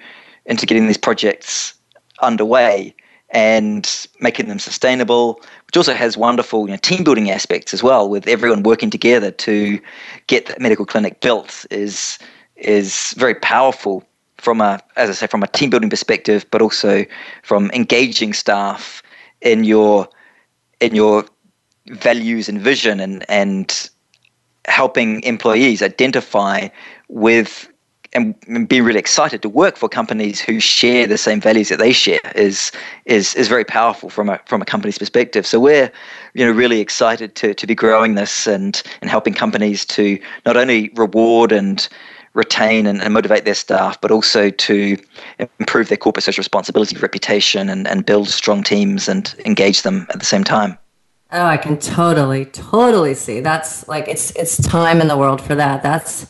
into 0.45 0.65
getting 0.65 0.88
these 0.88 0.97
projects 0.97 1.74
underway 2.22 2.93
and 3.32 4.07
making 4.20 4.47
them 4.47 4.59
sustainable, 4.59 5.39
which 5.67 5.78
also 5.78 5.93
has 5.93 6.17
wonderful 6.17 6.65
you 6.65 6.72
know, 6.72 6.78
team 6.78 7.03
building 7.03 7.30
aspects 7.30 7.74
as 7.74 7.84
well, 7.84 8.09
with 8.09 8.28
everyone 8.28 8.63
working 8.63 8.89
together 8.89 9.32
to 9.32 9.80
get 10.28 10.47
that 10.47 10.59
medical 10.59 10.86
clinic 10.86 11.22
built 11.22 11.65
is 11.70 12.17
is 12.55 13.13
very 13.17 13.36
powerful 13.36 14.03
from 14.38 14.61
a 14.61 14.80
as 14.95 15.09
I 15.09 15.13
say 15.13 15.28
from 15.28 15.43
a 15.43 15.47
team 15.47 15.70
building 15.70 15.89
perspective, 15.89 16.45
but 16.51 16.61
also 16.61 17.05
from 17.43 17.70
engaging 17.72 18.34
staff 18.34 19.03
in 19.41 19.63
your 19.63 20.07
in 20.80 20.95
your 20.95 21.26
values 21.91 22.49
and 22.49 22.59
vision 22.59 22.99
and 22.99 23.24
and 23.30 23.89
helping 24.65 25.22
employees 25.24 25.82
identify 25.82 26.67
with 27.07 27.70
and 28.14 28.68
being 28.68 28.84
really 28.84 28.99
excited 28.99 29.41
to 29.43 29.49
work 29.49 29.78
for 29.78 29.88
companies 29.88 30.41
who 30.41 30.60
share 30.60 31.05
the 31.05 31.18
same 31.18 31.39
values 31.39 31.70
that 31.70 31.80
they 31.80 31.93
share 31.93 32.20
is 32.36 32.72
is 33.05 33.36
is 33.36 33.47
very 33.47 33.64
powerful 33.64 34.10
from 34.10 34.30
a 34.30 34.39
from 34.45 34.62
a 34.62 34.66
company's 34.66 34.97
perspective. 34.97 35.45
So 35.45 35.60
we're 35.60 35.91
you 36.34 36.45
know 36.45 36.51
really 36.51 36.80
excited 36.80 37.36
to 37.36 37.53
to 37.53 37.68
be 37.68 37.76
growing 37.76 38.16
this 38.16 38.47
and 38.47 38.82
and 39.01 39.10
helping 39.10 39.34
companies 39.34 39.86
to 39.86 40.20
not 40.45 40.57
only 40.57 40.89
reward 40.95 41.51
and 41.51 41.88
retain 42.34 42.86
and, 42.86 43.01
and 43.01 43.14
motivate 43.14 43.45
their 43.45 43.55
staff, 43.55 43.99
but 44.01 44.12
also 44.12 44.49
to 44.49 44.97
improve 45.60 45.89
their 45.89 45.97
corporate 45.97 46.24
social 46.24 46.41
responsibility 46.41 46.95
reputation 46.97 47.70
and, 47.70 47.88
and 47.88 48.05
build 48.05 48.30
strong 48.30 48.64
teams 48.64 49.10
and 49.10 49.36
engage 49.45 49.82
them 49.82 50.05
at 50.12 50.20
the 50.20 50.26
same 50.26 50.43
time. 50.43 50.78
Oh, 51.32 51.45
I 51.45 51.57
can 51.57 51.78
totally, 51.78 52.45
totally 52.45 53.14
see. 53.14 53.39
That's 53.39 53.88
like 53.88 54.07
it's 54.07 54.32
it's 54.32 54.57
time 54.68 54.99
in 54.99 55.07
the 55.07 55.18
world 55.18 55.41
for 55.41 55.53
that. 55.55 55.84
That's 55.84 56.26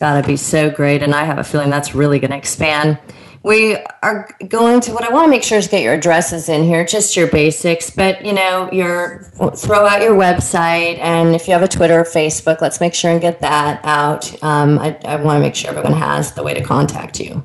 got 0.00 0.20
to 0.20 0.26
be 0.26 0.36
so 0.36 0.70
great. 0.70 1.02
And 1.02 1.14
I 1.14 1.24
have 1.24 1.38
a 1.38 1.44
feeling 1.44 1.70
that's 1.70 1.94
really 1.94 2.18
going 2.18 2.30
to 2.30 2.36
expand. 2.36 2.98
We 3.42 3.76
are 4.02 4.28
going 4.48 4.80
to, 4.82 4.92
what 4.92 5.04
I 5.04 5.10
want 5.10 5.26
to 5.26 5.30
make 5.30 5.42
sure 5.42 5.56
is 5.56 5.68
get 5.68 5.82
your 5.82 5.94
addresses 5.94 6.48
in 6.48 6.64
here, 6.64 6.84
just 6.84 7.16
your 7.16 7.26
basics, 7.26 7.88
but 7.88 8.24
you 8.24 8.34
know, 8.34 8.68
your 8.70 9.22
throw 9.56 9.86
out 9.86 10.02
your 10.02 10.14
website. 10.14 10.98
And 10.98 11.34
if 11.34 11.46
you 11.46 11.54
have 11.54 11.62
a 11.62 11.68
Twitter 11.68 12.00
or 12.00 12.04
Facebook, 12.04 12.60
let's 12.60 12.80
make 12.80 12.92
sure 12.92 13.10
and 13.10 13.20
get 13.20 13.40
that 13.40 13.80
out. 13.84 14.42
Um, 14.42 14.78
I, 14.78 14.98
I 15.06 15.16
want 15.16 15.36
to 15.36 15.40
make 15.40 15.54
sure 15.54 15.70
everyone 15.70 15.94
has 15.94 16.32
the 16.32 16.42
way 16.42 16.52
to 16.52 16.62
contact 16.62 17.18
you. 17.18 17.44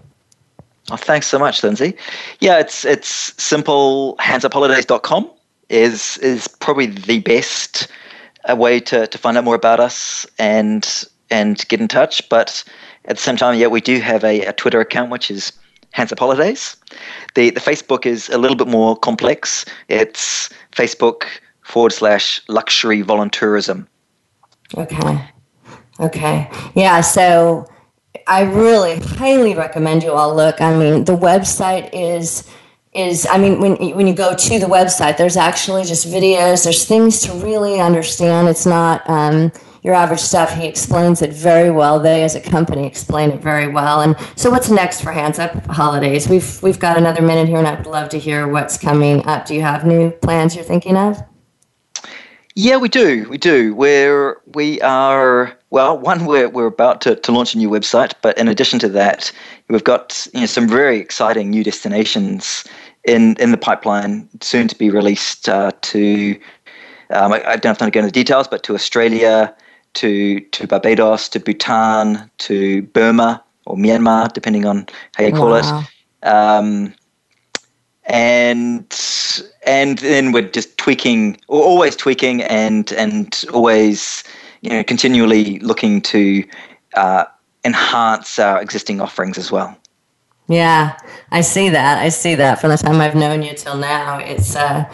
Oh, 0.91 0.97
thanks 0.97 1.27
so 1.27 1.39
much, 1.39 1.63
Lindsay. 1.63 1.95
Yeah, 2.41 2.59
it's 2.59 2.85
it's 2.85 3.33
simple 3.41 4.17
handsupholidays.com 4.17 5.31
is 5.69 6.17
is 6.19 6.47
probably 6.47 6.85
the 6.85 7.19
best 7.19 7.87
uh, 8.49 8.55
way 8.55 8.79
to, 8.79 9.07
to 9.07 9.17
find 9.17 9.37
out 9.37 9.43
more 9.43 9.55
about 9.55 9.79
us 9.79 10.27
and 10.37 11.05
and 11.30 11.67
get 11.67 11.82
in 11.82 11.88
touch. 11.88 12.28
But 12.30 12.63
at 13.05 13.17
the 13.17 13.21
same 13.21 13.38
time, 13.38 13.57
yeah, 13.57 13.67
we 13.67 13.82
do 13.82 13.99
have 13.99 14.23
a, 14.23 14.41
a 14.41 14.53
Twitter 14.53 14.80
account 14.80 15.11
which 15.11 15.30
is 15.32 15.53
Hands 15.91 16.11
Up 16.11 16.19
Holidays. 16.19 16.76
The 17.36 17.51
the 17.51 17.61
Facebook 17.61 18.05
is 18.05 18.30
a 18.30 18.38
little 18.38 18.57
bit 18.57 18.67
more 18.67 18.97
complex. 18.97 19.65
It's 19.88 20.49
Facebook 20.71 21.23
forward 21.61 21.93
slash 21.93 22.41
luxury 22.47 23.01
voluntourism. 23.03 23.88
Okay. 24.78 25.30
Okay. 25.99 26.49
Yeah. 26.76 27.01
So 27.01 27.65
I 28.28 28.41
really 28.41 28.99
highly 28.99 29.55
recommend 29.55 30.03
you 30.03 30.11
all 30.11 30.36
look. 30.36 30.59
I 30.61 30.78
mean, 30.78 31.05
the 31.05 31.15
website 31.15 31.89
is 31.93 32.49
is 32.93 33.28
I 33.30 33.38
mean 33.38 33.59
when 33.59 33.76
when 33.95 34.07
you 34.07 34.13
go 34.13 34.36
to 34.36 34.59
the 34.59 34.65
website, 34.65 35.17
there's 35.17 35.38
actually 35.38 35.84
just 35.84 36.07
videos. 36.07 36.63
There's 36.63 36.86
things 36.86 37.21
to 37.21 37.34
really 37.34 37.80
understand. 37.80 38.47
It's 38.47 38.65
not 38.65 39.07
um, 39.09 39.51
your 39.86 39.93
average 39.93 40.19
stuff. 40.19 40.51
He 40.51 40.65
explains 40.65 41.21
it 41.21 41.31
very 41.31 41.69
well. 41.69 41.99
They, 41.99 42.23
as 42.23 42.33
a 42.33 42.41
company, 42.41 42.88
explain 42.88 43.29
it 43.29 43.39
very 43.39 43.67
well. 43.67 44.01
And 44.01 44.17
so, 44.36 44.49
what's 44.49 44.71
next 44.71 45.01
for 45.01 45.11
Hands 45.11 45.38
Up 45.38 45.63
Holidays? 45.67 46.27
We've 46.27 46.61
we've 46.63 46.79
got 46.79 46.97
another 46.97 47.21
minute 47.21 47.47
here, 47.47 47.59
and 47.59 47.67
I 47.67 47.75
would 47.75 47.86
love 47.86 48.09
to 48.09 48.17
hear 48.17 48.47
what's 48.47 48.79
coming 48.79 49.23
up. 49.27 49.45
Do 49.45 49.53
you 49.53 49.61
have 49.61 49.86
new 49.86 50.09
plans 50.09 50.55
you're 50.55 50.63
thinking 50.63 50.97
of? 50.97 51.23
Yeah, 52.55 52.77
we 52.77 52.89
do. 52.89 53.27
We 53.29 53.38
do. 53.38 53.75
We're 53.75 54.41
we 54.55 54.81
are 54.81 55.55
well. 55.69 55.99
One, 55.99 56.25
we're 56.25 56.49
we're 56.49 56.65
about 56.65 57.01
to, 57.01 57.15
to 57.17 57.31
launch 57.31 57.53
a 57.53 57.59
new 57.59 57.69
website, 57.69 58.13
but 58.23 58.36
in 58.39 58.47
addition 58.47 58.79
to 58.79 58.89
that, 58.89 59.31
we've 59.69 59.83
got 59.83 60.27
you 60.33 60.39
know 60.39 60.45
some 60.47 60.67
very 60.67 60.97
exciting 60.97 61.51
new 61.51 61.63
destinations 61.63 62.63
in 63.03 63.36
in 63.36 63.51
the 63.51 63.57
pipeline, 63.57 64.27
soon 64.41 64.67
to 64.67 64.75
be 64.75 64.89
released 64.89 65.47
uh, 65.47 65.73
to. 65.81 66.39
Um, 67.11 67.33
I, 67.33 67.51
I, 67.51 67.55
don't 67.57 67.65
have 67.65 67.77
time 67.77 67.91
to 67.91 67.91
go 67.91 67.99
into 67.99 68.07
the 68.07 68.23
details, 68.23 68.47
but 68.47 68.63
to 68.63 68.73
Australia, 68.73 69.55
to 69.95 70.39
to 70.39 70.67
Barbados, 70.67 71.29
to 71.29 71.39
Bhutan, 71.39 72.29
to 72.39 72.83
Burma 72.83 73.43
or 73.65 73.75
Myanmar, 73.75 74.31
depending 74.31 74.65
on 74.65 74.87
how 75.15 75.23
you 75.25 75.31
call 75.31 75.51
wow. 75.51 75.83
it. 76.23 76.27
Um, 76.27 76.93
and 78.05 78.85
and 79.65 79.97
then 79.99 80.31
we're 80.31 80.49
just 80.49 80.77
tweaking, 80.77 81.37
or 81.47 81.63
always 81.63 81.95
tweaking, 81.95 82.43
and 82.43 82.91
and 82.93 83.43
always 83.53 84.23
you 84.61 84.69
know 84.69 84.83
continually 84.83 85.59
looking 85.59 86.01
to 86.01 86.43
uh, 86.95 87.25
enhance 87.63 88.37
our 88.39 88.61
existing 88.61 89.01
offerings 89.01 89.37
as 89.37 89.51
well. 89.51 89.75
Yeah, 90.47 90.97
I 91.31 91.41
see 91.41 91.69
that. 91.69 91.97
I 91.97 92.09
see 92.09 92.35
that 92.35 92.61
from 92.61 92.69
the 92.69 92.77
time 92.77 93.01
I've 93.01 93.15
known 93.15 93.41
you 93.41 93.55
till 93.55 93.77
now. 93.77 94.19
It's 94.19 94.55
uh, 94.55 94.85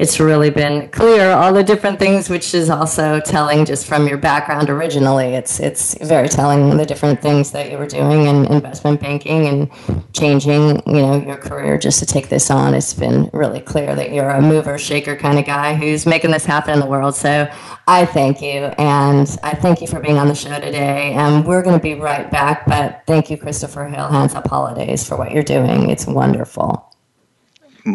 it's 0.00 0.18
really 0.18 0.48
been 0.48 0.88
clear 0.88 1.30
all 1.30 1.52
the 1.52 1.62
different 1.62 1.98
things, 1.98 2.30
which 2.30 2.54
is 2.54 2.70
also 2.70 3.20
telling 3.20 3.66
just 3.66 3.86
from 3.86 4.08
your 4.08 4.16
background 4.16 4.70
originally. 4.70 5.34
It's 5.34 5.60
it's 5.60 5.94
very 5.98 6.26
telling 6.26 6.74
the 6.78 6.86
different 6.86 7.20
things 7.20 7.50
that 7.50 7.70
you 7.70 7.76
were 7.76 7.86
doing 7.86 8.26
in 8.26 8.46
investment 8.46 8.98
banking 8.98 9.46
and 9.46 9.70
changing, 10.14 10.82
you 10.86 11.02
know, 11.02 11.22
your 11.22 11.36
career 11.36 11.76
just 11.76 11.98
to 11.98 12.06
take 12.06 12.30
this 12.30 12.50
on. 12.50 12.72
It's 12.72 12.94
been 12.94 13.28
really 13.34 13.60
clear 13.60 13.94
that 13.94 14.10
you're 14.10 14.30
a 14.30 14.40
mover 14.40 14.78
shaker 14.78 15.16
kind 15.16 15.38
of 15.38 15.44
guy 15.44 15.74
who's 15.74 16.06
making 16.06 16.30
this 16.30 16.46
happen 16.46 16.72
in 16.72 16.80
the 16.80 16.86
world. 16.86 17.14
So 17.14 17.52
I 17.86 18.06
thank 18.06 18.40
you, 18.40 18.72
and 18.78 19.28
I 19.42 19.54
thank 19.54 19.82
you 19.82 19.86
for 19.86 20.00
being 20.00 20.16
on 20.16 20.28
the 20.28 20.34
show 20.34 20.58
today. 20.60 21.12
And 21.12 21.44
we're 21.44 21.62
going 21.62 21.76
to 21.76 21.82
be 21.82 21.92
right 21.92 22.30
back, 22.30 22.64
but 22.66 23.02
thank 23.06 23.28
you, 23.28 23.36
Christopher 23.36 23.84
Hill, 23.84 24.08
Hands 24.08 24.34
Up 24.34 24.48
Holidays, 24.48 25.06
for 25.06 25.18
what 25.18 25.30
you're 25.30 25.42
doing. 25.42 25.90
It's 25.90 26.06
wonderful. 26.06 26.89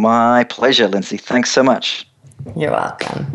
My 0.02 0.44
pleasure, 0.44 0.88
Lindsay. 0.88 1.18
Thanks 1.18 1.52
so 1.52 1.64
much. 1.64 2.08
You're 2.56 2.72
welcome. 2.72 3.26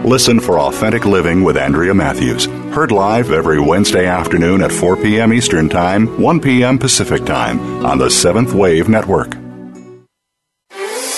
Listen 0.03 0.39
for 0.39 0.59
Authentic 0.59 1.05
Living 1.05 1.43
with 1.43 1.55
Andrea 1.55 1.93
Matthews. 1.93 2.45
Heard 2.73 2.91
live 2.91 3.31
every 3.31 3.59
Wednesday 3.59 4.05
afternoon 4.05 4.61
at 4.61 4.71
4 4.71 4.97
p.m. 4.97 5.31
Eastern 5.31 5.69
Time, 5.69 6.21
1 6.21 6.41
p.m. 6.41 6.77
Pacific 6.77 7.25
Time 7.25 7.85
on 7.85 7.97
the 7.97 8.09
Seventh 8.09 8.53
Wave 8.53 8.89
Network. 8.89 9.35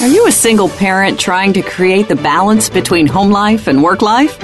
Are 0.01 0.07
you 0.07 0.27
a 0.27 0.31
single 0.31 0.69
parent 0.69 1.19
trying 1.19 1.53
to 1.53 1.63
create 1.63 2.07
the 2.07 2.15
balance 2.15 2.69
between 2.69 3.07
home 3.07 3.31
life 3.31 3.67
and 3.67 3.81
work 3.81 4.03
life? 4.03 4.37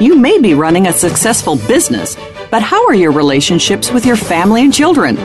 You 0.00 0.16
may 0.16 0.40
be 0.40 0.54
running 0.54 0.86
a 0.86 0.92
successful 0.92 1.56
business, 1.56 2.16
but 2.52 2.62
how 2.62 2.86
are 2.86 2.94
your 2.94 3.10
relationships 3.10 3.90
with 3.90 4.06
your 4.06 4.14
family 4.14 4.62
and 4.62 4.72
children? 4.72 5.16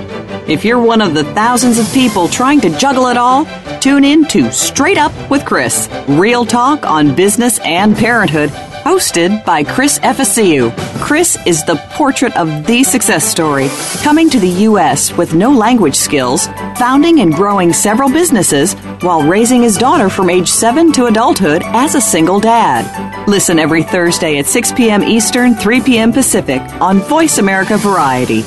If 0.47 0.65
you're 0.65 0.81
one 0.81 0.99
of 0.99 1.13
the 1.13 1.23
thousands 1.35 1.77
of 1.77 1.93
people 1.93 2.27
trying 2.27 2.59
to 2.61 2.75
juggle 2.79 3.05
it 3.07 3.15
all, 3.15 3.45
tune 3.79 4.03
in 4.03 4.25
to 4.29 4.51
Straight 4.51 4.97
Up 4.97 5.13
with 5.29 5.45
Chris, 5.45 5.87
real 6.07 6.43
talk 6.43 6.87
on 6.87 7.13
business 7.13 7.59
and 7.59 7.95
parenthood 7.95 8.51
hosted 8.83 9.43
by 9.45 9.63
Chris 9.63 9.97
Efficiu. 9.99 10.75
Chris 10.99 11.37
is 11.45 11.63
the 11.63 11.77
portrait 11.91 12.35
of 12.35 12.67
the 12.67 12.83
success 12.83 13.23
story, 13.23 13.69
coming 14.03 14.29
to 14.29 14.39
the 14.39 14.63
U.S. 14.67 15.15
with 15.15 15.33
no 15.33 15.51
language 15.51 15.95
skills, 15.95 16.47
founding 16.77 17.21
and 17.21 17.33
growing 17.33 17.71
several 17.71 18.09
businesses 18.09 18.73
while 19.01 19.23
raising 19.27 19.61
his 19.61 19.77
daughter 19.77 20.09
from 20.09 20.29
age 20.29 20.49
7 20.49 20.91
to 20.93 21.05
adulthood 21.05 21.63
as 21.65 21.95
a 21.95 22.01
single 22.01 22.39
dad. 22.39 22.83
Listen 23.27 23.57
every 23.57 23.83
Thursday 23.83 24.37
at 24.37 24.45
6 24.45 24.73
p.m. 24.73 25.01
Eastern, 25.01 25.55
3 25.55 25.81
p.m. 25.81 26.11
Pacific 26.11 26.61
on 26.81 26.99
Voice 26.99 27.37
America 27.37 27.77
Variety. 27.77 28.43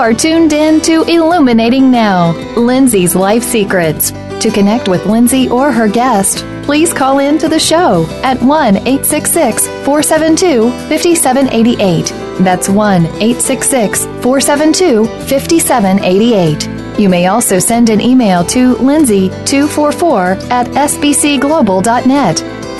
Are 0.00 0.14
tuned 0.14 0.54
in 0.54 0.80
to 0.80 1.02
Illuminating 1.02 1.90
Now, 1.90 2.32
Lindsay's 2.56 3.14
Life 3.14 3.42
Secrets. 3.42 4.12
To 4.12 4.50
connect 4.50 4.88
with 4.88 5.04
Lindsay 5.04 5.50
or 5.50 5.70
her 5.70 5.88
guest, 5.88 6.38
please 6.62 6.90
call 6.94 7.18
in 7.18 7.36
to 7.36 7.50
the 7.50 7.60
show 7.60 8.06
at 8.22 8.40
1 8.40 8.76
866 8.76 9.66
472 9.66 10.70
5788. 10.88 12.06
That's 12.42 12.70
1 12.70 13.04
866 13.04 14.06
472 14.06 15.04
5788. 15.04 16.98
You 16.98 17.10
may 17.10 17.26
also 17.26 17.58
send 17.58 17.90
an 17.90 18.00
email 18.00 18.42
to 18.46 18.76
linzi244 18.76 20.50
at 20.50 20.66
sbcglobal.net. 20.68 22.36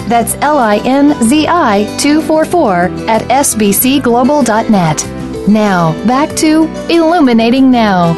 That's 0.09 0.37
L 0.37 0.57
I 0.57 0.79
N 0.87 1.23
Z 1.29 1.47
I 1.47 1.85
244 1.99 2.75
at 3.11 3.21
sbcglobal.net. 3.29 5.20
Now, 5.49 5.93
back 6.07 6.37
to 6.37 6.65
Illuminating 6.89 7.71
Now. 7.71 8.13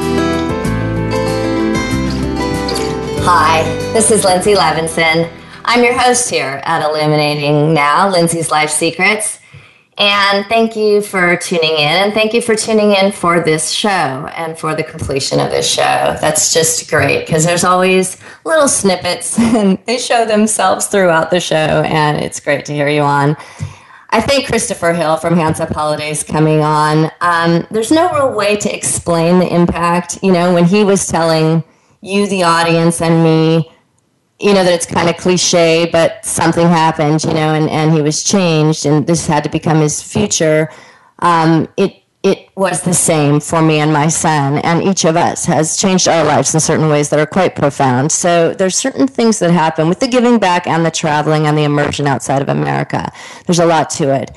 Hi, 3.22 3.62
this 3.92 4.10
is 4.10 4.24
Lindsay 4.24 4.54
Levinson. 4.54 5.30
I'm 5.64 5.84
your 5.84 5.96
host 5.96 6.28
here 6.28 6.60
at 6.64 6.82
Illuminating 6.82 7.72
Now, 7.72 8.10
Lindsay's 8.10 8.50
Life 8.50 8.70
Secrets. 8.70 9.38
And 9.98 10.44
thank 10.46 10.74
you 10.74 11.00
for 11.00 11.36
tuning 11.36 11.74
in, 11.74 11.78
and 11.78 12.12
thank 12.12 12.34
you 12.34 12.42
for 12.42 12.56
tuning 12.56 12.92
in 12.92 13.12
for 13.12 13.40
this 13.40 13.70
show 13.70 13.88
and 13.88 14.58
for 14.58 14.74
the 14.74 14.82
completion 14.82 15.38
of 15.38 15.50
this 15.50 15.70
show. 15.70 16.16
That's 16.20 16.52
just 16.52 16.90
great 16.90 17.24
because 17.24 17.44
there's 17.44 17.62
always 17.62 18.16
little 18.44 18.68
snippets, 18.68 19.38
and 19.38 19.78
they 19.86 19.98
show 19.98 20.26
themselves 20.26 20.86
throughout 20.86 21.30
the 21.30 21.40
show, 21.40 21.54
and 21.56 22.18
it's 22.18 22.40
great 22.40 22.64
to 22.66 22.74
hear 22.74 22.88
you 22.88 23.02
on. 23.02 23.36
I 24.12 24.20
think 24.20 24.46
Christopher 24.46 24.92
Hill 24.92 25.16
from 25.16 25.36
Hands 25.36 25.58
Up 25.58 25.70
Holidays 25.70 26.22
coming 26.22 26.60
on. 26.60 27.10
Um, 27.22 27.66
there's 27.70 27.90
no 27.90 28.12
real 28.12 28.34
way 28.34 28.56
to 28.56 28.74
explain 28.74 29.38
the 29.38 29.52
impact. 29.52 30.18
You 30.22 30.32
know, 30.32 30.52
when 30.52 30.66
he 30.66 30.84
was 30.84 31.06
telling 31.06 31.64
you, 32.02 32.26
the 32.26 32.42
audience, 32.42 33.00
and 33.00 33.24
me, 33.24 33.72
you 34.38 34.52
know, 34.52 34.64
that 34.64 34.72
it's 34.74 34.84
kind 34.84 35.08
of 35.08 35.16
cliche, 35.16 35.88
but 35.90 36.22
something 36.26 36.66
happened, 36.66 37.24
you 37.24 37.32
know, 37.32 37.54
and, 37.54 37.70
and 37.70 37.94
he 37.94 38.02
was 38.02 38.22
changed, 38.22 38.84
and 38.84 39.06
this 39.06 39.26
had 39.26 39.44
to 39.44 39.50
become 39.50 39.78
his 39.78 40.02
future. 40.02 40.68
Um, 41.20 41.66
it 41.78 42.01
it 42.22 42.48
was 42.54 42.82
the 42.82 42.94
same 42.94 43.40
for 43.40 43.60
me 43.60 43.80
and 43.80 43.92
my 43.92 44.06
son, 44.06 44.58
and 44.58 44.82
each 44.82 45.04
of 45.04 45.16
us 45.16 45.44
has 45.46 45.76
changed 45.76 46.06
our 46.06 46.24
lives 46.24 46.54
in 46.54 46.60
certain 46.60 46.88
ways 46.88 47.10
that 47.10 47.18
are 47.18 47.26
quite 47.26 47.56
profound. 47.56 48.12
So 48.12 48.54
there's 48.54 48.76
certain 48.76 49.08
things 49.08 49.40
that 49.40 49.50
happen 49.50 49.88
with 49.88 49.98
the 49.98 50.06
giving 50.06 50.38
back 50.38 50.66
and 50.66 50.86
the 50.86 50.90
traveling 50.90 51.46
and 51.46 51.58
the 51.58 51.64
immersion 51.64 52.06
outside 52.06 52.40
of 52.40 52.48
America. 52.48 53.10
There's 53.46 53.58
a 53.58 53.66
lot 53.66 53.90
to 53.90 54.14
it. 54.14 54.30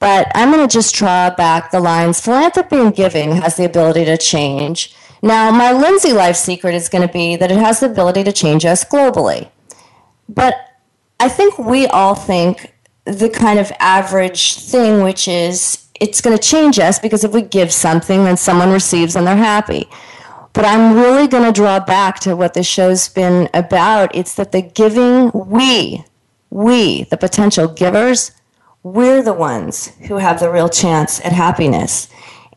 But 0.00 0.30
I'm 0.34 0.50
going 0.50 0.66
to 0.66 0.72
just 0.72 0.94
draw 0.94 1.30
back 1.30 1.70
the 1.70 1.80
lines. 1.80 2.20
Philanthropy 2.20 2.76
and 2.76 2.94
giving 2.94 3.32
has 3.36 3.56
the 3.56 3.64
ability 3.64 4.04
to 4.06 4.16
change. 4.18 4.94
Now, 5.22 5.50
my 5.50 5.72
Lindsay 5.72 6.12
life 6.12 6.36
secret 6.36 6.74
is 6.74 6.88
going 6.88 7.06
to 7.06 7.12
be 7.12 7.36
that 7.36 7.50
it 7.50 7.58
has 7.58 7.80
the 7.80 7.90
ability 7.90 8.24
to 8.24 8.32
change 8.32 8.64
us 8.64 8.84
globally. 8.84 9.50
But 10.28 10.54
I 11.18 11.28
think 11.28 11.58
we 11.58 11.86
all 11.86 12.14
think 12.14 12.74
the 13.04 13.28
kind 13.28 13.58
of 13.58 13.72
average 13.78 14.58
thing, 14.58 15.02
which 15.02 15.28
is 15.28 15.86
it's 16.00 16.20
going 16.20 16.36
to 16.36 16.42
change 16.42 16.78
us 16.78 16.98
because 16.98 17.24
if 17.24 17.32
we 17.32 17.42
give 17.42 17.72
something, 17.72 18.24
then 18.24 18.36
someone 18.36 18.72
receives 18.72 19.14
and 19.14 19.26
they're 19.26 19.36
happy. 19.36 19.88
But 20.52 20.64
I'm 20.64 20.96
really 20.96 21.28
going 21.28 21.44
to 21.44 21.52
draw 21.52 21.78
back 21.78 22.18
to 22.20 22.34
what 22.34 22.54
this 22.54 22.66
show's 22.66 23.08
been 23.08 23.48
about. 23.54 24.14
It's 24.14 24.34
that 24.34 24.50
the 24.50 24.62
giving, 24.62 25.30
we, 25.32 26.04
we, 26.48 27.04
the 27.04 27.16
potential 27.16 27.68
givers, 27.68 28.32
we're 28.82 29.22
the 29.22 29.34
ones 29.34 29.88
who 30.08 30.16
have 30.16 30.40
the 30.40 30.50
real 30.50 30.68
chance 30.68 31.24
at 31.24 31.32
happiness. 31.32 32.08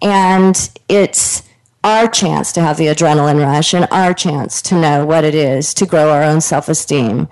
And 0.02 0.70
it's 0.90 1.44
our 1.84 2.08
chance 2.08 2.54
to 2.54 2.62
have 2.62 2.78
the 2.78 2.88
adrenaline 2.88 3.46
rush 3.46 3.74
and 3.74 3.88
our 3.92 4.14
chance 4.14 4.62
to 4.64 4.80
know 4.80 5.06
what 5.06 5.26
it 5.26 5.36
is 5.36 5.74
to 5.76 5.86
grow 5.86 6.10
our 6.10 6.24
own 6.24 6.42
self 6.42 6.70
esteem. 6.70 7.28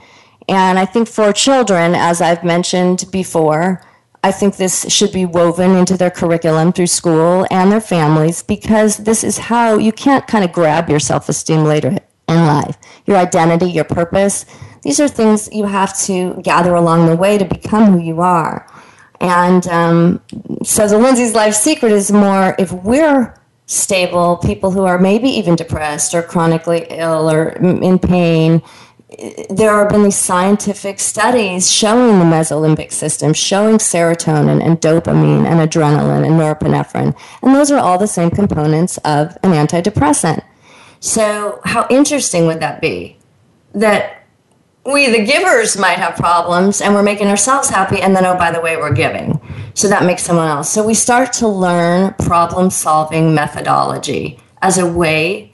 And 0.49 0.77
I 0.77 0.85
think 0.85 1.07
for 1.07 1.31
children, 1.31 1.95
as 1.95 2.21
I've 2.21 2.43
mentioned 2.43 3.05
before, 3.11 3.81
I 4.23 4.31
think 4.31 4.57
this 4.57 4.85
should 4.93 5.11
be 5.11 5.25
woven 5.25 5.71
into 5.71 5.97
their 5.97 6.11
curriculum 6.11 6.73
through 6.73 6.87
school 6.87 7.47
and 7.49 7.71
their 7.71 7.81
families 7.81 8.43
because 8.43 8.97
this 8.97 9.23
is 9.23 9.37
how 9.37 9.77
you 9.77 9.91
can't 9.91 10.27
kind 10.27 10.45
of 10.45 10.51
grab 10.51 10.89
your 10.89 10.99
self 10.99 11.27
esteem 11.27 11.63
later 11.63 11.97
in 12.27 12.45
life. 12.45 12.77
Your 13.05 13.17
identity, 13.17 13.71
your 13.71 13.83
purpose, 13.83 14.45
these 14.83 14.99
are 14.99 15.07
things 15.07 15.49
you 15.51 15.65
have 15.65 15.97
to 16.01 16.39
gather 16.43 16.75
along 16.75 17.07
the 17.07 17.15
way 17.15 17.37
to 17.37 17.45
become 17.45 17.91
who 17.91 17.99
you 17.99 18.21
are. 18.21 18.67
And 19.19 19.67
um, 19.67 20.21
so 20.63 20.87
the 20.87 20.97
Lindsay's 20.97 21.35
Life 21.35 21.53
Secret 21.53 21.91
is 21.91 22.11
more 22.11 22.55
if 22.57 22.71
we're 22.71 23.35
stable, 23.67 24.37
people 24.37 24.71
who 24.71 24.83
are 24.83 24.99
maybe 24.99 25.29
even 25.29 25.55
depressed 25.55 26.13
or 26.13 26.21
chronically 26.21 26.85
ill 26.89 27.29
or 27.29 27.49
in 27.49 27.99
pain, 27.99 28.61
there 29.49 29.71
have 29.77 29.89
been 29.89 30.03
these 30.03 30.15
scientific 30.15 30.99
studies 30.99 31.71
showing 31.71 32.19
the 32.19 32.25
mesolimbic 32.25 32.91
system, 32.91 33.33
showing 33.33 33.77
serotonin 33.77 34.63
and 34.63 34.79
dopamine 34.81 35.45
and 35.45 35.59
adrenaline 35.59 36.25
and 36.25 36.39
norepinephrine. 36.39 37.15
And 37.41 37.55
those 37.55 37.71
are 37.71 37.79
all 37.79 37.97
the 37.97 38.07
same 38.07 38.31
components 38.31 38.97
of 38.99 39.37
an 39.43 39.51
antidepressant. 39.51 40.43
So, 40.99 41.61
how 41.65 41.87
interesting 41.89 42.45
would 42.47 42.59
that 42.59 42.81
be? 42.81 43.17
That 43.73 44.23
we, 44.85 45.09
the 45.09 45.23
givers, 45.23 45.77
might 45.77 45.97
have 45.97 46.15
problems 46.15 46.81
and 46.81 46.93
we're 46.93 47.03
making 47.03 47.27
ourselves 47.27 47.69
happy, 47.69 48.01
and 48.01 48.15
then, 48.15 48.25
oh, 48.25 48.35
by 48.35 48.51
the 48.51 48.61
way, 48.61 48.77
we're 48.77 48.93
giving. 48.93 49.39
So 49.73 49.87
that 49.87 50.03
makes 50.03 50.23
someone 50.23 50.47
else. 50.47 50.69
So, 50.69 50.85
we 50.85 50.93
start 50.93 51.33
to 51.33 51.47
learn 51.47 52.13
problem 52.15 52.69
solving 52.69 53.33
methodology 53.33 54.39
as 54.61 54.77
a 54.77 54.85
way 54.85 55.53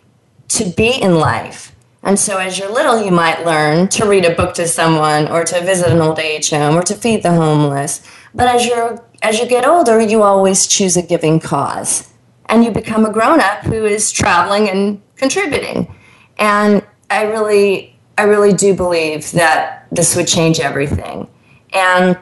to 0.49 0.65
be 0.65 0.89
in 0.89 1.15
life 1.15 1.73
and 2.03 2.17
so, 2.17 2.37
as 2.37 2.57
you're 2.57 2.71
little, 2.71 3.03
you 3.03 3.11
might 3.11 3.45
learn 3.45 3.87
to 3.89 4.07
read 4.07 4.25
a 4.25 4.35
book 4.35 4.53
to 4.55 4.67
someone, 4.67 5.27
or 5.27 5.43
to 5.43 5.61
visit 5.61 5.91
an 5.91 5.99
old 5.99 6.19
age 6.19 6.49
home, 6.51 6.75
or 6.75 6.83
to 6.83 6.95
feed 6.95 7.23
the 7.23 7.31
homeless. 7.31 8.01
But 8.33 8.47
as 8.47 8.65
you're 8.65 9.03
as 9.21 9.39
you 9.39 9.47
get 9.47 9.65
older, 9.65 9.99
you 9.99 10.23
always 10.23 10.67
choose 10.67 10.95
a 10.95 11.01
giving 11.01 11.39
cause, 11.39 12.13
and 12.45 12.63
you 12.63 12.71
become 12.71 13.05
a 13.05 13.11
grown 13.11 13.39
up 13.39 13.59
who 13.63 13.85
is 13.85 14.11
traveling 14.11 14.69
and 14.69 15.01
contributing. 15.15 15.93
And 16.37 16.85
I 17.09 17.23
really, 17.23 17.97
I 18.17 18.23
really 18.23 18.53
do 18.53 18.75
believe 18.75 19.31
that 19.31 19.87
this 19.91 20.15
would 20.15 20.27
change 20.27 20.59
everything. 20.59 21.27
And 21.73 22.17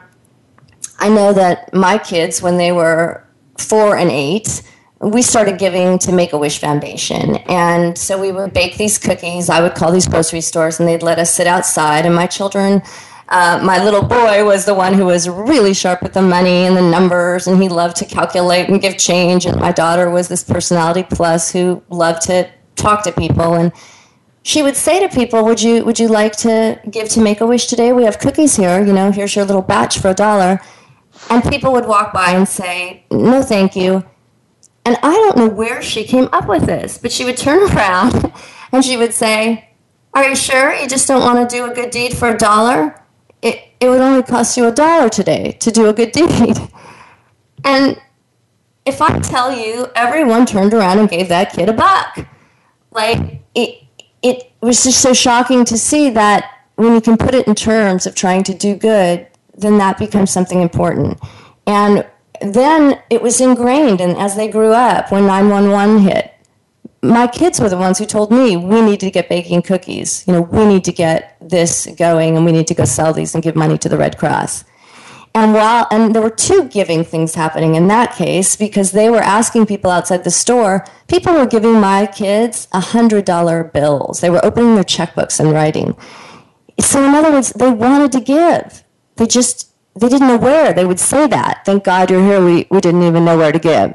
I 0.98 1.08
know 1.08 1.32
that 1.32 1.74
my 1.74 1.98
kids, 1.98 2.40
when 2.40 2.56
they 2.56 2.72
were 2.72 3.26
four 3.58 3.96
and 3.96 4.10
eight, 4.10 4.62
we 5.00 5.20
started 5.20 5.58
giving 5.58 5.98
to 6.00 6.12
Make 6.12 6.32
a 6.32 6.38
Wish 6.38 6.58
Foundation. 6.58 7.36
And 7.48 7.96
so 7.98 8.18
we 8.20 8.32
would 8.32 8.52
bake 8.52 8.78
these 8.78 8.98
cookies. 8.98 9.50
I 9.50 9.60
would 9.60 9.74
call 9.74 9.92
these 9.92 10.08
grocery 10.08 10.40
stores, 10.40 10.80
and 10.80 10.88
they'd 10.88 11.02
let 11.02 11.18
us 11.18 11.32
sit 11.32 11.46
outside. 11.46 12.06
And 12.06 12.14
my 12.14 12.26
children, 12.26 12.82
uh, 13.28 13.60
my 13.62 13.82
little 13.84 14.02
boy 14.02 14.44
was 14.44 14.64
the 14.64 14.74
one 14.74 14.94
who 14.94 15.04
was 15.04 15.28
really 15.28 15.74
sharp 15.74 16.02
with 16.02 16.14
the 16.14 16.22
money 16.22 16.64
and 16.64 16.76
the 16.76 16.82
numbers, 16.82 17.46
and 17.46 17.62
he 17.62 17.68
loved 17.68 17.96
to 17.96 18.06
calculate 18.06 18.68
and 18.68 18.80
give 18.80 18.96
change. 18.96 19.44
And 19.44 19.60
my 19.60 19.70
daughter 19.70 20.08
was 20.08 20.28
this 20.28 20.42
personality 20.42 21.02
plus 21.02 21.52
who 21.52 21.82
loved 21.90 22.22
to 22.22 22.50
talk 22.76 23.04
to 23.04 23.12
people. 23.12 23.54
And 23.54 23.72
she 24.42 24.62
would 24.62 24.76
say 24.76 25.06
to 25.06 25.14
people, 25.14 25.44
"Would 25.44 25.60
you 25.60 25.84
would 25.84 25.98
you 25.98 26.08
like 26.08 26.36
to 26.38 26.80
give 26.88 27.10
to 27.10 27.20
Make 27.20 27.42
a 27.42 27.46
Wish 27.46 27.66
today? 27.66 27.92
We 27.92 28.04
have 28.04 28.18
cookies 28.18 28.56
here. 28.56 28.82
You 28.82 28.94
know, 28.94 29.10
here's 29.10 29.36
your 29.36 29.44
little 29.44 29.62
batch 29.62 29.98
for 29.98 30.10
a 30.10 30.14
dollar." 30.14 30.60
And 31.28 31.42
people 31.44 31.72
would 31.72 31.86
walk 31.86 32.14
by 32.14 32.30
and 32.30 32.48
say, 32.48 33.04
"No, 33.10 33.42
thank 33.42 33.76
you." 33.76 34.04
And 34.86 34.96
I 35.02 35.12
don't 35.12 35.36
know 35.36 35.48
where 35.48 35.82
she 35.82 36.04
came 36.04 36.28
up 36.32 36.46
with 36.46 36.64
this, 36.64 36.96
but 36.96 37.10
she 37.10 37.24
would 37.24 37.36
turn 37.36 37.68
around 37.76 38.32
and 38.70 38.84
she 38.84 38.96
would 38.96 39.12
say, 39.12 39.68
Are 40.14 40.26
you 40.26 40.36
sure 40.36 40.72
you 40.72 40.88
just 40.88 41.08
don't 41.08 41.22
want 41.22 41.50
to 41.50 41.56
do 41.56 41.70
a 41.70 41.74
good 41.74 41.90
deed 41.90 42.16
for 42.16 42.30
a 42.30 42.38
dollar? 42.38 43.02
It, 43.42 43.60
it 43.80 43.88
would 43.88 44.00
only 44.00 44.22
cost 44.22 44.56
you 44.56 44.66
a 44.66 44.72
dollar 44.72 45.08
today 45.08 45.56
to 45.60 45.72
do 45.72 45.88
a 45.88 45.92
good 45.92 46.12
deed. 46.12 46.56
And 47.64 48.00
if 48.86 49.02
I 49.02 49.18
tell 49.18 49.52
you, 49.52 49.88
everyone 49.96 50.46
turned 50.46 50.72
around 50.72 51.00
and 51.00 51.10
gave 51.10 51.28
that 51.30 51.52
kid 51.52 51.68
a 51.68 51.72
buck. 51.72 52.24
Like, 52.92 53.42
it, 53.56 53.82
it 54.22 54.52
was 54.60 54.84
just 54.84 55.02
so 55.02 55.12
shocking 55.12 55.64
to 55.64 55.76
see 55.76 56.10
that 56.10 56.60
when 56.76 56.94
you 56.94 57.00
can 57.00 57.16
put 57.16 57.34
it 57.34 57.48
in 57.48 57.56
terms 57.56 58.06
of 58.06 58.14
trying 58.14 58.44
to 58.44 58.54
do 58.54 58.76
good, 58.76 59.26
then 59.58 59.78
that 59.78 59.98
becomes 59.98 60.30
something 60.30 60.62
important. 60.62 61.18
And 61.66 62.06
then 62.40 63.00
it 63.10 63.22
was 63.22 63.40
ingrained, 63.40 64.00
and 64.00 64.16
as 64.16 64.36
they 64.36 64.48
grew 64.48 64.72
up, 64.72 65.10
when 65.10 65.26
911 65.26 65.98
hit, 65.98 66.32
my 67.02 67.26
kids 67.26 67.60
were 67.60 67.68
the 67.68 67.76
ones 67.76 67.98
who 67.98 68.06
told 68.06 68.30
me 68.30 68.56
we 68.56 68.80
need 68.80 69.00
to 69.00 69.10
get 69.10 69.28
baking 69.28 69.62
cookies. 69.62 70.24
You 70.26 70.34
know, 70.34 70.42
we 70.42 70.66
need 70.66 70.84
to 70.84 70.92
get 70.92 71.36
this 71.40 71.86
going, 71.96 72.36
and 72.36 72.44
we 72.44 72.52
need 72.52 72.66
to 72.68 72.74
go 72.74 72.84
sell 72.84 73.12
these 73.12 73.34
and 73.34 73.44
give 73.44 73.56
money 73.56 73.78
to 73.78 73.88
the 73.88 73.98
Red 73.98 74.18
Cross. 74.18 74.64
And 75.36 75.52
while 75.52 75.86
and 75.90 76.14
there 76.14 76.22
were 76.22 76.30
two 76.30 76.64
giving 76.68 77.04
things 77.04 77.34
happening 77.34 77.74
in 77.74 77.88
that 77.88 78.14
case 78.14 78.56
because 78.56 78.92
they 78.92 79.10
were 79.10 79.20
asking 79.20 79.66
people 79.66 79.90
outside 79.90 80.24
the 80.24 80.30
store. 80.30 80.86
People 81.08 81.34
were 81.34 81.46
giving 81.46 81.78
my 81.78 82.06
kids 82.06 82.68
hundred 82.72 83.26
dollar 83.26 83.62
bills. 83.62 84.22
They 84.22 84.30
were 84.30 84.42
opening 84.42 84.76
their 84.76 84.84
checkbooks 84.84 85.38
and 85.38 85.52
writing. 85.52 85.94
So 86.80 87.04
in 87.04 87.14
other 87.14 87.30
words, 87.30 87.52
they 87.52 87.70
wanted 87.70 88.12
to 88.12 88.20
give. 88.20 88.82
They 89.16 89.26
just 89.26 89.75
they 89.96 90.08
didn't 90.08 90.28
know 90.28 90.36
where 90.36 90.72
they 90.72 90.84
would 90.84 91.00
say 91.00 91.26
that. 91.26 91.64
Thank 91.64 91.84
God 91.84 92.10
you're 92.10 92.24
here. 92.24 92.44
We, 92.44 92.66
we 92.70 92.80
didn't 92.80 93.02
even 93.02 93.24
know 93.24 93.36
where 93.36 93.52
to 93.52 93.58
give. 93.58 93.94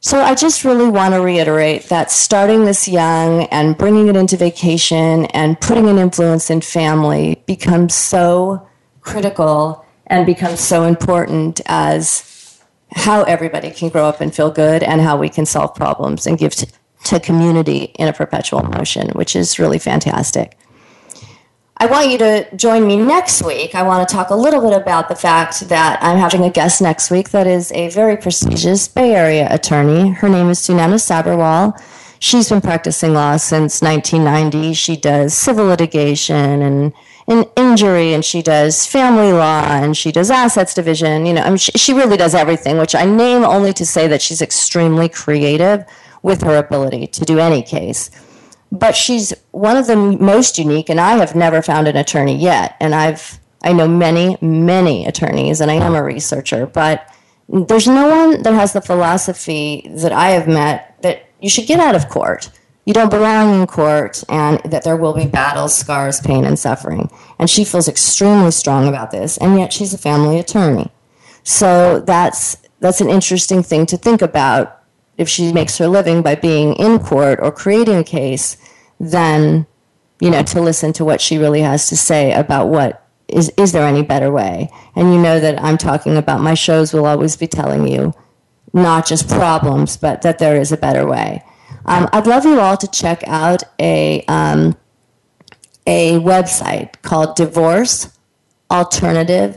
So 0.00 0.20
I 0.22 0.34
just 0.34 0.64
really 0.64 0.88
want 0.88 1.14
to 1.14 1.20
reiterate 1.20 1.84
that 1.84 2.10
starting 2.10 2.64
this 2.64 2.86
young 2.86 3.44
and 3.46 3.76
bringing 3.76 4.08
it 4.08 4.16
into 4.16 4.36
vacation 4.36 5.26
and 5.26 5.60
putting 5.60 5.88
an 5.88 5.98
influence 5.98 6.50
in 6.50 6.60
family 6.60 7.42
becomes 7.46 7.94
so 7.94 8.66
critical 9.00 9.84
and 10.06 10.24
becomes 10.24 10.60
so 10.60 10.84
important 10.84 11.60
as 11.66 12.62
how 12.92 13.24
everybody 13.24 13.70
can 13.70 13.88
grow 13.88 14.06
up 14.06 14.20
and 14.20 14.34
feel 14.34 14.50
good 14.50 14.82
and 14.82 15.00
how 15.00 15.18
we 15.18 15.28
can 15.28 15.44
solve 15.44 15.74
problems 15.74 16.26
and 16.26 16.38
give 16.38 16.54
to, 16.54 16.66
to 17.04 17.20
community 17.20 17.92
in 17.98 18.08
a 18.08 18.12
perpetual 18.12 18.62
motion, 18.62 19.08
which 19.10 19.36
is 19.36 19.58
really 19.58 19.78
fantastic. 19.78 20.56
I 21.80 21.86
want 21.86 22.10
you 22.10 22.18
to 22.18 22.56
join 22.56 22.88
me 22.88 22.96
next 22.96 23.40
week. 23.40 23.76
I 23.76 23.84
want 23.84 24.08
to 24.08 24.12
talk 24.12 24.30
a 24.30 24.34
little 24.34 24.60
bit 24.60 24.72
about 24.72 25.08
the 25.08 25.14
fact 25.14 25.60
that 25.68 26.02
I'm 26.02 26.18
having 26.18 26.42
a 26.42 26.50
guest 26.50 26.82
next 26.82 27.08
week 27.08 27.30
that 27.30 27.46
is 27.46 27.70
a 27.70 27.88
very 27.90 28.16
prestigious 28.16 28.88
Bay 28.88 29.14
Area 29.14 29.46
attorney. 29.48 30.10
Her 30.10 30.28
name 30.28 30.48
is 30.48 30.58
Sunana 30.58 30.98
Sabharwal. 30.98 31.80
She's 32.18 32.48
been 32.48 32.60
practicing 32.60 33.14
law 33.14 33.36
since 33.36 33.80
1990. 33.80 34.74
She 34.74 34.96
does 34.96 35.34
civil 35.34 35.66
litigation 35.66 36.62
and 36.62 36.92
in 37.28 37.46
injury, 37.54 38.12
and 38.12 38.24
she 38.24 38.42
does 38.42 38.84
family 38.84 39.32
law, 39.32 39.62
and 39.68 39.96
she 39.96 40.10
does 40.10 40.32
assets 40.32 40.74
division. 40.74 41.26
You 41.26 41.34
know, 41.34 41.42
I 41.42 41.50
mean, 41.50 41.58
she, 41.58 41.70
she 41.72 41.92
really 41.92 42.16
does 42.16 42.34
everything, 42.34 42.78
which 42.78 42.96
I 42.96 43.04
name 43.04 43.44
only 43.44 43.72
to 43.74 43.86
say 43.86 44.08
that 44.08 44.20
she's 44.20 44.42
extremely 44.42 45.08
creative 45.08 45.84
with 46.22 46.42
her 46.42 46.56
ability 46.56 47.06
to 47.06 47.24
do 47.24 47.38
any 47.38 47.62
case 47.62 48.10
but 48.70 48.94
she's 48.94 49.32
one 49.50 49.76
of 49.76 49.86
the 49.86 49.96
most 49.96 50.58
unique 50.58 50.88
and 50.88 51.00
i 51.00 51.16
have 51.16 51.34
never 51.34 51.62
found 51.62 51.88
an 51.88 51.96
attorney 51.96 52.36
yet 52.36 52.76
and 52.80 52.94
i've 52.94 53.38
I 53.62 53.72
know 53.72 53.88
many, 53.88 54.36
many 54.40 55.06
attorneys, 55.06 55.60
and 55.60 55.70
I 55.70 55.74
am 55.74 55.94
a 55.94 56.02
researcher, 56.02 56.66
but 56.66 57.12
there's 57.48 57.88
no 57.88 58.08
one 58.08 58.42
that 58.42 58.54
has 58.54 58.72
the 58.72 58.80
philosophy 58.80 59.90
that 59.96 60.12
I 60.12 60.30
have 60.30 60.46
met 60.46 60.96
that 61.02 61.26
you 61.40 61.48
should 61.50 61.66
get 61.66 61.80
out 61.80 61.94
of 61.94 62.08
court. 62.08 62.50
You 62.84 62.94
don't 62.94 63.10
belong 63.10 63.60
in 63.60 63.66
court, 63.66 64.22
and 64.28 64.60
that 64.60 64.84
there 64.84 64.96
will 64.96 65.12
be 65.12 65.26
battles, 65.26 65.76
scars, 65.76 66.20
pain, 66.20 66.44
and 66.44 66.58
suffering. 66.58 67.10
And 67.38 67.50
she 67.50 67.64
feels 67.64 67.88
extremely 67.88 68.50
strong 68.50 68.86
about 68.86 69.10
this, 69.10 69.36
and 69.38 69.58
yet 69.58 69.72
she's 69.72 69.92
a 69.92 69.98
family 69.98 70.38
attorney. 70.38 70.90
So 71.42 72.00
that's 72.00 72.56
that's 72.80 73.00
an 73.00 73.10
interesting 73.10 73.62
thing 73.62 73.86
to 73.86 73.96
think 73.96 74.22
about. 74.22 74.77
If 75.18 75.28
she 75.28 75.52
makes 75.52 75.76
her 75.78 75.88
living 75.88 76.22
by 76.22 76.36
being 76.36 76.74
in 76.74 76.98
court 77.00 77.40
or 77.42 77.52
creating 77.52 77.96
a 77.96 78.04
case, 78.04 78.56
then 78.98 79.66
you 80.20 80.30
know 80.30 80.42
to 80.44 80.60
listen 80.60 80.92
to 80.94 81.04
what 81.04 81.20
she 81.20 81.36
really 81.36 81.60
has 81.60 81.88
to 81.88 81.96
say 81.96 82.32
about 82.32 82.68
what 82.68 83.04
is 83.28 83.50
is 83.56 83.72
there 83.72 83.86
any 83.86 84.02
better 84.02 84.32
way? 84.32 84.70
And 84.96 85.12
you 85.12 85.20
know 85.20 85.38
that 85.40 85.62
I'm 85.62 85.76
talking 85.76 86.16
about 86.16 86.40
my 86.40 86.54
shows 86.54 86.94
will 86.94 87.06
always 87.06 87.36
be 87.36 87.46
telling 87.46 87.86
you 87.86 88.14
not 88.72 89.06
just 89.06 89.28
problems, 89.28 89.96
but 89.96 90.22
that 90.22 90.38
there 90.38 90.60
is 90.60 90.72
a 90.72 90.76
better 90.76 91.06
way. 91.06 91.42
Um, 91.84 92.08
I'd 92.12 92.26
love 92.26 92.44
you 92.44 92.60
all 92.60 92.76
to 92.76 92.86
check 92.88 93.22
out 93.26 93.62
a 93.78 94.24
um, 94.28 94.76
a 95.86 96.18
website 96.18 97.00
called 97.02 97.34
Divorce 97.36 98.18
Alternative 98.70 99.56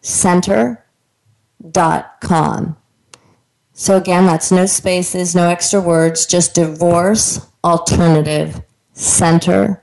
Center.com. 0.00 0.76
So 3.80 3.96
again, 3.96 4.26
that's 4.26 4.52
no 4.52 4.66
spaces, 4.66 5.34
no 5.34 5.48
extra 5.48 5.80
words, 5.80 6.26
just 6.26 6.54
divorce 6.54 7.40
alternative 7.64 8.60
center.com. 8.92 9.78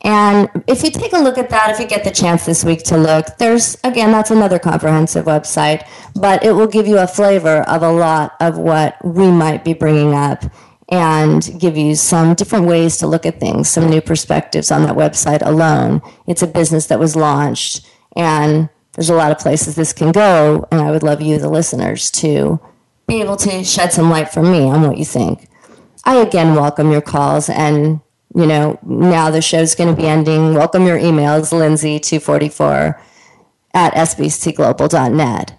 And 0.00 0.48
if 0.66 0.82
you 0.82 0.90
take 0.90 1.12
a 1.12 1.20
look 1.20 1.38
at 1.38 1.48
that, 1.50 1.70
if 1.70 1.78
you 1.78 1.86
get 1.86 2.02
the 2.02 2.10
chance 2.10 2.44
this 2.44 2.64
week 2.64 2.82
to 2.84 2.96
look, 2.98 3.26
there's, 3.38 3.76
again, 3.84 4.10
that's 4.10 4.32
another 4.32 4.58
comprehensive 4.58 5.26
website, 5.26 5.86
but 6.16 6.42
it 6.42 6.50
will 6.50 6.66
give 6.66 6.88
you 6.88 6.98
a 6.98 7.06
flavor 7.06 7.58
of 7.68 7.84
a 7.84 7.92
lot 7.92 8.34
of 8.40 8.58
what 8.58 8.96
we 9.04 9.30
might 9.30 9.62
be 9.62 9.72
bringing 9.72 10.12
up 10.12 10.42
and 10.88 11.56
give 11.56 11.76
you 11.76 11.94
some 11.94 12.34
different 12.34 12.66
ways 12.66 12.96
to 12.96 13.06
look 13.06 13.24
at 13.24 13.38
things, 13.38 13.70
some 13.70 13.88
new 13.88 14.00
perspectives 14.00 14.72
on 14.72 14.82
that 14.82 14.96
website 14.96 15.46
alone. 15.46 16.02
It's 16.26 16.42
a 16.42 16.48
business 16.48 16.86
that 16.86 16.98
was 16.98 17.14
launched, 17.14 17.88
and 18.16 18.68
there's 18.92 19.10
a 19.10 19.14
lot 19.14 19.32
of 19.32 19.38
places 19.38 19.76
this 19.76 19.92
can 19.92 20.12
go, 20.12 20.66
and 20.70 20.80
I 20.80 20.90
would 20.90 21.02
love 21.02 21.20
you, 21.20 21.38
the 21.38 21.48
listeners, 21.48 22.10
to 22.12 22.60
be 23.06 23.20
able 23.20 23.36
to 23.36 23.64
shed 23.64 23.92
some 23.92 24.10
light 24.10 24.30
for 24.30 24.42
me 24.42 24.62
on 24.64 24.82
what 24.82 24.98
you 24.98 25.04
think. 25.04 25.48
I 26.04 26.16
again 26.16 26.54
welcome 26.54 26.90
your 26.90 27.02
calls 27.02 27.48
and 27.48 28.00
you 28.34 28.46
know, 28.46 28.78
now 28.84 29.30
the 29.30 29.42
show's 29.42 29.74
going 29.74 29.94
to 29.94 30.00
be 30.00 30.06
ending. 30.06 30.54
Welcome 30.54 30.86
your 30.86 30.98
emails, 30.98 31.50
linzi244 31.52 33.00
at 33.74 33.94
sbcglobal.net. 33.94 35.58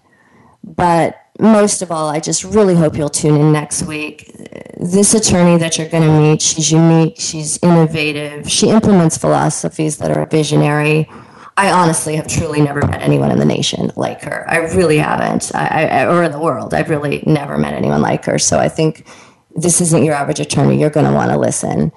But 0.63 1.17
most 1.39 1.81
of 1.81 1.91
all, 1.91 2.09
I 2.09 2.19
just 2.19 2.43
really 2.43 2.75
hope 2.75 2.95
you'll 2.95 3.09
tune 3.09 3.35
in 3.35 3.51
next 3.51 3.83
week. 3.83 4.31
This 4.79 5.13
attorney 5.13 5.57
that 5.57 5.77
you're 5.77 5.89
going 5.89 6.03
to 6.03 6.19
meet, 6.19 6.41
she's 6.41 6.71
unique, 6.71 7.15
she's 7.17 7.59
innovative, 7.61 8.49
she 8.49 8.69
implements 8.69 9.17
philosophies 9.17 9.97
that 9.97 10.15
are 10.15 10.25
visionary. 10.25 11.09
I 11.57 11.71
honestly 11.71 12.15
have 12.15 12.27
truly 12.27 12.61
never 12.61 12.85
met 12.87 13.01
anyone 13.01 13.31
in 13.31 13.39
the 13.39 13.45
nation 13.45 13.91
like 13.95 14.21
her. 14.21 14.45
I 14.49 14.57
really 14.73 14.97
haven't, 14.97 15.51
I, 15.53 15.85
I, 15.85 16.05
or 16.07 16.23
in 16.23 16.31
the 16.31 16.39
world. 16.39 16.73
I've 16.73 16.89
really 16.89 17.23
never 17.27 17.57
met 17.57 17.73
anyone 17.73 18.01
like 18.01 18.25
her. 18.25 18.39
So 18.39 18.57
I 18.57 18.69
think 18.69 19.05
this 19.55 19.81
isn't 19.81 20.03
your 20.03 20.15
average 20.15 20.39
attorney. 20.39 20.79
You're 20.79 20.89
going 20.89 21.05
to 21.05 21.11
want 21.11 21.31
to 21.31 21.37
listen. 21.37 21.91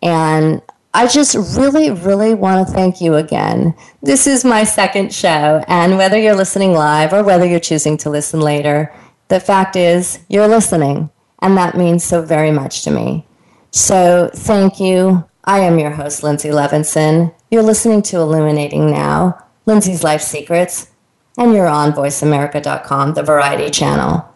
And 0.00 0.62
I 0.92 1.06
just 1.06 1.34
really, 1.56 1.90
really 1.90 2.34
want 2.34 2.66
to 2.66 2.74
thank 2.74 3.00
you 3.00 3.14
again. 3.14 3.74
This 4.02 4.26
is 4.26 4.44
my 4.44 4.64
second 4.64 5.14
show, 5.14 5.62
and 5.68 5.96
whether 5.96 6.18
you're 6.18 6.34
listening 6.34 6.72
live 6.72 7.12
or 7.12 7.22
whether 7.22 7.46
you're 7.46 7.60
choosing 7.60 7.96
to 7.98 8.10
listen 8.10 8.40
later, 8.40 8.92
the 9.28 9.38
fact 9.38 9.76
is 9.76 10.18
you're 10.28 10.48
listening, 10.48 11.08
and 11.42 11.56
that 11.56 11.76
means 11.76 12.02
so 12.02 12.22
very 12.22 12.50
much 12.50 12.82
to 12.82 12.90
me. 12.90 13.24
So 13.70 14.30
thank 14.34 14.80
you. 14.80 15.24
I 15.44 15.60
am 15.60 15.78
your 15.78 15.90
host, 15.90 16.22
Lindsay 16.22 16.50
Levinson. 16.50 17.34
You're 17.50 17.62
listening 17.62 18.02
to 18.02 18.18
Illuminating 18.18 18.90
Now, 18.90 19.44
Lindsay's 19.66 20.04
Life 20.04 20.22
Secrets, 20.22 20.90
and 21.38 21.54
you're 21.54 21.66
on 21.66 21.92
VoiceAmerica.com, 21.92 23.14
the 23.14 23.22
variety 23.22 23.70
channel. 23.70 24.26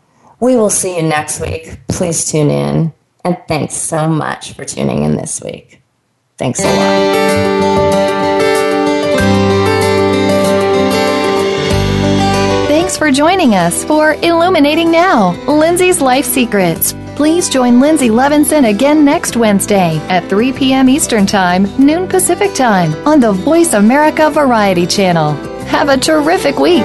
We 0.40 0.56
will 0.56 0.70
see 0.70 0.96
you 0.96 1.02
next 1.02 1.40
week. 1.40 1.78
Please 1.88 2.30
tune 2.30 2.50
in. 2.50 2.92
And 3.24 3.38
thanks 3.48 3.74
so 3.74 4.08
much 4.08 4.52
for 4.52 4.64
tuning 4.64 5.02
in 5.04 5.16
this 5.16 5.40
week. 5.40 5.82
Thanks 6.36 6.60
a 6.60 6.64
lot. 6.64 8.04
Thanks 12.68 12.96
for 12.98 13.10
joining 13.10 13.54
us 13.54 13.84
for 13.84 14.14
Illuminating 14.14 14.90
Now, 14.90 15.30
Lindsay's 15.46 16.00
Life 16.00 16.26
Secrets. 16.26 16.94
Please 17.16 17.48
join 17.48 17.78
Lindsay 17.78 18.08
Levinson 18.08 18.68
again 18.68 19.04
next 19.04 19.36
Wednesday 19.36 19.98
at 20.08 20.28
3 20.28 20.52
p.m. 20.52 20.88
Eastern 20.88 21.26
Time, 21.26 21.62
noon 21.78 22.08
Pacific 22.08 22.52
Time 22.54 22.92
on 23.06 23.20
the 23.20 23.32
Voice 23.32 23.74
America 23.74 24.30
Variety 24.30 24.86
Channel. 24.86 25.32
Have 25.66 25.88
a 25.88 25.96
terrific 25.96 26.58
week. 26.58 26.84